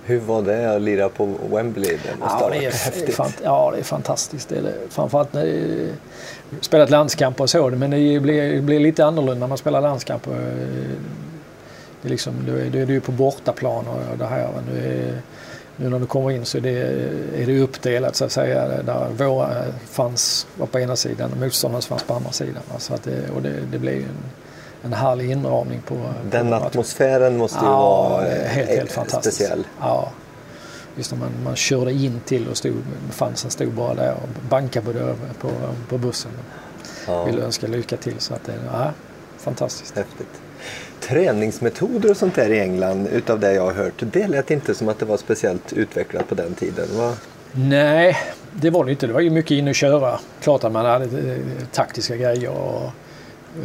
hur 0.08 0.20
var 0.20 0.42
det 0.42 0.76
att 0.76 0.82
lira 0.82 1.08
på 1.08 1.26
Wembley? 1.50 1.90
Det 1.90 2.10
ja, 2.20 2.50
det 2.52 2.66
är. 2.66 3.12
Fant 3.12 3.40
ja, 3.44 3.70
det 3.74 3.78
är 3.78 3.84
fantastiskt. 3.84 4.48
Det 4.48 4.56
är 4.56 4.62
det. 4.62 4.74
Framförallt 4.88 5.32
när 5.32 5.44
det, 5.44 5.94
spelat 6.60 6.90
landskamper 6.90 7.44
och 7.44 7.50
så, 7.50 7.70
men 7.70 7.90
det 7.90 8.20
blir, 8.20 8.60
blir 8.60 8.80
lite 8.80 9.04
annorlunda 9.04 9.40
när 9.40 9.46
man 9.46 9.58
spelar 9.58 9.80
landskamper. 9.80 10.32
Det 12.02 12.08
är 12.08 12.10
liksom, 12.10 12.34
då 12.46 12.78
är, 12.78 12.86
du 12.86 13.00
på 13.00 13.12
bortaplan 13.12 13.84
och 13.88 14.18
det 14.18 14.26
här. 14.26 14.48
Nu, 14.72 14.78
är, 14.78 15.22
nu 15.80 15.88
när 15.88 15.98
du 15.98 16.06
kommer 16.06 16.30
in 16.30 16.44
så 16.44 16.58
är 16.58 16.62
det, 16.62 16.78
är 17.42 17.46
det 17.46 17.60
uppdelat 17.60 18.16
så 18.16 18.24
att 18.24 18.32
säga. 18.32 18.68
Där 18.82 19.08
våra 19.16 19.64
fans 19.90 20.46
var 20.56 20.66
på 20.66 20.80
ena 20.80 20.96
sidan 20.96 21.32
och 21.32 21.38
motståndarnas 21.38 21.86
fanns 21.86 22.02
på 22.02 22.14
andra 22.14 22.32
sidan. 22.32 22.62
Så 22.78 22.94
att 22.94 23.02
det, 23.02 23.30
och 23.30 23.42
det, 23.42 23.54
det 23.72 23.78
blir 23.78 23.96
en 23.96 24.18
en 24.82 24.92
härlig 24.92 25.30
inramning 25.30 25.82
på... 25.86 25.94
Den 26.30 26.48
på 26.48 26.54
atmosfären 26.54 27.36
måste 27.36 27.58
ju 27.58 27.66
ja, 27.66 28.08
vara 28.08 28.24
helt, 28.24 28.70
helt 28.70 28.92
fantastisk. 28.92 29.36
speciell. 29.36 29.66
Ja. 29.80 30.12
Just 30.96 31.12
när 31.12 31.18
man, 31.18 31.30
man 31.44 31.56
körde 31.56 31.92
in 31.92 32.20
till 32.24 32.48
och 32.48 32.56
stod, 32.56 32.74
fansen 33.10 33.50
stod 33.50 33.72
bara 33.72 33.94
där 33.94 34.12
och 34.12 34.48
bankade 34.48 34.92
på, 34.92 35.48
på, 35.48 35.50
på 35.88 35.98
bussen. 35.98 36.30
Ja. 37.06 37.24
Ville 37.24 37.42
önska 37.42 37.66
lycka 37.66 37.96
till. 37.96 38.18
Så 38.18 38.34
att 38.34 38.44
det, 38.44 38.52
ja, 38.72 38.90
fantastiskt. 39.38 39.96
Häftigt. 39.96 40.40
Träningsmetoder 41.00 42.10
och 42.10 42.16
sånt 42.16 42.34
där 42.34 42.50
i 42.50 42.60
England 42.60 43.06
utav 43.12 43.40
det 43.40 43.52
jag 43.52 43.62
har 43.62 43.72
hört. 43.72 44.02
Det 44.12 44.28
lät 44.28 44.50
inte 44.50 44.74
som 44.74 44.88
att 44.88 44.98
det 44.98 45.04
var 45.04 45.16
speciellt 45.16 45.72
utvecklat 45.72 46.28
på 46.28 46.34
den 46.34 46.54
tiden. 46.54 46.86
Va? 46.96 47.14
Nej, 47.52 48.16
det 48.52 48.70
var 48.70 48.84
det 48.84 48.90
inte. 48.90 49.06
Det 49.06 49.12
var 49.12 49.20
ju 49.20 49.30
mycket 49.30 49.50
in 49.50 49.68
och 49.68 49.74
köra. 49.74 50.20
Klart 50.40 50.64
att 50.64 50.72
man 50.72 50.86
hade 50.86 51.04
eh, 51.04 51.38
taktiska 51.72 52.16
grejer 52.16 52.50
och 52.50 52.90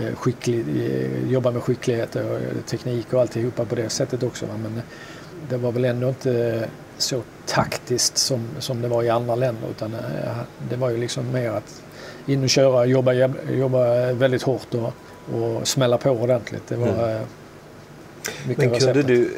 eh, 0.02 0.16
skicklig, 0.16 0.60
eh, 0.60 1.32
jobba 1.32 1.52
med 1.52 1.64
skicklighet 1.64 2.16
och 2.16 2.22
eh, 2.22 2.40
teknik 2.70 3.14
och 3.14 3.22
alltihopa 3.22 3.66
på 3.66 3.76
det 3.76 3.90
sättet 3.90 4.24
också. 4.24 4.46
Va? 4.46 4.54
Men 4.64 4.78
eh, 4.78 4.84
det 5.50 5.58
var 5.58 5.72
väl 5.72 5.86
ändå 5.86 6.10
inte 6.10 6.64
så 6.98 7.22
taktiskt 7.46 8.18
som, 8.18 8.48
som 8.60 8.82
det 8.82 8.88
var 8.88 9.04
i 9.04 9.10
andra 9.10 9.36
länder 9.36 9.70
utan 9.70 9.96
det 10.70 10.76
var 10.76 10.90
ju 10.90 10.98
liksom 10.98 11.32
mer 11.32 11.50
att 11.50 11.82
in 12.26 12.44
och 12.44 12.50
köra, 12.50 12.86
jobba, 12.86 13.14
jobba 13.54 14.14
väldigt 14.14 14.42
hårt 14.44 14.74
och, 14.74 14.94
och 15.32 15.68
smälla 15.68 15.98
på 15.98 16.10
ordentligt. 16.10 16.68
Det 16.68 16.76
var 16.76 16.88
mm. 16.88 17.24
mycket 18.48 18.72
Men 18.72 18.80
kunde 18.80 19.04
du, 19.04 19.30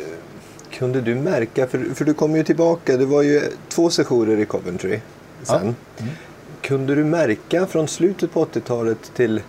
kunde 0.71 1.02
du 1.02 1.15
märka, 1.15 1.67
för, 1.67 1.95
för 1.95 2.06
du 2.06 2.13
kom 2.13 2.36
ju 2.36 2.43
tillbaka, 2.43 2.98
det 2.98 3.06
var 3.06 3.21
ju 3.21 3.41
två 3.69 3.89
sessioner 3.89 4.38
i 4.39 4.45
Coventry 4.45 5.00
sen. 5.43 5.76
Ja. 5.98 6.04
Mm. 6.04 6.13
Kunde 6.62 6.95
du 6.95 7.04
märka 7.04 7.65
från 7.65 7.88
slutet 7.88 8.32
på 8.32 8.45
80-talet 8.45 9.12
till 9.15 9.41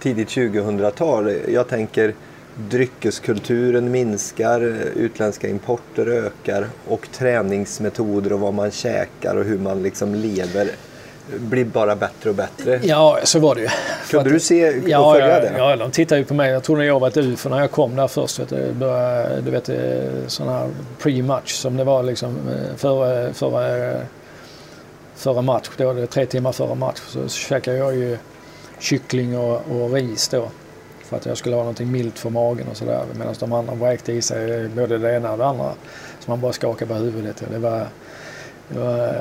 tidigt 0.00 0.28
2000-tal, 0.28 1.34
jag 1.48 1.68
tänker 1.68 2.14
dryckeskulturen 2.56 3.90
minskar, 3.90 4.60
utländska 4.96 5.48
importer 5.48 6.06
ökar 6.06 6.66
och 6.88 7.08
träningsmetoder 7.12 8.32
och 8.32 8.40
vad 8.40 8.54
man 8.54 8.70
käkar 8.70 9.36
och 9.36 9.44
hur 9.44 9.58
man 9.58 9.82
liksom 9.82 10.14
lever 10.14 10.70
blir 11.26 11.64
bara 11.64 11.96
bättre 11.96 12.30
och 12.30 12.36
bättre. 12.36 12.80
Ja, 12.82 13.18
så 13.24 13.38
var 13.38 13.54
det 13.54 13.60
ju. 13.60 13.68
Kunde 14.10 14.30
du 14.30 14.40
se 14.40 14.68
och 14.68 14.88
ja, 14.88 15.12
följa 15.12 15.28
ja, 15.28 15.40
det? 15.40 15.58
Ja, 15.58 15.76
de 15.76 15.90
tittade 15.90 16.18
ju 16.18 16.24
på 16.24 16.34
mig. 16.34 16.50
Jag 16.50 16.62
trodde 16.62 16.84
jag 16.84 17.00
var 17.00 17.08
ett 17.08 17.16
UFO 17.16 17.48
när 17.48 17.60
jag 17.60 17.70
kom 17.70 17.96
där 17.96 18.08
först. 18.08 18.38
Vet 18.38 18.48
du, 18.48 18.74
du 19.44 19.50
vet 19.50 19.70
sådana 20.26 20.58
här 20.58 20.68
pre-match 21.02 21.52
som 21.52 21.76
det 21.76 21.84
var 21.84 22.02
liksom 22.02 22.36
eh, 22.48 22.76
före, 22.76 23.32
före, 23.32 24.00
före 25.14 25.42
match. 25.42 25.70
Då, 25.76 26.06
tre 26.06 26.26
timmar 26.26 26.52
före 26.52 26.74
match 26.74 27.00
så 27.06 27.28
käkade 27.28 27.76
jag 27.76 27.94
ju 27.96 28.18
kyckling 28.78 29.38
och, 29.38 29.62
och 29.70 29.92
ris 29.92 30.28
då. 30.28 30.48
För 31.04 31.16
att 31.16 31.26
jag 31.26 31.36
skulle 31.36 31.56
ha 31.56 31.62
någonting 31.62 31.92
milt 31.92 32.18
för 32.18 32.30
magen 32.30 32.66
och 32.70 32.76
sådär. 32.76 33.04
Medan 33.18 33.34
de 33.40 33.52
andra 33.52 33.74
vräkte 33.74 34.12
i 34.12 34.22
sig 34.22 34.68
både 34.68 34.98
det 34.98 35.14
ena 35.14 35.32
och 35.32 35.38
det 35.38 35.46
andra. 35.46 35.72
Så 36.20 36.30
man 36.30 36.40
bara 36.40 36.52
skakade 36.52 36.94
på 36.94 37.00
huvudet. 37.00 37.42
Det 37.50 37.58
var, 37.58 37.86
det 38.68 38.78
var 38.78 39.14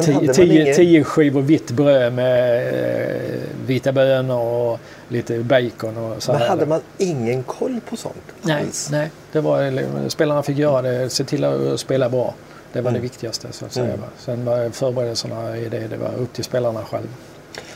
Tio, 0.00 0.32
tio, 0.32 0.74
tio, 0.74 1.04
skivor 1.04 1.42
vitt 1.42 1.70
bröd 1.70 2.12
med 2.12 2.66
eh, 2.66 3.40
vita 3.66 3.92
bönor 3.92 4.40
och 4.40 4.80
lite 5.08 5.38
bacon 5.38 5.96
och 5.96 6.22
så 6.22 6.32
Men 6.32 6.42
hade 6.42 6.66
man 6.66 6.80
ingen 6.98 7.42
koll 7.42 7.80
på 7.88 7.96
sånt? 7.96 8.16
Nej, 8.42 8.64
nej. 8.90 9.10
Det 9.32 9.40
var, 9.40 10.08
spelarna 10.08 10.42
fick 10.42 10.58
göra 10.58 10.82
det, 10.82 11.10
se 11.10 11.24
till 11.24 11.44
att 11.44 11.80
spela 11.80 12.08
bra. 12.08 12.34
Det 12.72 12.80
var 12.80 12.90
mm. 12.90 13.02
det 13.02 13.08
viktigaste 13.08 13.48
så 13.50 13.64
att 13.64 13.72
säga. 13.72 13.86
Mm. 13.86 14.00
Sen 14.18 14.44
var 14.44 14.70
förberedelserna 14.70 15.56
i 15.56 15.68
det, 15.68 15.88
det 15.88 15.96
var 15.96 16.14
upp 16.18 16.32
till 16.32 16.44
spelarna 16.44 16.84
själva. 16.84 17.08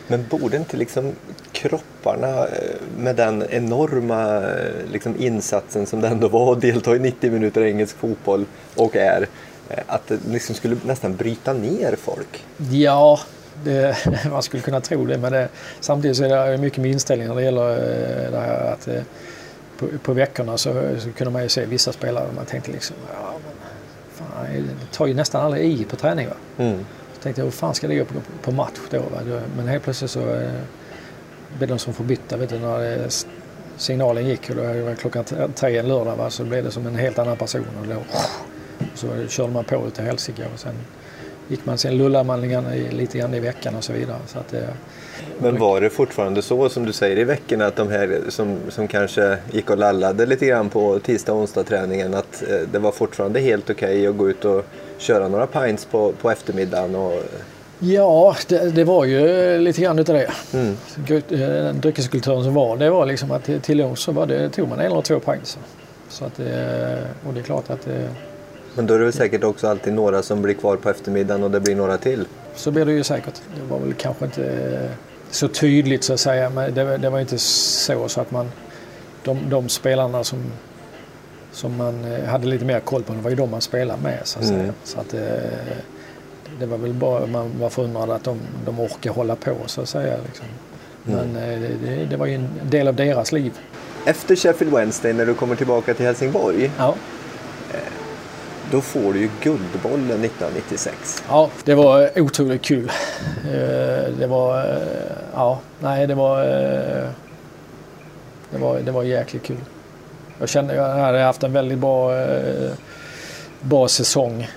Men 0.09 0.27
borde 0.31 0.57
inte 0.57 0.77
liksom 0.77 1.13
kropparna 1.53 2.47
eh, 2.47 2.77
med 2.99 3.17
den 3.17 3.45
enorma 3.51 4.37
eh, 4.37 4.91
liksom 4.93 5.15
insatsen 5.19 5.87
som 5.87 6.01
det 6.01 6.09
ändå 6.09 6.29
var 6.29 6.53
att 6.53 6.61
delta 6.61 6.97
i 6.97 6.99
90 6.99 7.31
minuter 7.31 7.63
engelsk 7.63 7.97
fotboll 7.97 8.45
och 8.77 8.97
är 8.97 9.29
att 9.87 10.07
det 10.07 10.19
liksom 10.27 10.55
skulle 10.55 10.77
nästan 10.85 11.17
bryta 11.17 11.53
ner 11.53 11.97
folk? 11.97 12.45
Ja, 12.71 13.21
det, 13.65 13.97
man 14.31 14.43
skulle 14.43 14.63
kunna 14.63 14.81
tro 14.81 15.07
det. 15.07 15.19
Men 15.19 15.33
det, 15.33 15.49
samtidigt 15.81 16.17
så 16.17 16.25
är 16.25 16.51
det 16.51 16.59
mycket 16.59 16.79
med 16.79 16.91
inställning 16.91 17.29
när 17.29 17.35
det 17.35 17.43
gäller 17.43 17.71
eh, 17.71 18.31
det 18.31 18.41
här 18.41 18.73
att 18.73 18.89
eh, 18.89 19.03
på, 19.79 19.87
på 20.03 20.13
veckorna 20.13 20.59
så, 20.59 20.83
så 20.99 21.13
kunde 21.13 21.31
man 21.31 21.43
ju 21.43 21.49
se 21.49 21.67
vissa 21.67 21.93
spelare 21.93 22.29
och 22.29 22.35
man 22.35 22.47
tänkte 22.47 22.73
liksom 22.73 22.97
ja, 23.13 23.33
men, 23.45 24.29
fan, 24.29 24.47
det 24.81 24.97
tar 24.97 25.07
ju 25.07 25.15
nästan 25.15 25.45
aldrig 25.45 25.81
i 25.81 25.85
på 25.85 25.97
träning. 25.97 26.29
Va? 26.29 26.65
Mm. 26.65 26.79
Så 27.15 27.23
tänkte 27.23 27.41
jag 27.41 27.45
hur 27.47 27.53
fan 27.53 27.75
ska 27.75 27.89
det 27.89 27.95
gå 27.95 28.05
på, 28.05 28.15
på 28.43 28.51
match 28.51 28.79
då? 28.91 28.99
Va? 28.99 29.41
Men 29.57 29.69
helt 29.69 29.85
plötsligt 29.85 30.11
så 30.11 30.21
eh, 30.21 30.51
blev 31.59 31.69
de 31.69 31.79
som 31.79 31.95
förbytta. 31.95 32.37
Vet 32.37 32.51
du, 32.51 32.59
när 32.59 32.79
det, 32.79 33.11
signalen 33.77 34.27
gick 34.27 34.51
och 34.51 34.57
då 34.57 34.63
var 34.63 34.95
klockan 34.95 35.25
tre 35.55 35.79
en 35.79 35.89
lördag 35.89 36.17
va? 36.17 36.31
så 36.31 36.45
blev 36.45 36.65
det 36.65 36.71
som 36.71 36.87
en 36.87 36.97
helt 36.97 37.19
annan 37.19 37.37
person. 37.37 37.67
Och 37.81 37.87
då, 37.87 37.97
så 38.97 39.09
körde 39.29 39.53
man 39.53 39.65
på 39.65 39.87
utav 39.87 40.05
helsike 40.05 40.45
och 40.55 40.61
sen 40.61 40.75
gick 41.49 41.67
man, 41.67 41.79
sen 41.79 41.97
lullade 41.97 42.25
man 42.25 42.41
lite 42.91 43.19
grann 43.19 43.35
i 43.35 43.41
veckan 43.41 43.75
och 43.75 43.85
så 43.85 43.93
vidare. 43.93 44.19
Så 44.27 44.39
att, 44.39 44.55
men 45.39 45.59
var 45.59 45.81
det 45.81 45.91
fortfarande 45.91 46.43
så 46.43 46.69
som 46.69 46.87
du 46.87 46.93
säger 46.93 47.19
i 47.19 47.25
veckorna 47.25 47.67
att 47.67 47.77
de 47.77 47.91
här 47.91 48.21
som, 48.29 48.59
som 48.69 48.89
kanske 48.89 49.39
gick 49.53 49.71
och 49.71 49.79
lallade 49.79 50.27
lite 50.27 50.47
grann 50.47 50.69
på 50.69 50.99
tisdag 50.99 51.33
och 51.33 51.39
onsdag 51.39 51.65
träningen 51.65 52.15
att 52.15 52.43
eh, 52.43 52.69
det 52.73 52.79
var 52.79 52.93
fortfarande 52.93 53.41
helt 53.41 53.71
okej 53.71 53.89
okay 53.89 54.07
att 54.07 54.17
gå 54.17 54.31
ut 54.31 54.45
och 54.45 54.65
köra 54.99 55.29
några 55.29 55.47
pints 55.47 55.85
på, 55.85 56.13
på 56.13 56.31
eftermiddagen? 56.31 56.95
Och... 56.95 57.23
Ja, 57.79 58.37
det, 58.49 58.71
det, 58.71 58.85
var 58.85 59.05
ju 59.05 59.59
lite 59.59 59.83
grann 59.83 59.99
utav 59.99 60.15
det. 60.15 60.31
Mm. 60.55 60.77
Den 61.29 61.81
dryckeskulturen 61.81 62.45
som 62.45 62.55
var, 62.55 62.77
det 62.77 62.91
var 62.91 63.07
liksom 63.07 63.31
att 63.31 63.63
till 63.63 63.83
oss 63.83 64.01
så 64.01 64.13
var 64.13 64.27
det, 64.27 64.51
tog 64.51 64.69
man 64.69 64.81
en 64.81 64.87
eller 64.87 65.03
två 65.03 65.21
pints. 65.21 65.59
Så 66.09 66.25
att, 66.25 66.39
och 67.27 67.35
det 67.35 67.41
är 67.41 67.45
klart 67.45 67.71
att 67.71 67.85
det, 67.85 68.09
men 68.77 68.87
då 68.87 68.95
är 68.95 68.99
det 68.99 69.05
väl 69.05 69.13
säkert 69.13 69.45
också 69.45 69.69
alltid 69.69 69.93
några 69.93 70.23
som 70.23 70.43
blir 70.43 70.55
kvar 70.55 70.77
på 70.77 70.91
eftermiddagen 70.91 71.43
och 71.43 71.51
det 71.51 71.61
blir 71.61 71.77
några 71.77 71.99
till? 71.99 72.25
Så 72.55 72.71
blir 72.71 72.85
det 72.85 72.93
ju 72.93 73.05
säkert. 73.05 73.43
Det 73.55 73.71
var 73.71 73.79
väl 73.79 73.95
kanske 73.95 74.25
inte 74.25 74.89
så 75.31 75.49
tydligt 75.49 76.05
så 76.05 76.13
att 76.13 76.21
säga. 76.21 76.51
Men 76.51 76.75
det, 76.75 76.97
det 76.97 77.11
var 77.11 77.21
inte 77.21 77.39
så, 77.39 78.09
så 78.09 78.21
att 78.21 78.31
man... 78.31 78.51
De, 79.25 79.39
de 79.51 79.69
spelarna 79.69 80.25
som, 80.25 80.39
som 81.53 81.77
man 81.77 82.05
eh, 82.05 82.25
hade 82.25 82.47
lite 82.47 82.65
mer 82.65 82.81
koll 82.81 83.03
på, 83.03 83.13
det 83.13 83.21
var 83.21 83.31
ju 83.31 83.37
de 83.37 83.51
man 83.51 83.61
spelade 83.61 84.03
med 84.03 84.19
så 84.25 84.39
att 84.39 84.45
mm. 84.45 84.61
säga. 84.61 84.73
Så 84.85 85.01
att, 85.01 85.09
det, 85.09 85.29
eh, 85.29 85.77
det 86.61 86.67
var 86.67 86.79
väl 86.79 86.93
bara 86.93 87.27
man 87.27 87.59
var 87.61 87.71
förundrad 87.71 88.11
att 88.11 88.25
de, 88.25 88.39
de 88.65 88.81
orkar 88.81 89.11
hålla 89.11 89.37
på 89.37 89.57
så 89.67 89.81
att 89.81 89.89
säga. 89.89 90.17
Liksom. 90.27 90.47
Mm. 91.07 91.19
Men 91.19 91.43
mm. 91.43 91.79
det, 91.85 92.05
det, 92.05 92.17
var 92.17 92.27
ju 92.27 92.35
en 92.35 92.49
del 92.63 92.89
av 92.89 92.95
deras 92.95 93.33
liv. 93.33 93.53
Efter 94.05 94.37
Sheffield 94.37 94.75
Wednesday 94.75 95.13
när 95.13 95.27
du 95.27 95.35
kommer 95.35 95.57
tillbaka 95.57 95.95
till 95.95 96.07
Helsingborg. 96.07 96.71
Ja 96.79 96.95
då 98.71 98.81
får 98.81 99.13
du 99.13 99.21
ju 99.21 99.31
Guldbollen 99.43 100.25
1996. 100.25 101.23
Ja, 101.29 101.51
det 101.65 101.75
var 101.75 102.03
eh, 102.03 102.25
otroligt 102.25 102.63
kul. 102.63 102.91
Eh, 103.45 104.13
det 104.19 104.27
var, 104.29 104.59
eh, 104.59 104.83
ja, 105.35 105.61
nej 105.81 106.07
det 106.07 106.15
var, 106.15 106.45
det 108.51 108.59
var, 108.59 108.79
det 108.79 108.91
var 108.93 109.03
jäkligt 109.03 109.43
kul. 109.43 109.61
Jag 110.39 110.49
kände 110.49 110.75
jag 110.75 110.89
hade 110.89 111.19
haft 111.19 111.43
en 111.43 111.53
väldigt 111.53 111.79
bra, 111.79 112.11
bra 113.61 113.89
säsong. 113.89 114.49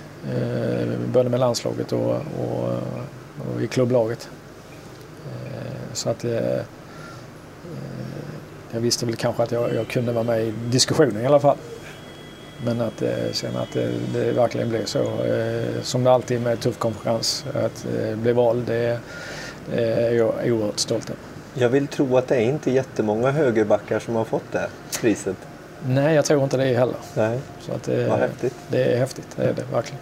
Både 1.06 1.28
med 1.28 1.40
landslaget 1.40 1.92
och, 1.92 2.10
och, 2.10 2.68
och 3.54 3.62
i 3.62 3.66
klubblaget. 3.66 4.28
Så 5.92 6.10
att 6.10 6.24
jag 8.70 8.80
visste 8.80 9.06
väl 9.06 9.16
kanske 9.16 9.42
att 9.42 9.52
jag, 9.52 9.74
jag 9.74 9.88
kunde 9.88 10.12
vara 10.12 10.24
med 10.24 10.44
i 10.44 10.52
diskussionen 10.70 11.22
i 11.22 11.26
alla 11.26 11.40
fall. 11.40 11.56
Men 12.64 12.80
att 12.80 13.02
eh, 13.02 13.10
sen 13.32 13.56
att 13.56 13.72
det, 14.12 14.32
verkligen 14.32 14.68
blev 14.68 14.84
så, 14.84 14.98
eh, 14.98 15.82
som 15.82 16.04
det 16.04 16.10
alltid 16.10 16.40
med 16.40 16.60
tuff 16.60 16.78
konkurrens, 16.78 17.44
att 17.54 17.86
eh, 17.98 18.16
bli 18.16 18.32
vald, 18.32 18.66
det, 18.66 18.98
är 19.72 20.10
jag 20.10 20.34
oerhört 20.44 20.78
stolt 20.78 21.10
över. 21.10 21.20
Jag 21.54 21.68
vill 21.68 21.86
tro 21.86 22.16
att 22.16 22.28
det 22.28 22.36
är 22.36 22.40
inte 22.40 22.70
jättemånga 22.70 23.30
högerbackar 23.30 23.98
som 23.98 24.14
har 24.14 24.24
fått 24.24 24.52
det 24.52 24.66
priset. 25.00 25.36
Nej, 25.86 26.14
jag 26.14 26.24
tror 26.24 26.44
inte 26.44 26.56
det 26.56 26.64
heller. 26.64 26.96
Nej. 27.14 27.38
Så 27.60 27.72
att 27.72 27.82
det, 27.82 28.08
Vad 28.08 28.18
häftigt. 28.18 28.54
Det 28.68 28.84
är 28.84 28.98
häftigt, 28.98 29.26
det 29.36 29.42
är 29.42 29.52
det 29.52 29.64
verkligen. 29.72 30.00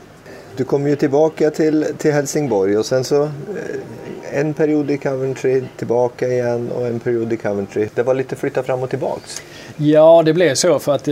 Du 0.56 0.64
kom 0.64 0.86
ju 0.86 0.96
tillbaka 0.96 1.50
till, 1.50 1.86
till 1.98 2.12
Helsingborg 2.12 2.78
och 2.78 2.86
sen 2.86 3.04
så 3.04 3.30
en 4.32 4.54
period 4.54 4.90
i 4.90 4.98
Coventry, 4.98 5.62
tillbaka 5.76 6.28
igen 6.28 6.70
och 6.72 6.86
en 6.86 7.00
period 7.00 7.32
i 7.32 7.36
Coventry. 7.36 7.88
Det 7.94 8.02
var 8.02 8.14
lite 8.14 8.36
flytta 8.36 8.62
fram 8.62 8.82
och 8.82 8.90
tillbaks. 8.90 9.42
Ja, 9.76 10.22
det 10.24 10.32
blev 10.32 10.54
så 10.54 10.78
för 10.78 10.94
att 10.94 11.08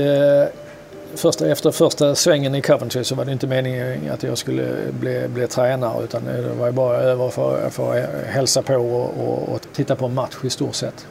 första, 1.14 1.48
efter 1.48 1.70
första 1.70 2.14
svängen 2.14 2.54
i 2.54 2.62
Coventry 2.62 3.04
så 3.04 3.14
var 3.14 3.24
det 3.24 3.32
inte 3.32 3.46
meningen 3.46 4.10
att 4.10 4.22
jag 4.22 4.38
skulle 4.38 4.76
bli, 4.90 5.28
bli 5.28 5.46
tränare 5.46 6.04
utan 6.04 6.24
det 6.24 6.54
var 6.58 6.70
bara 6.70 6.96
över 6.96 7.28
för, 7.28 7.70
för 7.70 7.98
att 7.98 8.26
hälsa 8.26 8.62
på 8.62 8.74
och, 8.74 9.28
och, 9.28 9.48
och, 9.48 9.60
titta 9.72 9.96
på 9.96 10.06
en 10.06 10.14
match 10.14 10.36
i 10.44 10.50
stort 10.50 10.74
sett. 10.74 11.06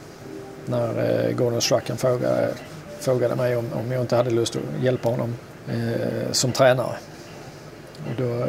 När 0.66 1.24
eh, 1.28 1.32
Gordon 1.32 1.60
Strachan 1.60 1.96
frågade, 1.96 2.48
frågade 3.00 3.34
mig 3.34 3.56
om, 3.56 3.72
om 3.72 3.92
jag 3.92 4.00
inte 4.00 4.16
hade 4.16 4.30
lust 4.30 4.56
att 4.56 4.84
hjälpa 4.84 5.08
honom 5.08 5.34
eh, 5.68 6.32
som 6.32 6.52
tränare. 6.52 6.96
Och 8.10 8.22
då, 8.22 8.46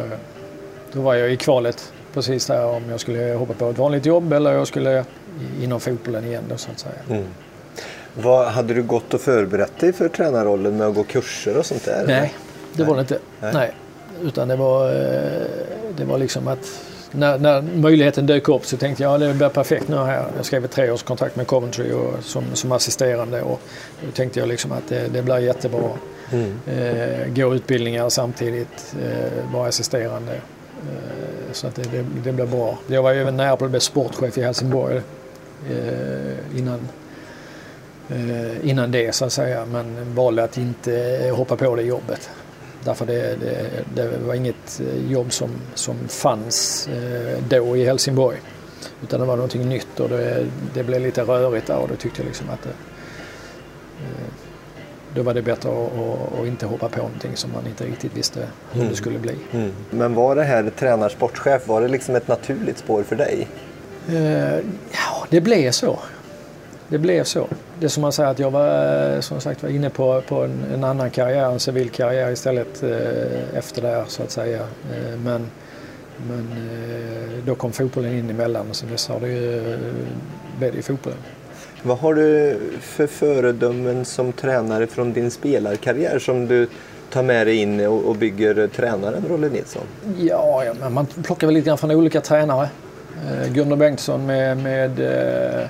då 0.93 1.01
var 1.01 1.15
jag 1.15 1.31
i 1.31 1.37
kvalet 1.37 1.93
precis 2.13 2.45
där 2.45 2.65
om 2.65 2.89
jag 2.89 2.99
skulle 2.99 3.33
hoppa 3.33 3.53
på 3.53 3.69
ett 3.69 3.77
vanligt 3.77 4.05
jobb 4.05 4.33
eller 4.33 4.53
jag 4.53 4.67
skulle 4.67 5.05
inom 5.61 5.79
fotbollen 5.79 6.25
igen 6.25 6.43
då 6.49 6.57
så 6.57 6.71
att 6.71 6.79
säga. 6.79 6.95
Mm. 7.09 7.25
Vad, 8.21 8.47
hade 8.47 8.73
du 8.73 8.83
gått 8.83 9.13
och 9.13 9.21
förberett 9.21 9.79
dig 9.79 9.93
för 9.93 10.09
tränarrollen 10.09 10.77
med 10.77 10.87
att 10.87 10.95
gå 10.95 11.03
kurser 11.03 11.57
och 11.57 11.65
sånt 11.65 11.85
där? 11.85 12.03
Nej, 12.07 12.33
det 12.73 12.83
var 12.83 12.95
det 12.95 13.01
inte. 13.01 13.19
Nej. 13.39 13.51
Nej. 13.53 13.71
Utan 14.23 14.47
det 14.47 14.55
var, 14.55 14.87
eh, 14.87 15.41
det 15.97 16.05
var 16.05 16.17
liksom 16.17 16.47
att 16.47 16.81
när, 17.11 17.37
när, 17.37 17.61
möjligheten 17.61 18.25
dök 18.25 18.49
upp 18.49 18.65
så 18.65 18.77
tänkte 18.77 19.03
jag 19.03 19.15
att 19.15 19.21
ja, 19.21 19.27
det 19.27 19.33
blir 19.33 19.49
perfekt 19.49 19.87
nu 19.87 19.95
här. 19.95 20.25
Jag 20.35 20.45
skrev 20.45 20.65
ett 20.65 20.71
treårskontrakt 20.71 21.35
med 21.35 21.47
Coventry 21.47 21.91
och, 21.91 22.23
som, 22.23 22.43
som 22.53 22.71
assisterande 22.71 23.41
och 23.41 23.61
då 24.05 24.11
tänkte 24.11 24.39
jag 24.39 24.49
liksom 24.49 24.71
att 24.71 24.89
det, 24.89 25.07
det 25.13 25.21
blir 25.21 25.37
jättebra. 25.37 25.89
Mm. 26.31 26.59
Eh, 26.67 27.33
gå 27.35 27.55
utbildningar 27.55 28.09
samtidigt, 28.09 28.95
eh, 29.03 29.53
vara 29.53 29.67
assisterande. 29.67 30.33
Eh, 30.33 31.51
så 31.51 31.67
att 31.67 31.75
det, 31.75 31.83
det, 31.91 32.05
det 32.23 32.31
blev 32.31 32.49
bra. 32.49 32.77
Jag 32.87 33.03
var 33.03 33.13
även 33.13 33.37
nära 33.37 33.57
på 33.57 33.65
att 33.65 33.71
bli 33.71 33.79
sportchef 33.79 34.37
i 34.37 34.41
Helsingborg 34.41 35.01
eh, 35.69 36.57
innan 36.57 36.79
innan 38.63 38.91
det 38.91 39.15
så 39.15 39.25
att 39.25 39.33
säga 39.33 39.65
men 39.65 40.15
valde 40.15 40.43
att 40.43 40.57
inte 40.57 41.31
hoppa 41.35 41.55
på 41.55 41.75
det 41.75 41.83
jobbet. 41.83 42.29
Därför 42.83 43.05
det, 43.05 43.35
det, 43.35 43.69
det 43.95 44.17
var 44.17 44.33
inget 44.33 44.81
jobb 45.09 45.33
som, 45.33 45.49
som 45.73 46.07
fanns 46.07 46.87
eh, 46.87 47.43
då 47.49 47.77
i 47.77 47.85
Helsingborg. 47.85 48.37
Utan 49.03 49.19
det 49.19 49.25
var 49.25 49.35
någonting 49.35 49.69
nytt 49.69 49.99
och 49.99 50.09
det, 50.09 50.45
det 50.73 50.83
blev 50.83 51.01
lite 51.01 51.21
rörigt 51.21 51.67
där 51.67 51.77
och 51.77 51.87
då 51.87 51.95
tyckte 51.95 52.21
jag 52.21 52.27
liksom 52.27 52.49
att 52.49 52.63
det, 52.63 52.69
eh, 52.69 54.33
då 55.15 55.23
var 55.23 55.33
det 55.33 55.41
bättre 55.41 55.69
att, 55.69 56.39
att, 56.39 56.47
inte 56.47 56.65
hoppa 56.65 56.89
på 56.89 56.97
någonting 56.97 57.35
som 57.35 57.51
man 57.51 57.67
inte 57.67 57.83
riktigt 57.83 58.17
visste 58.17 58.39
hur 58.71 58.81
mm. 58.81 58.91
det 58.91 58.97
skulle 58.97 59.19
bli. 59.19 59.35
Mm. 59.51 59.71
Men 59.89 60.13
var 60.13 60.35
det 60.35 60.43
här 60.43 60.71
tränarsportchef, 60.79 61.67
var 61.67 61.81
det 61.81 61.87
liksom 61.87 62.15
ett 62.15 62.27
naturligt 62.27 62.77
spår 62.77 63.03
för 63.03 63.15
dig? 63.15 63.47
Eh, 64.09 64.55
ja, 64.91 65.25
det 65.29 65.41
blev 65.41 65.71
så. 65.71 65.99
Det 66.89 66.97
blev 66.97 67.23
så. 67.23 67.47
Det 67.79 67.85
är 67.85 67.89
som 67.89 68.01
man 68.01 68.11
säger 68.11 68.29
att 68.29 68.39
jag 68.39 68.51
var 68.51 69.13
eh, 69.15 69.19
som 69.19 69.41
sagt 69.41 69.63
var 69.63 69.69
inne 69.69 69.89
på, 69.89 70.21
på 70.27 70.43
en, 70.43 70.65
en 70.73 70.83
annan 70.83 71.09
karriär, 71.09 71.51
en 71.51 71.59
civil 71.59 71.89
karriär 71.89 72.31
istället 72.31 72.83
eh, 72.83 73.57
efter 73.57 73.81
det 73.81 74.03
så 74.07 74.23
att 74.23 74.31
säga. 74.31 74.59
Eh, 74.59 75.19
men 75.23 75.47
men 76.25 76.51
eh, 76.51 77.45
då 77.45 77.55
kom 77.55 77.71
fotbollen 77.71 78.13
in 78.13 78.29
emellan 78.29 78.69
och 78.69 78.75
sen 78.75 78.89
dess 78.91 79.07
har 79.07 79.19
det 79.19 79.27
ju, 79.27 79.73
eh, 79.73 79.79
det 80.59 80.75
ju 80.75 80.81
fotbollen. 80.81 81.19
Vad 81.83 81.97
har 81.97 82.13
du 82.13 82.59
för 82.81 83.07
föredömen 83.07 84.05
som 84.05 84.33
tränare 84.33 84.87
från 84.87 85.13
din 85.13 85.31
spelarkarriär 85.31 86.19
som 86.19 86.47
du 86.47 86.67
tar 87.11 87.23
med 87.23 87.47
dig 87.47 87.55
in 87.55 87.85
och, 87.85 88.15
bygger 88.15 88.67
tränaren 88.67 89.25
Rolle 89.29 89.49
Nilsson? 89.49 89.83
Ja, 90.17 90.63
ja 90.65 90.89
man 90.89 91.05
plockar 91.05 91.47
väl 91.47 91.53
lite 91.53 91.67
grann 91.67 91.77
från 91.77 91.91
olika 91.91 92.21
tränare. 92.21 92.69
Eh, 93.25 93.53
Gunnar 93.53 93.75
Bengtsson 93.75 94.25
med, 94.25 94.57
med 94.57 94.99
eh, 94.99 95.67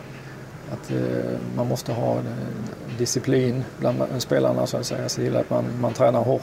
att 0.72 0.92
eh, 0.92 1.40
man 1.56 1.68
måste 1.68 1.94
ha 1.94 2.16
eh, 2.16 2.24
disciplin 2.98 3.64
bland 3.80 4.04
spelarna 4.18 4.68
så 4.68 4.78
att 4.78 4.86
säga. 4.86 5.10
Se 5.10 5.22
till 5.22 5.36
att 5.36 5.50
man, 5.50 5.66
man 5.82 5.94
tränar 5.94 6.24
hårt 6.24 6.42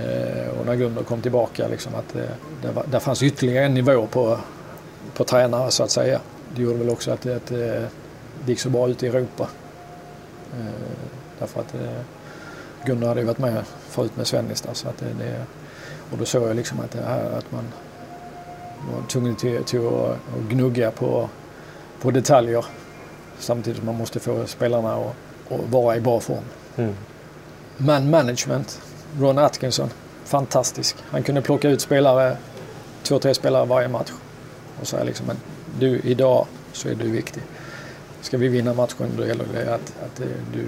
eh, 0.00 0.48
och 0.60 0.66
när 0.66 0.74
Gunder 0.74 1.02
kom 1.02 1.20
tillbaka, 1.20 1.68
liksom 1.68 1.94
att 1.94 2.12
det, 2.12 2.28
det, 2.62 2.72
var, 2.72 2.84
det 2.90 3.00
fanns 3.00 3.22
ytterligare 3.22 3.64
en 3.64 3.74
nivå 3.74 4.06
på, 4.06 4.38
på 5.14 5.24
tränare 5.24 5.70
så 5.70 5.82
att 5.82 5.90
säga. 5.90 6.20
Det 6.56 6.62
gjorde 6.62 6.78
väl 6.78 6.90
också 6.90 7.10
att 7.10 7.20
det, 7.20 7.36
att 7.36 7.46
det 7.46 7.88
gick 8.46 8.60
så 8.60 8.70
bra 8.70 8.88
ute 8.88 9.06
i 9.06 9.08
Europa. 9.08 9.48
Därför 11.38 11.60
att 11.60 11.74
Gunnar 12.84 13.08
hade 13.08 13.20
ju 13.20 13.26
varit 13.26 13.38
med 13.38 13.64
förut 13.88 14.16
med 14.16 14.26
Svennis 14.26 14.64
så 14.72 14.88
att 14.88 14.98
det, 14.98 15.24
det, 15.24 15.44
och 16.12 16.18
då 16.18 16.24
såg 16.24 16.48
jag 16.48 16.56
liksom 16.56 16.80
att 16.80 16.90
det 16.90 17.02
här 17.02 17.38
att 17.38 17.52
man 17.52 17.64
var 18.92 19.06
tvungen 19.08 19.36
till, 19.36 19.64
till 19.64 19.86
att, 19.86 20.10
att 20.10 20.48
gnugga 20.48 20.90
på, 20.90 21.28
på 22.00 22.10
detaljer 22.10 22.64
samtidigt 23.42 23.76
som 23.76 23.86
man 23.86 23.94
måste 23.94 24.20
få 24.20 24.46
spelarna 24.46 24.94
att, 24.94 25.14
att 25.52 25.70
vara 25.70 25.96
i 25.96 26.00
bra 26.00 26.20
form. 26.20 26.44
Mm. 26.76 26.94
Man 27.76 28.10
management 28.10 28.80
Ron 29.20 29.38
Atkinson, 29.38 29.90
fantastisk. 30.24 30.96
Han 31.10 31.22
kunde 31.22 31.42
plocka 31.42 31.68
ut 31.68 31.80
spelare, 31.80 32.36
två, 33.02 33.18
tre 33.18 33.34
spelare 33.34 33.66
varje 33.66 33.88
match. 33.88 34.10
Och 34.80 34.86
säga 34.86 35.04
liksom, 35.04 35.26
men 35.26 35.36
du 35.78 36.00
idag 36.04 36.46
så 36.72 36.88
är 36.88 36.94
du 36.94 37.10
viktig. 37.10 37.42
Ska 38.20 38.38
vi 38.38 38.48
vinna 38.48 38.74
matchen 38.74 39.10
då 39.16 39.26
gäller 39.26 39.44
det 39.54 39.74
att, 39.74 39.92
att 40.04 40.22
du... 40.52 40.60
Eh, 40.60 40.66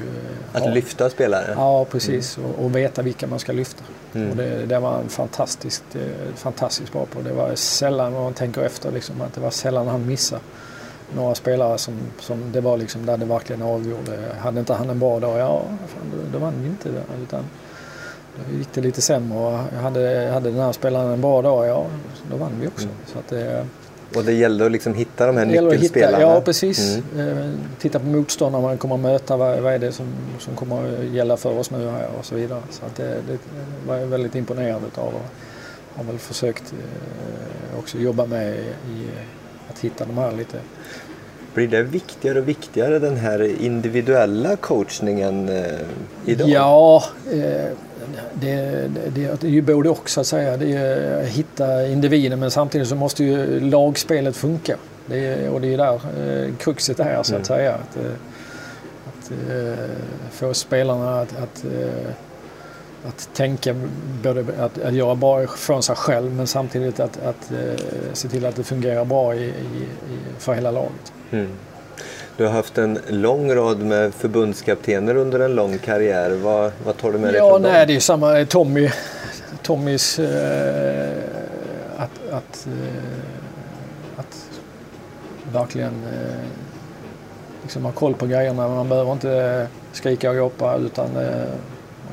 att 0.52 0.62
har, 0.62 0.70
lyfta 0.70 1.10
spelare? 1.10 1.54
Ja, 1.56 1.84
precis. 1.84 2.36
Mm. 2.38 2.50
Och, 2.50 2.64
och, 2.64 2.76
veta 2.76 3.02
vilka 3.02 3.26
man 3.26 3.38
ska 3.38 3.52
lyfta. 3.52 3.84
Mm. 4.14 4.30
Och 4.30 4.36
det, 4.36 4.66
det 4.66 4.78
var 4.78 4.92
han 4.92 5.08
fantastiskt, 5.08 5.84
eh, 5.94 6.34
fantastiskt 6.36 6.92
bra 6.92 7.06
på. 7.06 7.20
Det 7.20 7.32
var 7.32 7.54
sällan, 7.54 8.14
om 8.14 8.22
man 8.22 8.34
tänker 8.34 8.62
efter, 8.62 8.92
liksom, 8.92 9.20
att 9.20 9.34
det 9.34 9.40
var 9.40 9.50
sällan 9.50 9.88
han 9.88 10.06
missade 10.06 10.42
några 11.12 11.34
spelare 11.34 11.78
som, 11.78 11.94
som 12.20 12.52
det 12.52 12.60
var 12.60 12.76
liksom 12.76 13.06
där 13.06 13.16
det 13.16 13.24
verkligen 13.24 13.62
avgjorde. 13.62 14.18
Hade 14.38 14.60
inte 14.60 14.74
han 14.74 14.90
en 14.90 14.98
bra 14.98 15.20
dag, 15.20 15.38
ja, 15.38 15.62
fan, 15.86 16.12
då, 16.12 16.38
då 16.38 16.44
vann 16.44 16.54
vi 16.62 16.68
inte. 16.68 16.88
Utan 17.22 17.44
då 18.36 18.58
gick 18.58 18.68
det 18.72 18.80
lite 18.80 19.02
sämre 19.02 19.64
hade, 19.82 20.30
hade 20.32 20.50
den 20.50 20.60
här 20.60 20.72
spelaren 20.72 21.12
en 21.12 21.20
bra 21.20 21.42
dag, 21.42 21.66
ja 21.66 21.86
då 22.30 22.36
vann 22.36 22.52
vi 22.60 22.66
också. 22.66 22.84
Mm. 22.84 22.96
Så 23.06 23.18
att 23.18 23.28
det, 23.28 23.66
och 24.16 24.24
det 24.24 24.32
gällde 24.32 24.66
att 24.66 24.72
liksom 24.72 24.94
hitta 24.94 25.26
de 25.26 25.36
här 25.36 25.46
nyckelspelarna? 25.46 26.20
ja 26.20 26.40
precis. 26.40 26.98
Mm. 27.14 27.38
Eh, 27.38 27.50
titta 27.78 27.98
på 27.98 28.06
motståndarna 28.06 28.66
man 28.66 28.78
kommer 28.78 28.94
att 28.94 29.00
möta. 29.00 29.36
Vad, 29.36 29.58
vad 29.58 29.72
är 29.72 29.78
det 29.78 29.92
som, 29.92 30.06
som 30.38 30.54
kommer 30.54 30.98
att 30.98 31.04
gälla 31.04 31.36
för 31.36 31.58
oss 31.58 31.70
nu 31.70 31.88
här 31.88 32.08
och 32.18 32.24
så 32.24 32.34
vidare. 32.34 32.62
Så 32.70 32.86
att 32.86 32.96
det, 32.96 33.16
det 33.28 33.38
var 33.86 33.96
jag 33.96 34.06
väldigt 34.06 34.34
imponerad 34.34 34.82
av 34.94 35.14
och 35.14 35.22
har 35.96 36.04
väl 36.04 36.18
försökt 36.18 36.72
eh, 36.72 37.78
också 37.78 37.98
jobba 37.98 38.26
med 38.26 38.54
i 38.88 39.06
att 39.74 39.80
hitta 39.84 40.04
de 40.04 40.18
här 40.18 40.32
lite 40.32 40.58
blir 41.54 41.68
det 41.68 41.82
viktigare 41.82 42.38
och 42.38 42.48
viktigare 42.48 42.98
den 42.98 43.16
här 43.16 43.62
individuella 43.62 44.56
coachningen 44.56 45.48
eh, 45.48 45.64
idag? 46.24 46.48
Ja, 46.48 47.04
eh, 47.32 47.70
det, 48.34 48.90
det, 49.14 49.40
det, 49.40 49.46
är 49.46 49.50
ju 49.50 49.62
både 49.62 49.90
och 49.90 50.10
så 50.10 50.20
att 50.20 50.26
säga. 50.26 50.56
Det 50.56 50.72
är 50.76 51.22
att 51.22 51.28
hitta 51.28 51.86
individen 51.86 52.40
men 52.40 52.50
samtidigt 52.50 52.88
så 52.88 52.94
måste 52.94 53.24
ju 53.24 53.60
lagsspelet 53.60 54.36
funka. 54.36 54.76
Det 55.06 55.26
är, 55.26 55.50
och 55.50 55.60
det 55.60 55.74
är 55.74 55.78
där 55.78 55.94
eh, 55.94 56.54
kruxet 56.56 57.00
är 57.00 57.14
så 57.14 57.20
att 57.20 57.30
mm. 57.30 57.44
säga. 57.44 57.74
Att, 57.74 57.96
att 59.06 59.32
få 60.30 60.54
spelarna 60.54 61.20
att, 61.20 61.36
att, 61.36 61.64
att 63.08 63.28
tänka, 63.34 63.74
både 64.22 64.44
att, 64.58 64.82
att 64.82 64.94
göra 64.94 65.14
bra 65.14 65.46
från 65.46 65.82
sig 65.82 65.96
själv 65.96 66.32
men 66.32 66.46
samtidigt 66.46 67.00
att, 67.00 67.22
att 67.22 67.50
eh, 67.50 67.84
se 68.12 68.28
till 68.28 68.46
att 68.46 68.56
det 68.56 68.64
fungerar 68.64 69.04
bra 69.04 69.34
i, 69.34 69.44
i, 69.44 69.86
för 70.38 70.54
hela 70.54 70.70
laget. 70.70 71.12
Mm. 71.30 71.48
Du 72.36 72.44
har 72.44 72.50
haft 72.50 72.78
en 72.78 72.98
lång 73.08 73.54
rad 73.54 73.78
med 73.78 74.14
förbundskaptener 74.14 75.16
under 75.16 75.40
en 75.40 75.54
lång 75.54 75.78
karriär. 75.78 76.30
Vad, 76.30 76.72
vad 76.84 76.96
tar 76.96 77.12
du 77.12 77.18
med 77.18 77.34
dig 77.34 77.38
ja, 77.38 77.50
från 77.50 77.62
nej, 77.62 77.78
dem? 77.78 77.86
Det 77.86 77.96
är 77.96 78.00
samma 78.00 78.44
Tommy. 78.44 78.90
Tommys 79.62 80.18
eh, 80.18 81.12
att, 81.96 82.32
att, 82.32 82.66
eh, 82.66 84.16
att 84.16 84.60
verkligen 85.52 86.02
eh, 86.04 86.46
liksom 87.62 87.84
ha 87.84 87.92
koll 87.92 88.14
på 88.14 88.26
grejerna. 88.26 88.68
Man 88.68 88.88
behöver 88.88 89.12
inte 89.12 89.66
skrika 89.92 90.30
och 90.30 90.36
gapa 90.36 90.76
utan 90.76 91.16
eh, 91.16 91.44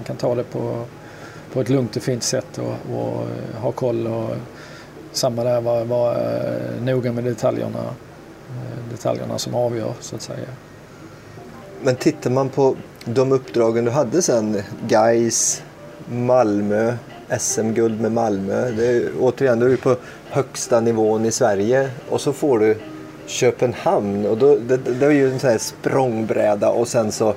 man 0.02 0.06
kan 0.06 0.18
ta 0.18 0.36
det 0.36 0.43
på, 0.43 0.86
på 1.54 1.62
ett 1.62 1.70
lugnt 1.70 1.95
och 1.95 2.04
fint 2.04 2.24
sätt 2.24 2.58
och, 2.58 2.95
och 2.95 3.22
eh, 3.22 3.62
ha 3.62 3.72
koll. 3.72 4.08
Och, 4.08 4.30
samma 5.12 5.43
där, 5.43 5.62
vara 5.62 5.84
var, 5.84 6.12
eh, 6.16 6.84
noga 6.84 7.12
med 7.12 7.24
detaljerna 7.24 7.80
eh, 7.80 8.91
detaljerna 8.91 9.39
som 9.39 9.56
avgör 9.56 9.93
så 9.99 10.16
att 10.16 10.22
säga. 10.22 10.47
Men 11.84 11.95
tittar 11.95 12.30
man 12.30 12.49
på 12.49 12.76
de 13.06 13.32
uppdragen 13.32 13.86
du 13.86 13.91
hade 13.91 14.22
sen, 14.22 14.58
Gais, 14.88 15.64
Malmö, 16.10 16.93
SM-guld 17.39 18.02
med 18.02 18.12
Malmö. 18.12 18.72
Det 18.72 18.88
är, 18.88 19.10
återigen, 19.20 19.60
då 19.60 19.66
är 19.66 19.70
du 19.70 19.78
på 19.78 19.95
högsta 20.30 20.80
nivån 20.80 21.26
i 21.26 21.32
Sverige 21.32 21.89
och 22.10 22.22
så 22.22 22.34
får 22.34 22.60
du 22.60 22.78
Köpenhamn 23.26 24.26
och 24.26 24.38
då, 24.38 24.56
det, 24.56 24.78
det 24.78 25.06
är 25.06 25.12
ju 25.12 25.32
en 25.34 25.39
sån 25.39 25.49
här 25.49 25.58
språngbräda 25.58 26.70
och 26.70 26.88
sen 26.88 27.12
så 27.12 27.34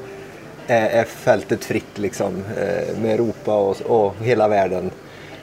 är, 0.66 0.88
är 0.88 1.04
fältet 1.04 1.64
fritt 1.64 1.98
liksom 1.98 2.42
eh, 2.56 2.98
med 2.98 3.14
Europa 3.14 3.56
och, 3.56 3.80
och 3.80 4.14
hela 4.20 4.48
världen. 4.48 4.90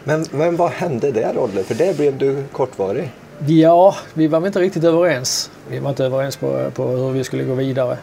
Men, 0.03 0.25
men 0.31 0.55
vad 0.55 0.71
hände 0.71 1.11
där 1.11 1.37
Olle? 1.37 1.63
För 1.63 1.75
där 1.75 1.93
blev 1.93 2.17
du 2.17 2.43
kortvarig. 2.51 3.11
Ja, 3.47 3.95
vi 4.13 4.27
var 4.27 4.39
väl 4.39 4.47
inte 4.47 4.59
riktigt 4.59 4.83
överens. 4.83 5.51
Vi 5.69 5.79
var 5.79 5.89
inte 5.89 6.05
överens 6.05 6.37
på, 6.37 6.71
på 6.73 6.83
hur 6.83 7.11
vi 7.11 7.23
skulle 7.23 7.43
gå 7.43 7.53
vidare. 7.53 7.97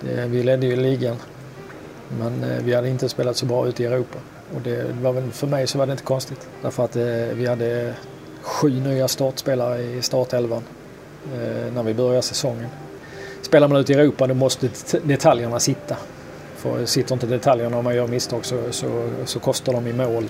Det, 0.00 0.26
vi 0.26 0.42
ledde 0.42 0.66
ju 0.66 0.76
ligan. 0.76 1.16
Men 2.20 2.50
eh, 2.50 2.62
vi 2.64 2.74
hade 2.74 2.88
inte 2.88 3.08
spelat 3.08 3.36
så 3.36 3.46
bra 3.46 3.66
ute 3.66 3.82
i 3.82 3.86
Europa. 3.86 4.18
Och 4.54 4.60
det 4.60 4.86
var 5.02 5.12
väl, 5.12 5.30
för 5.30 5.46
mig 5.46 5.66
så 5.66 5.78
var 5.78 5.86
det 5.86 5.92
inte 5.92 6.04
konstigt. 6.04 6.48
Därför 6.62 6.84
att 6.84 6.96
eh, 6.96 7.04
vi 7.32 7.46
hade 7.46 7.94
sju 8.42 8.70
nya 8.70 9.08
startspelare 9.08 9.82
i 9.82 10.02
startelvan 10.02 10.62
eh, 11.34 11.72
när 11.74 11.82
vi 11.82 11.94
började 11.94 12.22
säsongen. 12.22 12.68
Spelar 13.42 13.68
man 13.68 13.80
ute 13.80 13.92
i 13.92 13.96
Europa 13.96 14.26
då 14.26 14.34
måste 14.34 14.68
detaljerna 15.02 15.60
sitta. 15.60 15.96
För 16.58 16.86
sitter 16.86 17.14
inte 17.14 17.26
detaljerna 17.26 17.78
om 17.78 17.84
man 17.84 17.94
gör 17.94 18.06
misstag 18.06 18.44
så, 18.44 18.56
så, 18.70 19.10
så 19.24 19.40
kostar 19.40 19.72
de 19.72 19.86
i 19.86 19.92
mål. 19.92 20.24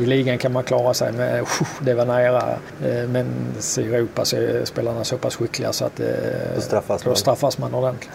I 0.00 0.06
ligan 0.06 0.38
kan 0.38 0.52
man 0.52 0.64
klara 0.64 0.94
sig 0.94 1.12
med 1.12 1.46
det 1.80 1.94
var 1.94 2.04
nära. 2.04 2.42
Eh, 2.84 3.08
men 3.08 3.26
i 3.78 3.80
Europa 3.80 4.24
så 4.24 4.36
är 4.36 4.64
spelarna 4.64 5.04
så 5.04 5.18
pass 5.18 5.36
skickliga 5.36 5.72
så 5.72 5.84
att 5.84 6.00
eh, 6.00 6.06
då 6.54 6.60
straffas, 6.60 7.02
då 7.02 7.14
straffas 7.14 7.58
man 7.58 7.74
ordentligt. 7.74 8.10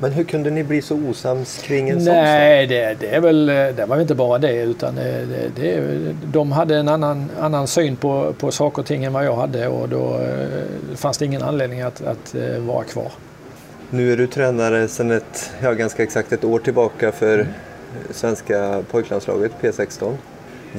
Men 0.00 0.12
hur 0.12 0.24
kunde 0.24 0.50
ni 0.50 0.64
bli 0.64 0.82
så 0.82 0.96
osams 0.96 1.58
kring 1.62 1.88
en 1.88 2.04
sån 2.04 2.14
Nej, 2.14 2.66
det, 2.66 2.96
det, 3.00 3.14
är 3.14 3.20
väl, 3.20 3.46
det 3.46 3.86
var 3.88 4.00
inte 4.00 4.14
bara 4.14 4.38
det 4.38 4.62
utan 4.62 4.94
det, 4.94 5.26
det, 5.56 5.82
de 6.24 6.52
hade 6.52 6.76
en 6.76 6.88
annan, 6.88 7.30
annan 7.40 7.66
syn 7.66 7.96
på, 7.96 8.34
på 8.38 8.50
saker 8.50 8.82
och 8.82 8.86
ting 8.86 9.04
än 9.04 9.12
vad 9.12 9.24
jag 9.24 9.36
hade 9.36 9.68
och 9.68 9.88
då 9.88 10.18
eh, 10.18 10.96
fanns 10.96 11.18
det 11.18 11.24
ingen 11.24 11.42
anledning 11.42 11.80
att, 11.80 12.02
att 12.02 12.34
vara 12.58 12.84
kvar. 12.84 13.12
Nu 13.90 14.12
är 14.12 14.16
du 14.16 14.26
tränare 14.26 14.88
sedan 14.88 15.10
ett, 15.10 15.52
ja, 15.62 15.72
ganska 15.72 16.02
exakt 16.02 16.32
ett 16.32 16.44
år 16.44 16.58
tillbaka 16.58 17.12
för 17.12 17.38
mm. 17.38 17.52
svenska 18.10 18.82
pojklandslaget 18.90 19.52
P16. 19.60 20.16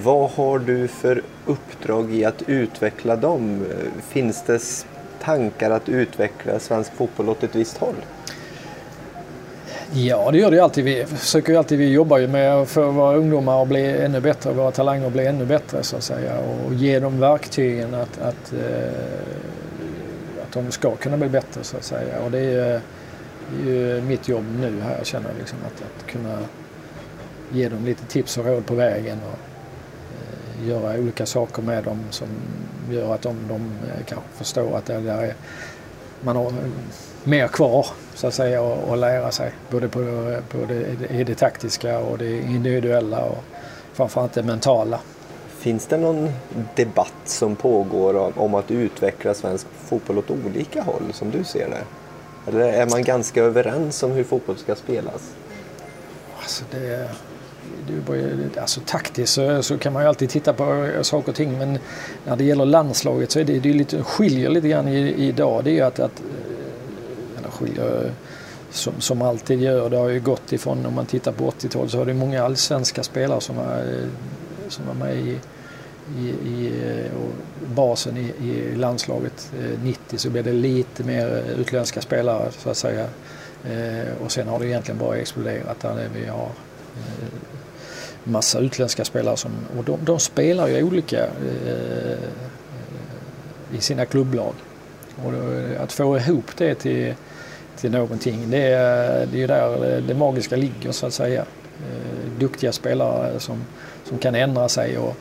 Vad 0.04 0.30
har 0.30 0.60
du 0.60 0.88
för 0.88 1.22
uppdrag 1.46 2.14
i 2.14 2.26
att 2.26 2.42
utveckla 2.48 3.16
dem? 3.16 3.66
Finns 4.10 4.44
det 4.44 4.86
tankar 5.22 5.72
att 5.72 5.90
utveckla 5.90 6.60
svensk 6.60 6.94
fotboll 6.94 7.30
åt 7.30 7.44
ett 7.44 7.56
visst 7.56 7.78
håll? 7.78 7.96
Ja, 9.94 10.32
det 10.32 10.38
gör 10.38 10.52
det 10.52 10.58
ju 10.58 10.64
alltid. 10.64 10.86
Vi 10.86 11.06
försöker 11.06 11.54
ju 11.54 11.58
alltid, 11.58 11.80
vi 11.80 11.92
jobbar 11.92 12.18
ju 12.18 12.28
med 12.28 12.68
för 12.68 12.92
våra 12.92 13.16
ungdomar 13.16 13.62
att 13.62 13.68
bli 13.68 14.02
ännu 14.02 14.22
bättre, 14.22 14.54
våra 14.54 14.72
talanger 14.72 15.08
att 15.08 15.14
bli 15.14 15.26
ännu 15.26 15.46
bättre 15.46 15.84
så 15.84 15.96
att 15.96 16.04
säga 16.04 16.40
och 16.66 16.74
ge 16.74 17.00
dem 17.00 17.20
verktygen 17.20 17.94
att, 17.94 18.22
att, 18.22 18.54
att 20.44 20.52
de 20.54 20.72
ska 20.72 20.96
kunna 20.96 21.18
bli 21.18 21.30
bättre 21.30 21.64
så 21.64 21.78
att 21.78 21.84
säga. 21.84 22.20
Och 22.26 22.32
det 22.32 22.40
är 22.40 22.82
ju 23.66 24.02
mitt 24.02 24.28
jobb 24.28 24.46
nu 24.60 24.82
här, 24.82 24.98
jag 24.98 25.06
känner 25.06 25.30
liksom 25.40 25.58
att, 25.66 25.82
att 25.82 26.08
kunna 26.08 26.40
ge 27.52 27.70
dem 27.70 27.86
lite 27.86 28.06
tips 28.06 28.38
och 28.38 28.46
råd 28.46 28.66
på 28.66 28.76
vägen 28.76 29.18
och 29.24 29.40
eh, 30.62 30.68
göra 30.68 31.00
olika 31.00 31.26
saker 31.26 31.62
med 31.62 31.84
dem 31.84 32.00
som 32.10 32.28
gör 32.92 33.14
att 33.14 33.22
de, 33.22 33.36
de 33.48 33.56
eh, 33.56 34.06
kanske 34.06 34.28
förstår 34.36 34.78
att 34.78 34.86
det 34.86 35.00
där 35.00 35.24
är, 35.24 35.34
man 36.22 36.36
har 36.36 36.46
eh, 36.46 36.54
mer 37.24 37.48
kvar 37.48 37.86
så 38.14 38.28
att 38.28 38.34
säga 38.34 38.64
att 38.64 38.98
lära 38.98 39.32
sig. 39.32 39.52
Både 39.70 39.88
på, 39.88 40.00
på 40.50 40.58
det, 40.68 41.10
i 41.10 41.24
det 41.24 41.36
taktiska 41.36 42.00
och 42.00 42.18
det 42.18 42.38
individuella 42.42 43.26
och 43.26 43.44
framförallt 43.94 44.34
det 44.34 44.44
mentala. 44.44 45.00
Finns 45.58 45.88
det 45.88 45.98
någon 45.98 46.30
debatt 46.76 47.14
som 47.26 47.56
pågår 47.56 48.40
om 48.40 48.56
att 48.56 48.72
utveckla 48.72 49.34
svensk 49.34 49.68
fotboll 49.86 50.18
åt 50.18 50.32
olika 50.32 50.82
håll 50.82 51.04
som 51.14 51.32
du 51.32 51.44
ser 51.44 51.70
det? 51.70 51.84
Eller 52.50 52.60
är 52.60 52.90
man 52.90 53.04
ganska 53.04 53.44
överens 53.44 54.04
om 54.04 54.12
hur 54.12 54.24
fotboll 54.24 54.58
ska 54.58 54.76
spelas? 54.76 55.34
Alltså 56.42 56.64
det, 56.72 57.10
det, 57.88 58.60
alltså 58.62 58.82
taktiskt 58.86 59.34
så, 59.34 59.64
så, 59.64 59.78
kan 59.78 59.94
man 59.94 60.04
ju 60.04 60.10
alltid 60.10 60.30
titta 60.30 60.54
på 60.54 60.90
saker 61.02 61.30
och 61.30 61.36
ting 61.36 61.58
men 61.58 61.80
när 62.26 62.36
det 62.36 62.44
gäller 62.44 62.66
landslaget 62.66 63.32
så 63.32 63.40
är 63.40 63.44
det, 63.44 63.60
det 63.60 63.70
är 63.70 63.74
lite, 63.74 64.04
skiljer 64.04 64.50
lite 64.50 64.68
grann 64.68 64.88
idag. 64.88 65.64
Det 65.64 65.70
är 65.70 65.74
ju 65.74 65.82
att, 65.82 66.00
att 66.00 66.20
eh, 66.20 67.40
eller 67.40 67.50
skiljer 67.50 68.12
som, 68.72 68.94
som 69.00 69.22
alltid 69.22 69.62
gör. 69.62 69.90
Det 69.90 69.98
har 69.98 70.10
ju 70.10 70.20
gått 70.20 70.54
ifrån, 70.54 70.86
om 70.86 70.94
man 70.94 71.06
tittar 71.06 71.32
på 71.32 71.52
80-talet 71.52 71.92
så 71.92 71.98
har 71.98 72.06
det 72.06 72.14
många 72.14 72.44
allsvenska 72.44 73.04
spelare 73.04 73.42
som, 73.42 73.56
var, 73.56 73.84
som 74.68 74.88
var 74.88 74.94
med 74.94 75.16
i, 75.16 75.40
i, 76.18 76.28
i 76.28 76.82
eh, 76.86 77.12
basen 77.76 78.18
i, 78.18 78.34
i, 78.50 78.76
landslaget. 78.76 79.52
Eh, 79.60 79.84
90 79.84 80.18
så 80.18 80.30
blev 80.30 80.44
det 80.44 80.54
lite 80.54 81.04
mer 81.04 81.44
eh, 81.48 81.60
utländska 81.60 82.02
spelare 82.02 82.52
så 82.52 82.70
att 82.70 82.78
säga. 82.78 83.08
Och 84.24 84.32
sen 84.32 84.48
har 84.48 84.60
det 84.60 84.68
egentligen 84.68 84.98
bara 85.00 85.18
exploderat 85.18 85.80
där 85.80 86.10
vi 86.16 86.26
har 86.26 86.50
massa 88.24 88.60
utländska 88.60 89.06
spelare 89.06 89.38
som, 89.38 89.52
och 89.78 89.84
de, 89.84 90.00
de 90.02 90.20
spelar 90.20 90.68
ju 90.68 90.84
olika 90.84 91.28
i 93.78 93.82
sina 93.82 94.06
klubblag. 94.06 94.54
Och 95.26 95.34
att 95.84 95.92
få 95.92 96.18
ihop 96.18 96.46
det 96.58 96.76
till, 96.76 97.14
till 97.78 97.92
någonting, 97.92 98.50
det 98.50 98.64
är, 98.64 99.26
det 99.26 99.44
är 99.44 99.48
där 99.48 100.02
det 100.08 100.14
magiska 100.14 100.56
ligger 100.56 100.92
så 100.92 101.06
att 101.06 101.14
säga. 101.14 101.46
Duktiga 102.40 102.72
spelare 102.72 103.40
som, 103.40 103.64
som 104.04 104.18
kan 104.18 104.36
ändra 104.36 104.70
sig 104.70 104.98
och 104.98 105.16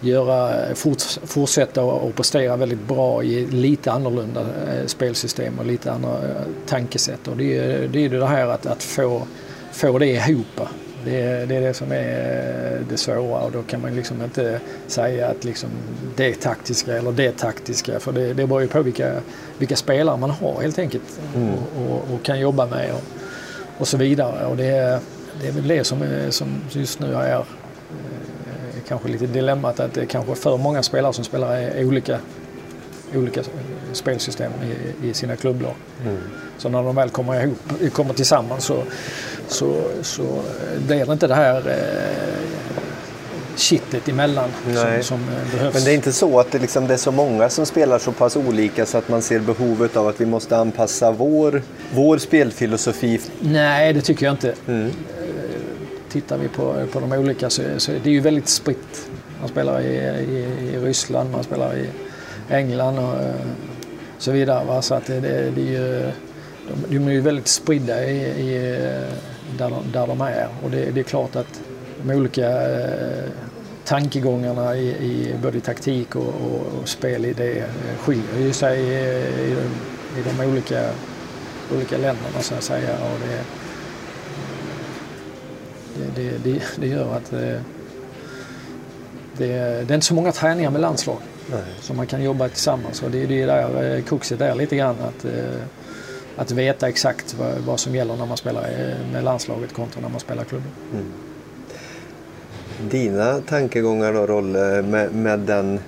göra, 0.00 0.74
forts, 0.74 1.20
fortsätta 1.24 1.82
och 1.82 2.14
prestera 2.14 2.56
väldigt 2.56 2.88
bra 2.88 3.22
i 3.22 3.46
lite 3.46 3.92
annorlunda 3.92 4.40
eh, 4.40 4.86
spelsystem 4.86 5.58
och 5.58 5.66
lite 5.66 5.92
andra 5.92 6.10
eh, 6.10 6.42
tankesätt. 6.66 7.28
Och 7.28 7.36
det, 7.36 7.58
är, 7.58 7.88
det 7.88 8.04
är 8.04 8.08
det 8.08 8.26
här 8.26 8.46
att, 8.46 8.66
att 8.66 8.82
få, 8.82 9.26
få 9.72 9.98
det 9.98 10.06
ihop 10.06 10.60
det 11.06 11.46
det 11.46 11.56
är 11.56 11.60
det 11.60 11.74
som 11.74 11.92
är 11.92 12.82
det 12.90 12.96
svåra 12.96 13.40
och 13.40 13.52
då 13.52 13.62
kan 13.62 13.80
man 13.80 13.96
liksom 13.96 14.22
inte 14.22 14.60
säga 14.86 15.28
att 15.28 15.44
liksom 15.44 15.70
det 16.16 16.26
är 16.26 16.34
taktiska 16.34 16.96
eller 16.96 17.12
det 17.12 17.26
är 17.26 17.32
taktiska 17.32 18.00
för 18.00 18.12
det, 18.12 18.34
det 18.34 18.46
beror 18.46 18.62
ju 18.62 18.68
på 18.68 18.82
vilka, 18.82 19.12
vilka 19.58 19.76
spelare 19.76 20.16
man 20.16 20.30
har 20.30 20.62
helt 20.62 20.78
enkelt 20.78 21.20
mm. 21.34 21.48
och, 21.48 21.82
och, 21.82 22.14
och, 22.14 22.22
kan 22.22 22.40
jobba 22.40 22.66
med 22.66 22.92
och, 22.92 23.02
och 23.78 23.88
så 23.88 23.96
vidare. 23.96 24.46
Och 24.46 24.56
det, 24.56 25.00
det 25.40 25.48
är 25.48 25.52
väl 25.52 25.68
det 25.68 25.84
som, 25.84 26.02
är, 26.02 26.30
som 26.30 26.48
just 26.70 27.00
nu 27.00 27.14
är 27.14 27.36
eh, 27.36 27.44
kanske 28.88 29.08
lite 29.08 29.26
dilemmat 29.26 29.80
att 29.80 29.94
det 29.94 30.00
är 30.00 30.06
kanske 30.06 30.34
för 30.34 30.56
många 30.56 30.82
spelare 30.82 31.12
som 31.12 31.24
spelar 31.24 31.84
olika, 31.84 32.18
olika 33.14 33.42
spelsystem 33.92 34.52
i, 35.02 35.08
i 35.08 35.14
sina 35.14 35.36
klubblag. 35.36 35.74
Mm. 36.04 36.18
Så 36.58 36.68
när 36.68 36.82
de 36.82 36.96
väl 36.96 37.10
kommer 37.10 37.42
ihop, 37.42 37.92
kommer 37.92 38.14
tillsammans 38.14 38.64
så, 38.64 38.82
så, 39.48 39.82
så 40.02 40.22
blir 40.86 41.06
det 41.06 41.12
inte 41.12 41.26
det 41.26 41.34
här 41.34 41.68
eh, 41.68 42.56
kittet 43.56 44.08
emellan 44.08 44.50
som, 44.64 45.02
som, 45.02 45.20
eh, 45.20 45.52
behövs. 45.52 45.74
Men 45.74 45.84
det 45.84 45.90
är 45.90 45.94
inte 45.94 46.12
så 46.12 46.40
att 46.40 46.52
det, 46.52 46.58
liksom, 46.58 46.86
det, 46.86 46.94
är 46.94 46.98
så 46.98 47.12
många 47.12 47.48
som 47.48 47.66
spelar 47.66 47.98
så 47.98 48.12
pass 48.12 48.36
olika 48.36 48.86
så 48.86 48.98
att 48.98 49.08
man 49.08 49.22
ser 49.22 49.38
behovet 49.38 49.96
av 49.96 50.08
att 50.08 50.20
vi 50.20 50.26
måste 50.26 50.56
anpassa 50.56 51.10
vår, 51.10 51.62
vår 51.94 52.18
spelfilosofi? 52.18 53.20
Nej, 53.40 53.92
det 53.92 54.00
tycker 54.00 54.26
jag 54.26 54.32
inte. 54.32 54.54
Mm. 54.66 54.92
Tittar 56.08 56.38
vi 56.38 56.48
på, 56.48 56.86
på 56.92 57.00
de 57.00 57.12
olika 57.12 57.50
så, 57.50 57.62
så 57.76 57.92
det 57.92 58.10
är 58.10 58.12
ju 58.14 58.20
väldigt 58.20 58.48
spritt. 58.48 59.10
Man 59.40 59.48
spelar 59.48 59.80
i, 59.80 59.96
i, 60.20 60.70
i 60.74 60.78
Ryssland, 60.78 61.30
man 61.30 61.44
spelar 61.44 61.76
i 61.76 61.88
England 62.50 62.98
och 62.98 63.22
eh, 63.22 63.34
så 64.18 64.32
vidare. 64.32 64.64
Va? 64.64 64.82
Så 64.82 64.94
att 64.94 65.06
det, 65.06 65.20
det, 65.20 65.50
det 65.50 65.60
är 65.60 65.66
ju, 65.66 66.12
de, 66.68 66.98
de 66.98 67.08
är 67.08 67.12
ju 67.12 67.20
väldigt 67.20 67.48
spridda 67.48 68.04
i, 68.04 68.16
i 68.20 68.78
där, 69.58 69.70
de, 69.70 69.92
där 69.92 70.06
de 70.06 70.20
är. 70.20 70.48
Och 70.62 70.70
det, 70.70 70.90
det 70.90 71.00
är 71.00 71.04
klart 71.04 71.36
att 71.36 71.60
de 72.02 72.14
olika 72.14 72.70
eh, 72.78 73.30
tankegångarna 73.84 74.76
i, 74.76 74.88
i 74.88 75.34
både 75.42 75.60
taktik 75.60 76.16
och, 76.16 76.22
och, 76.22 76.80
och 76.80 76.88
spelidé 76.88 77.58
eh, 77.58 77.98
skiljer 77.98 78.40
ju 78.40 78.52
sig 78.52 78.94
eh, 78.94 79.40
i, 79.40 79.52
i, 80.16 80.20
i 80.20 80.22
de 80.24 80.50
olika, 80.50 80.90
olika 81.74 81.96
länderna 81.96 82.40
så 82.40 82.54
att 82.54 82.62
säga. 82.62 82.92
Och 82.92 83.20
det, 83.20 83.65
det, 86.14 86.30
det, 86.44 86.62
det 86.76 86.86
gör 86.86 87.16
att 87.16 87.30
det, 87.30 87.54
eh, 87.54 87.60
det, 89.36 89.46
det 89.86 89.90
är 89.90 89.94
inte 89.94 90.06
så 90.06 90.14
många 90.14 90.32
träningar 90.32 90.70
med 90.70 90.80
landslag. 90.80 91.18
Nej. 91.50 91.60
som 91.80 91.96
man 91.96 92.06
kan 92.06 92.22
jobba 92.22 92.48
tillsammans. 92.48 93.02
Och 93.02 93.10
det, 93.10 93.26
det 93.26 93.42
är 93.42 93.46
där 93.46 93.96
eh, 93.96 94.02
kruxet 94.02 94.40
är 94.40 94.54
lite 94.54 94.76
grann. 94.76 94.96
Att, 95.00 95.24
eh, 95.24 95.60
att 96.36 96.50
veta 96.50 96.88
exakt 96.88 97.34
vad, 97.34 97.52
vad, 97.66 97.80
som 97.80 97.94
gäller 97.94 98.16
när 98.16 98.26
man 98.26 98.36
spelar 98.36 98.62
med 99.12 99.24
landslaget 99.24 99.72
kontra 99.72 100.00
när 100.00 100.08
man 100.08 100.20
spelar 100.20 100.44
klubben. 100.44 100.70
Mm. 100.92 101.12
Dina 102.90 103.40
tankegångar 103.40 104.12
då 104.12 104.26
Rolle 104.26 104.82
med, 104.82 105.14
med 105.14 105.38
den 105.38 105.80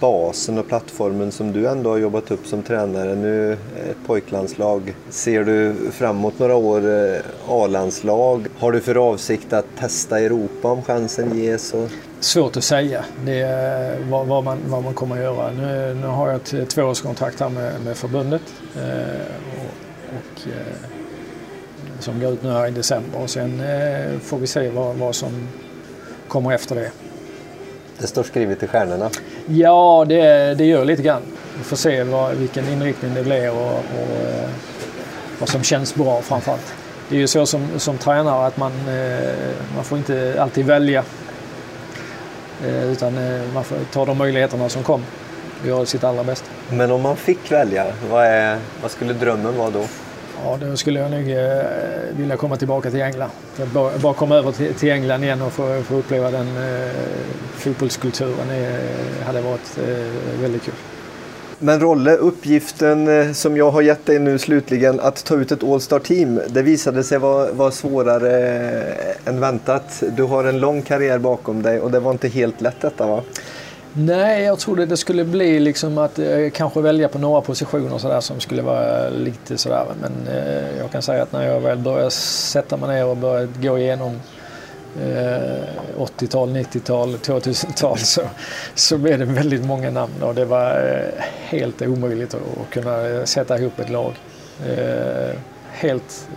basen 0.00 0.58
och 0.58 0.68
plattformen 0.68 1.32
som 1.32 1.52
du 1.52 1.68
ändå 1.68 1.90
har 1.90 1.98
jobbat 1.98 2.30
upp 2.30 2.46
som 2.46 2.62
tränare. 2.62 3.14
Nu 3.14 3.52
eh, 3.52 3.90
ett 3.90 3.96
pojklandslag. 4.06 4.94
Ser 5.10 5.44
du 5.44 5.74
framåt 5.92 6.38
några 6.38 6.54
år 6.54 6.90
eh, 6.90 7.20
A-landslag? 7.48 8.46
Har 8.58 8.72
du 8.72 8.80
för 8.80 8.94
avsikt 8.94 9.52
att 9.52 9.66
testa 9.78 10.20
Europa 10.20 10.68
om 10.68 10.82
chansen 10.82 11.38
ges? 11.38 11.74
Och... 11.74 11.88
Svårt 12.20 12.56
att 12.56 12.64
säga 12.64 13.04
det 13.24 13.40
är 13.40 13.92
eh, 13.92 14.08
vad, 14.08 14.26
vad, 14.26 14.44
man, 14.44 14.58
vad 14.66 14.84
man 14.84 14.94
kommer 14.94 15.16
att 15.16 15.22
göra. 15.22 15.50
Nu, 15.50 15.94
nu 16.00 16.06
har 16.06 16.28
jag 16.28 16.36
ett 16.36 16.70
tvåårskontrakt 16.70 17.40
här 17.40 17.48
med, 17.48 17.72
med 17.84 17.96
förbundet. 17.96 18.42
Eh, 18.76 18.82
och, 19.56 19.74
och 20.08 20.48
eh, 20.48 20.88
som 21.98 22.20
går 22.20 22.32
ut 22.32 22.42
nu 22.42 22.50
här 22.50 22.66
i 22.66 22.70
december. 22.70 23.22
Och 23.22 23.30
sen 23.30 23.60
eh, 23.60 24.18
får 24.18 24.38
vi 24.38 24.46
se 24.46 24.70
vad, 24.70 24.96
vad 24.96 25.14
som 25.14 25.48
kommer 26.28 26.54
efter 26.54 26.74
det. 26.74 26.90
Det 27.98 28.06
står 28.06 28.22
skrivet 28.22 28.62
i 28.62 28.66
stjärnorna? 28.66 29.10
Ja, 29.46 30.04
det, 30.08 30.54
det 30.54 30.64
gör 30.64 30.84
lite 30.84 31.02
grann. 31.02 31.22
Vi 31.58 31.64
får 31.64 31.76
se 31.76 32.02
vad, 32.02 32.34
vilken 32.34 32.68
inriktning 32.68 33.14
det 33.14 33.22
blir 33.22 33.50
och, 33.50 33.72
och 33.72 34.16
eh, 34.20 34.48
vad 35.38 35.48
som 35.48 35.62
känns 35.62 35.94
bra 35.94 36.22
framförallt. 36.22 36.74
Det 37.08 37.16
är 37.16 37.20
ju 37.20 37.26
så 37.26 37.46
som, 37.46 37.68
som 37.76 37.98
tränare 37.98 38.46
att 38.46 38.56
man, 38.56 38.72
eh, 38.72 39.54
man 39.74 39.84
får 39.84 39.98
inte 39.98 40.36
alltid 40.40 40.66
välja. 40.66 41.04
Eh, 42.66 42.92
utan 42.92 43.14
man 43.54 43.64
får 43.64 43.76
ta 43.92 44.04
de 44.04 44.18
möjligheterna 44.18 44.68
som 44.68 44.82
kom 44.82 45.04
och 45.60 45.68
göra 45.68 45.86
sitt 45.86 46.04
allra 46.04 46.24
bästa. 46.24 46.46
Men 46.70 46.90
om 46.90 47.02
man 47.02 47.16
fick 47.16 47.52
välja, 47.52 47.86
vad, 48.10 48.24
är, 48.24 48.58
vad 48.82 48.90
skulle 48.90 49.12
drömmen 49.12 49.56
vara 49.56 49.70
då? 49.70 49.84
Ja, 50.44 50.58
då 50.60 50.76
skulle 50.76 51.00
jag 51.00 51.10
nog 51.10 51.30
eh, 51.30 52.16
vilja 52.16 52.36
komma 52.36 52.56
tillbaka 52.56 52.90
till 52.90 53.00
England. 53.00 53.30
Bara, 53.74 53.98
bara 53.98 54.14
komma 54.14 54.36
över 54.36 54.52
till, 54.52 54.74
till, 54.74 54.90
England 54.90 55.24
igen 55.24 55.42
och 55.42 55.52
få, 55.52 55.82
få 55.82 55.94
uppleva 55.94 56.30
den 56.30 56.46
eh, 56.46 56.90
fotbollskulturen 57.56 58.50
eh, 58.50 59.26
hade 59.26 59.40
varit 59.40 59.78
eh, 59.78 60.40
väldigt 60.40 60.62
kul. 60.62 60.74
Men 61.60 61.80
Rolle, 61.80 62.16
uppgiften 62.16 63.08
eh, 63.08 63.32
som 63.32 63.56
jag 63.56 63.70
har 63.70 63.82
gett 63.82 64.06
dig 64.06 64.18
nu 64.18 64.38
slutligen 64.38 65.00
att 65.00 65.24
ta 65.24 65.34
ut 65.34 65.52
ett 65.52 65.64
All-Star-team. 65.64 66.40
Det 66.48 66.62
visade 66.62 67.04
sig 67.04 67.18
vara, 67.18 67.52
vara 67.52 67.70
svårare 67.70 68.58
eh, 69.24 69.28
än 69.28 69.40
väntat. 69.40 70.02
Du 70.16 70.22
har 70.22 70.44
en 70.44 70.60
lång 70.60 70.82
karriär 70.82 71.18
bakom 71.18 71.62
dig 71.62 71.80
och 71.80 71.90
det 71.90 72.00
var 72.00 72.10
inte 72.10 72.28
helt 72.28 72.60
lätt 72.60 72.80
detta 72.80 73.06
va? 73.06 73.22
Nej, 74.00 74.44
jag 74.44 74.58
trodde 74.58 74.86
det 74.86 74.96
skulle 74.96 75.24
bli 75.24 75.60
liksom 75.60 75.98
att 75.98 76.18
eh, 76.18 76.50
kanske 76.52 76.80
välja 76.80 77.08
på 77.08 77.18
några 77.18 77.40
positioner 77.40 77.98
sådär 77.98 78.20
som 78.20 78.40
skulle 78.40 78.62
vara 78.62 79.08
lite 79.10 79.58
sådär. 79.58 79.84
Men 80.00 80.36
eh, 80.36 80.78
jag 80.78 80.90
kan 80.90 81.02
säga 81.02 81.22
att 81.22 81.32
när 81.32 81.46
jag 81.46 81.60
väl 81.60 81.78
började 81.78 82.10
sätta 82.10 82.76
mig 82.76 82.88
ner 82.88 83.06
och 83.06 83.16
började 83.16 83.68
gå 83.68 83.78
igenom 83.78 84.20
eh, 85.02 85.98
80-tal, 85.98 86.48
90-tal, 86.48 87.16
2000-tal 87.16 87.98
så, 87.98 88.22
så 88.74 88.98
blev 88.98 89.18
det 89.18 89.24
väldigt 89.24 89.64
många 89.64 89.90
namn 89.90 90.22
och 90.22 90.34
det 90.34 90.44
var 90.44 90.70
eh, 90.70 91.24
helt 91.24 91.82
omöjligt 91.82 92.34
att, 92.34 92.40
att 92.40 92.70
kunna 92.70 93.26
sätta 93.26 93.58
ihop 93.58 93.78
ett 93.78 93.90
lag. 93.90 94.12
Eh, 94.66 95.36
helt 95.72 96.28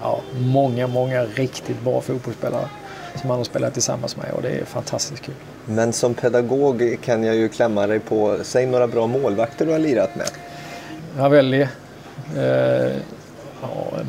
ja, 0.00 0.20
många, 0.38 0.86
många 0.86 1.24
riktigt 1.24 1.82
bra 1.82 2.00
fotbollsspelare 2.00 2.68
som 3.14 3.28
man 3.28 3.36
har 3.36 3.44
spelat 3.44 3.72
tillsammans 3.72 4.16
med 4.16 4.30
och 4.32 4.42
det 4.42 4.50
är 4.50 4.64
fantastiskt 4.64 5.22
kul. 5.22 5.34
Men 5.70 5.92
som 5.92 6.14
pedagog 6.14 6.98
kan 7.04 7.24
jag 7.24 7.36
ju 7.36 7.48
klämma 7.48 7.86
dig 7.86 7.98
på, 8.00 8.36
säg 8.42 8.66
några 8.66 8.86
bra 8.86 9.06
målvakter 9.06 9.66
du 9.66 9.72
har 9.72 9.78
lirat 9.78 10.16
med. 10.16 10.30
Ravelli, 11.18 11.60
eh, 12.36 12.92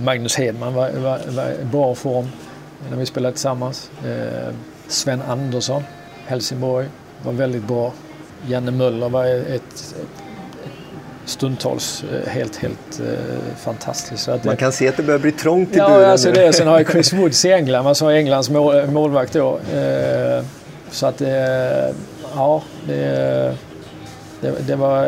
Magnus 0.04 0.36
Hedman 0.36 0.74
var, 0.74 0.90
var, 0.90 1.20
var 1.28 1.52
i 1.62 1.66
bra 1.66 1.96
form 1.96 2.28
när 2.90 2.98
vi 2.98 3.06
spelade 3.06 3.34
tillsammans. 3.34 3.92
Eh, 4.06 4.54
Sven 4.88 5.22
Andersson, 5.22 5.84
Helsingborg, 6.26 6.88
var 7.24 7.34
väldigt 7.34 7.64
bra. 7.64 7.94
Janne 8.48 8.72
Möller 8.72 9.10
var 9.10 9.26
ett, 9.26 9.50
ett, 9.50 9.96
stundtals 11.26 12.04
eh, 12.04 12.30
helt, 12.30 12.56
helt 12.58 13.02
uh, 13.02 13.08
fantastiskt. 13.58 14.24
Så 14.24 14.32
att 14.32 14.44
Man 14.44 14.58
kan 14.58 14.72
se 14.72 14.88
att 14.88 14.98
det 14.98 15.04
börjar 15.04 15.20
bli 15.20 15.32
trångt 15.32 15.76
i 15.76 15.78
ja, 15.78 15.90
buren 15.90 16.12
alltså 16.12 16.28
nu. 16.28 16.34
Det, 16.34 16.54
sen 16.54 16.68
har 16.68 16.78
jag 16.78 16.90
Chris 16.92 17.14
Woods 17.14 17.46
i 17.46 17.52
England, 17.52 17.88
alltså 17.88 18.12
Englands 18.12 18.50
mål, 18.50 18.88
målvakt 18.88 19.34
då. 19.34 19.60
Uh, 19.76 20.44
så 20.92 21.06
att 21.06 21.18
det, 21.18 21.94
ja, 22.36 22.64
det, 22.88 23.56
det, 24.42 24.68
det, 24.68 24.76
var, 24.76 25.06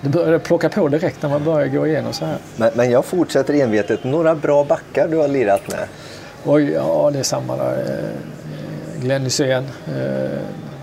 det 0.00 0.08
började 0.08 0.38
plocka 0.38 0.68
på 0.68 0.88
direkt 0.88 1.22
när 1.22 1.30
man 1.30 1.44
började 1.44 1.68
gå 1.68 1.86
igenom 1.86 2.12
så 2.12 2.24
här. 2.24 2.36
Men, 2.56 2.70
men 2.74 2.90
jag 2.90 3.04
fortsätter 3.04 3.54
envetet. 3.54 4.04
Några 4.04 4.34
bra 4.34 4.64
backar 4.64 5.08
du 5.08 5.16
har 5.16 5.28
lirat 5.28 5.68
med? 5.68 5.88
Oj, 6.44 6.70
ja 6.70 7.10
det 7.12 7.18
är 7.18 7.22
samma 7.22 7.56
där. 7.56 8.02
Glenn 9.00 9.22
Hysén, 9.22 9.64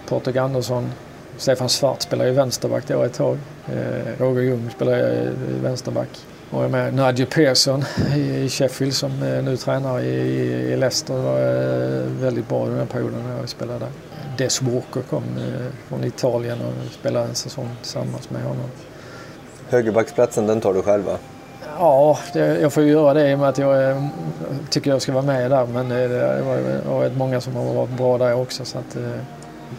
Patrik 0.10 0.36
Andersson, 0.36 0.92
Stefan 1.38 1.70
Svart 1.70 2.02
spelade 2.02 2.30
ju 2.30 2.36
vänsterback 2.36 2.88
då 2.88 3.04
ett 3.04 3.14
tag. 3.14 3.38
Eh, 3.68 4.22
Roger 4.22 4.42
Ljung 4.42 4.70
spelade 4.76 5.32
vänsterback. 5.62 6.10
Och 6.52 6.64
jag 6.64 6.72
med 6.72 6.94
Nadja 6.94 7.26
Persson 7.26 7.84
i 8.16 8.50
Sheffield 8.50 8.94
som 8.94 9.20
nu 9.20 9.58
tränar 9.58 10.00
i, 10.00 10.78
Leicester. 10.78 11.14
var 11.14 11.40
eh, 11.40 12.04
väldigt 12.22 12.50
bra 12.50 12.66
den 12.66 12.88
perioden 12.88 13.24
när 13.28 13.40
jag 13.40 13.50
spelade 13.50 13.80
där. 13.80 13.90
Des 14.38 14.62
Walker 14.62 15.02
kom 15.10 15.24
eh, 15.38 15.66
från 15.90 16.04
Italien 16.04 16.58
och 16.62 16.94
spelade 16.94 17.26
en 17.26 17.36
säsong 17.36 17.70
tillsammans 17.82 18.30
med 18.30 18.44
honom. 18.44 18.70
Högerbacksplatsen 19.70 20.48
den 20.48 20.62
tar 20.62 20.74
du 20.74 20.82
själv 20.82 21.06
va? 21.06 21.18
Ja, 21.80 22.20
det, 22.34 22.60
jag 22.60 22.74
får 22.74 22.84
ju 22.84 22.92
göra 22.92 23.14
det 23.14 23.32
i 23.32 23.36
och 23.36 23.40
med 23.40 23.50
att 23.50 23.58
jag 23.58 24.04
tycker 24.70 24.92
jag 24.92 25.02
ska 25.02 25.12
vara 25.12 25.26
med 25.26 25.52
där. 25.52 25.66
Men 25.66 25.90
det 25.90 26.84
har 26.88 26.96
varit 26.96 27.18
många 27.18 27.42
som 27.42 27.56
har 27.56 27.74
varit 27.74 27.98
bra 27.98 28.18
där 28.18 28.34
också. 28.34 28.66
Så 28.66 28.78
att, 28.78 28.98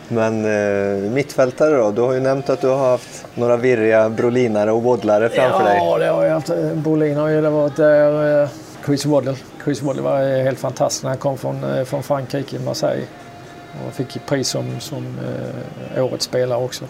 men 0.09 0.45
eh, 0.45 1.11
mittfältare 1.11 1.77
då? 1.77 1.91
Du 1.91 2.01
har 2.01 2.13
ju 2.13 2.21
nämnt 2.21 2.51
att 2.51 2.61
du 2.61 2.67
har 2.67 2.91
haft 2.91 3.27
några 3.35 3.57
virriga 3.57 4.09
brolinare 4.09 4.73
och 4.73 4.83
waddlare 4.83 5.29
framför 5.29 5.61
ja, 5.61 5.65
dig. 5.65 5.77
Ja, 5.77 5.99
det 5.99 6.07
har 6.07 6.25
jag 6.25 6.35
haft. 6.35 6.53
Brolin 6.75 7.17
har 7.17 7.29
ju 7.29 7.41
varit 7.41 7.77
där. 7.77 8.43
Eh, 8.43 8.49
Chris 8.87 9.07
Waddle. 9.07 9.37
Chris 9.65 9.83
Waddle 9.83 10.03
var 10.03 10.23
eh, 10.23 10.43
helt 10.43 10.59
fantastisk 10.59 11.03
när 11.03 11.11
han 11.11 11.19
kom 11.19 11.39
från, 11.39 11.65
eh, 11.65 11.85
från 11.85 12.03
Frankrike, 12.03 12.59
Marseille. 12.59 13.07
Och 13.87 13.93
fick 13.93 14.27
pris 14.27 14.49
som, 14.49 14.81
som 14.81 15.05
eh, 15.95 16.05
årets 16.05 16.25
spelare 16.25 16.65
också. 16.65 16.85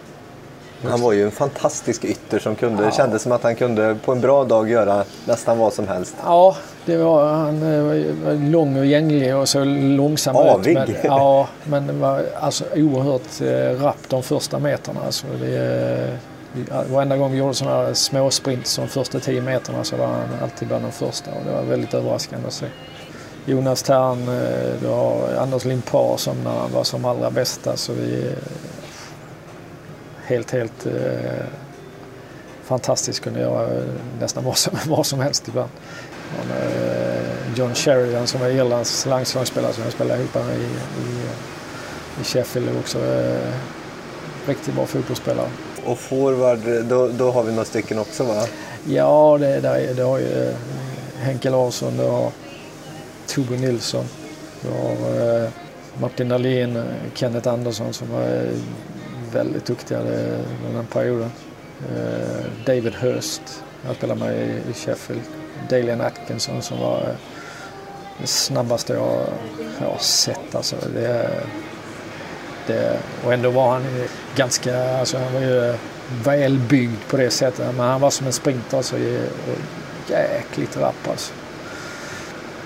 Han 0.83 1.01
var 1.01 1.13
ju 1.13 1.23
en 1.23 1.31
fantastisk 1.31 2.05
ytter 2.05 2.39
som 2.39 2.55
kunde, 2.55 2.83
ja. 2.83 2.89
det 2.89 2.95
kändes 2.95 3.21
som 3.21 3.31
att 3.31 3.43
han 3.43 3.55
kunde 3.55 3.95
på 4.05 4.11
en 4.11 4.21
bra 4.21 4.43
dag 4.43 4.69
göra 4.69 5.03
nästan 5.25 5.57
vad 5.57 5.73
som 5.73 5.87
helst. 5.87 6.15
Ja, 6.23 6.55
det 6.85 6.97
var, 6.97 7.33
han 7.33 7.59
var 7.61 8.49
lång 8.51 8.77
och 8.77 8.85
gänglig 8.85 9.35
och 9.35 9.49
så 9.49 9.63
långsam 9.63 10.35
Avig. 10.35 10.77
ut. 10.77 10.87
Men, 10.87 10.95
ja, 11.03 11.47
men 11.63 11.87
det 11.87 11.93
var 11.93 12.25
alltså 12.39 12.63
oerhört 12.75 13.41
eh, 13.41 13.83
rapp 13.83 14.09
de 14.09 14.23
första 14.23 14.59
meterna. 14.59 14.99
Alltså 15.05 15.25
det, 15.41 16.17
varenda 16.89 17.17
gång 17.17 17.31
vi 17.31 17.37
gjorde 17.37 17.53
sådana 17.53 17.85
här 17.85 17.93
små 17.93 18.31
sprint 18.31 18.67
som 18.67 18.87
första 18.87 19.19
tio 19.19 19.41
meterna 19.41 19.83
så 19.83 19.95
var 19.97 20.07
han 20.07 20.27
alltid 20.43 20.67
bland 20.67 20.83
de 20.83 20.91
första 20.91 21.31
och 21.31 21.45
det 21.45 21.51
var 21.51 21.63
väldigt 21.63 21.93
överraskande 21.93 22.47
att 22.47 22.53
se. 22.53 22.65
Jonas 23.49 23.83
Tern, 23.83 24.27
eh, 24.27 24.81
du 24.81 24.87
har 24.87 25.35
Anders 25.39 25.65
Limpar 25.65 26.17
som 26.17 26.43
när 26.43 26.51
han 26.51 26.71
var 26.71 26.83
som 26.83 27.05
allra 27.05 27.31
bästa. 27.31 27.77
Så 27.77 27.93
vi, 27.93 28.35
helt, 30.25 30.51
helt 30.51 30.85
eh, 30.85 31.45
fantastiskt. 32.63 33.19
Kunde 33.19 33.39
göra 33.39 33.69
nästan 34.19 34.43
vad 34.43 34.57
som, 34.57 34.77
vad 34.87 35.05
som 35.05 35.19
helst 35.19 35.47
ibland. 35.47 35.69
Och, 36.39 36.55
eh, 36.55 37.55
John 37.55 37.75
Sheridan 37.75 38.27
som 38.27 38.41
var 38.41 38.47
Irlands 38.47 39.05
landslagsspelare 39.05 39.73
som 39.73 39.83
jag 39.83 39.93
spelade 39.93 40.19
ihop 40.19 40.35
med 40.35 40.57
i, 40.57 40.63
i, 40.63 41.21
i 42.21 42.23
Sheffield 42.23 42.69
också. 42.79 43.05
Eh, 43.05 43.53
riktigt 44.45 44.75
bra 44.75 44.85
fotbollsspelare. 44.85 45.49
Och 45.85 45.97
forward, 45.97 46.59
då, 46.85 47.07
då 47.07 47.31
har 47.31 47.43
vi 47.43 47.51
några 47.51 47.65
stycken 47.65 47.99
också 47.99 48.23
va? 48.23 48.43
Ja, 48.85 49.37
det, 49.39 49.59
det, 49.59 49.93
det 49.93 50.03
har 50.03 50.19
ju 50.19 50.47
eh, 50.47 50.55
Henke 51.19 51.49
Larsson, 51.49 51.97
du 51.97 52.03
har 52.03 52.31
Tobbe 53.29 53.57
Nilsson, 53.57 54.05
Vi 54.61 54.69
har 54.69 55.41
eh, 55.43 55.49
Martin 56.01 56.29
Dahlin, 56.29 56.75
eh, 56.75 56.83
Kenneth 57.13 57.49
Andersson 57.49 57.93
som 57.93 58.11
var 58.11 58.21
eh, 58.21 58.51
väldigt 59.31 59.65
duktiga 59.65 59.99
under 59.99 60.73
den 60.73 60.85
perioden. 60.85 61.31
Eh, 61.95 62.45
David 62.65 62.93
Hurst, 62.93 63.41
jag 63.87 63.95
spelade 63.95 64.19
med 64.19 64.61
i 64.69 64.73
Sheffield. 64.73 65.21
Dalian 65.69 66.01
Atkinson 66.01 66.61
som 66.61 66.79
var 66.79 66.97
eh, 66.97 67.15
det 68.21 68.27
snabbaste 68.27 68.93
jag 68.93 69.25
har 69.79 69.97
sett. 69.99 70.55
Alltså, 70.55 70.75
det, 70.93 71.29
det, 72.67 72.99
och 73.25 73.33
ändå 73.33 73.49
var 73.49 73.71
han 73.71 73.83
ganska, 74.35 74.99
alltså 74.99 75.17
han 75.17 75.33
var 75.33 75.41
ju 75.41 75.69
eh, 75.69 75.75
välbyggd 76.23 77.07
på 77.09 77.17
det 77.17 77.29
sättet. 77.29 77.75
Men 77.75 77.87
han 77.87 78.01
var 78.01 78.09
som 78.09 78.27
en 78.27 78.33
sprinter 78.33 78.77
alltså, 78.77 78.95
jäkligt 80.09 80.77
rapp 80.77 81.07
alltså. 81.09 81.33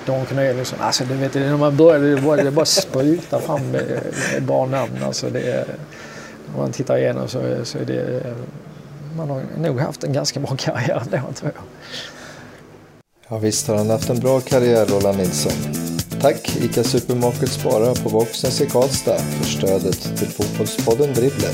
Don 0.06 0.26
Corneliusson, 0.26 0.80
alltså 0.82 1.04
du 1.04 1.14
vet 1.14 1.34
när 1.34 1.58
man 1.58 1.78
började 1.78 2.16
det 2.16 2.22
bara, 2.22 2.43
det 2.43 2.51
bara 2.51 2.66
spruta 2.66 3.39
fram 3.39 3.78
bra 4.41 4.66
namn. 4.66 5.04
Alltså, 5.04 5.30
det, 5.30 5.66
om 6.54 6.62
man 6.62 6.72
tittar 6.72 6.97
igenom 6.97 7.28
så, 7.28 7.39
så 7.64 7.78
är 7.78 7.86
det... 7.86 8.24
Man 9.18 9.30
har 9.30 9.41
nog 9.58 9.80
haft 9.80 10.04
en 10.04 10.14
ganska 10.14 10.39
bra 10.39 10.56
karriär 10.56 11.01
ändå 11.06 11.34
tror 11.34 11.51
jag. 11.56 11.64
Ja 13.28 13.38
visst 13.38 13.68
har 13.68 13.76
han 13.76 13.89
haft 13.89 14.10
en 14.10 14.20
bra 14.20 14.39
karriär 14.39 14.86
Roland 14.86 15.18
Nilsson. 15.18 15.51
Tack 16.22 16.58
ICA 16.62 16.84
Supermarket 16.84 17.49
Spara 17.49 17.95
på 17.95 18.10
Voxnäs 18.10 18.62
i 18.62 18.66
Karlstad 18.66 19.18
för 19.18 19.45
stödet 19.45 20.18
till 20.18 20.28
Fotbollspodden 20.28 21.14
Dribbler. 21.14 21.51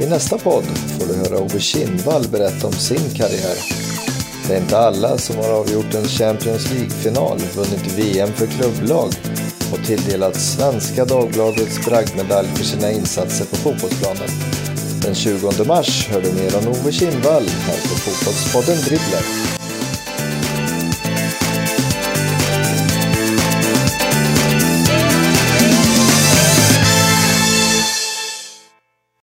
I 0.00 0.06
nästa 0.06 0.38
podd 0.38 0.64
får 0.64 1.06
du 1.06 1.14
höra 1.14 1.42
Ove 1.42 1.60
Kindvall 1.60 2.28
berätta 2.28 2.66
om 2.66 2.72
sin 2.72 3.10
karriär. 3.14 3.91
Det 4.46 4.54
är 4.54 4.60
inte 4.60 4.78
alla 4.78 5.18
som 5.18 5.36
har 5.36 5.50
avgjort 5.50 5.94
en 5.94 6.04
Champions 6.04 6.70
League-final, 6.70 7.38
vunnit 7.38 7.98
VM 7.98 8.32
för 8.32 8.46
klubblag 8.46 9.08
och 9.72 9.86
tilldelats 9.86 10.52
Svenska 10.52 11.04
Dagbladets 11.04 11.86
bragdmedalj 11.86 12.48
för 12.48 12.64
sina 12.64 12.90
insatser 12.90 13.44
på 13.44 13.56
fotbollsplanen. 13.56 14.28
Den 15.02 15.14
20 15.14 15.64
mars 15.64 16.08
hör 16.08 16.22
du 16.22 16.32
mer 16.32 16.56
om 16.58 16.68
Ove 16.68 16.92
Kindvall 16.92 17.42
här 17.42 17.76
på 17.76 17.94
Fotbollspodden 17.94 18.76
Dribbler. 18.76 19.41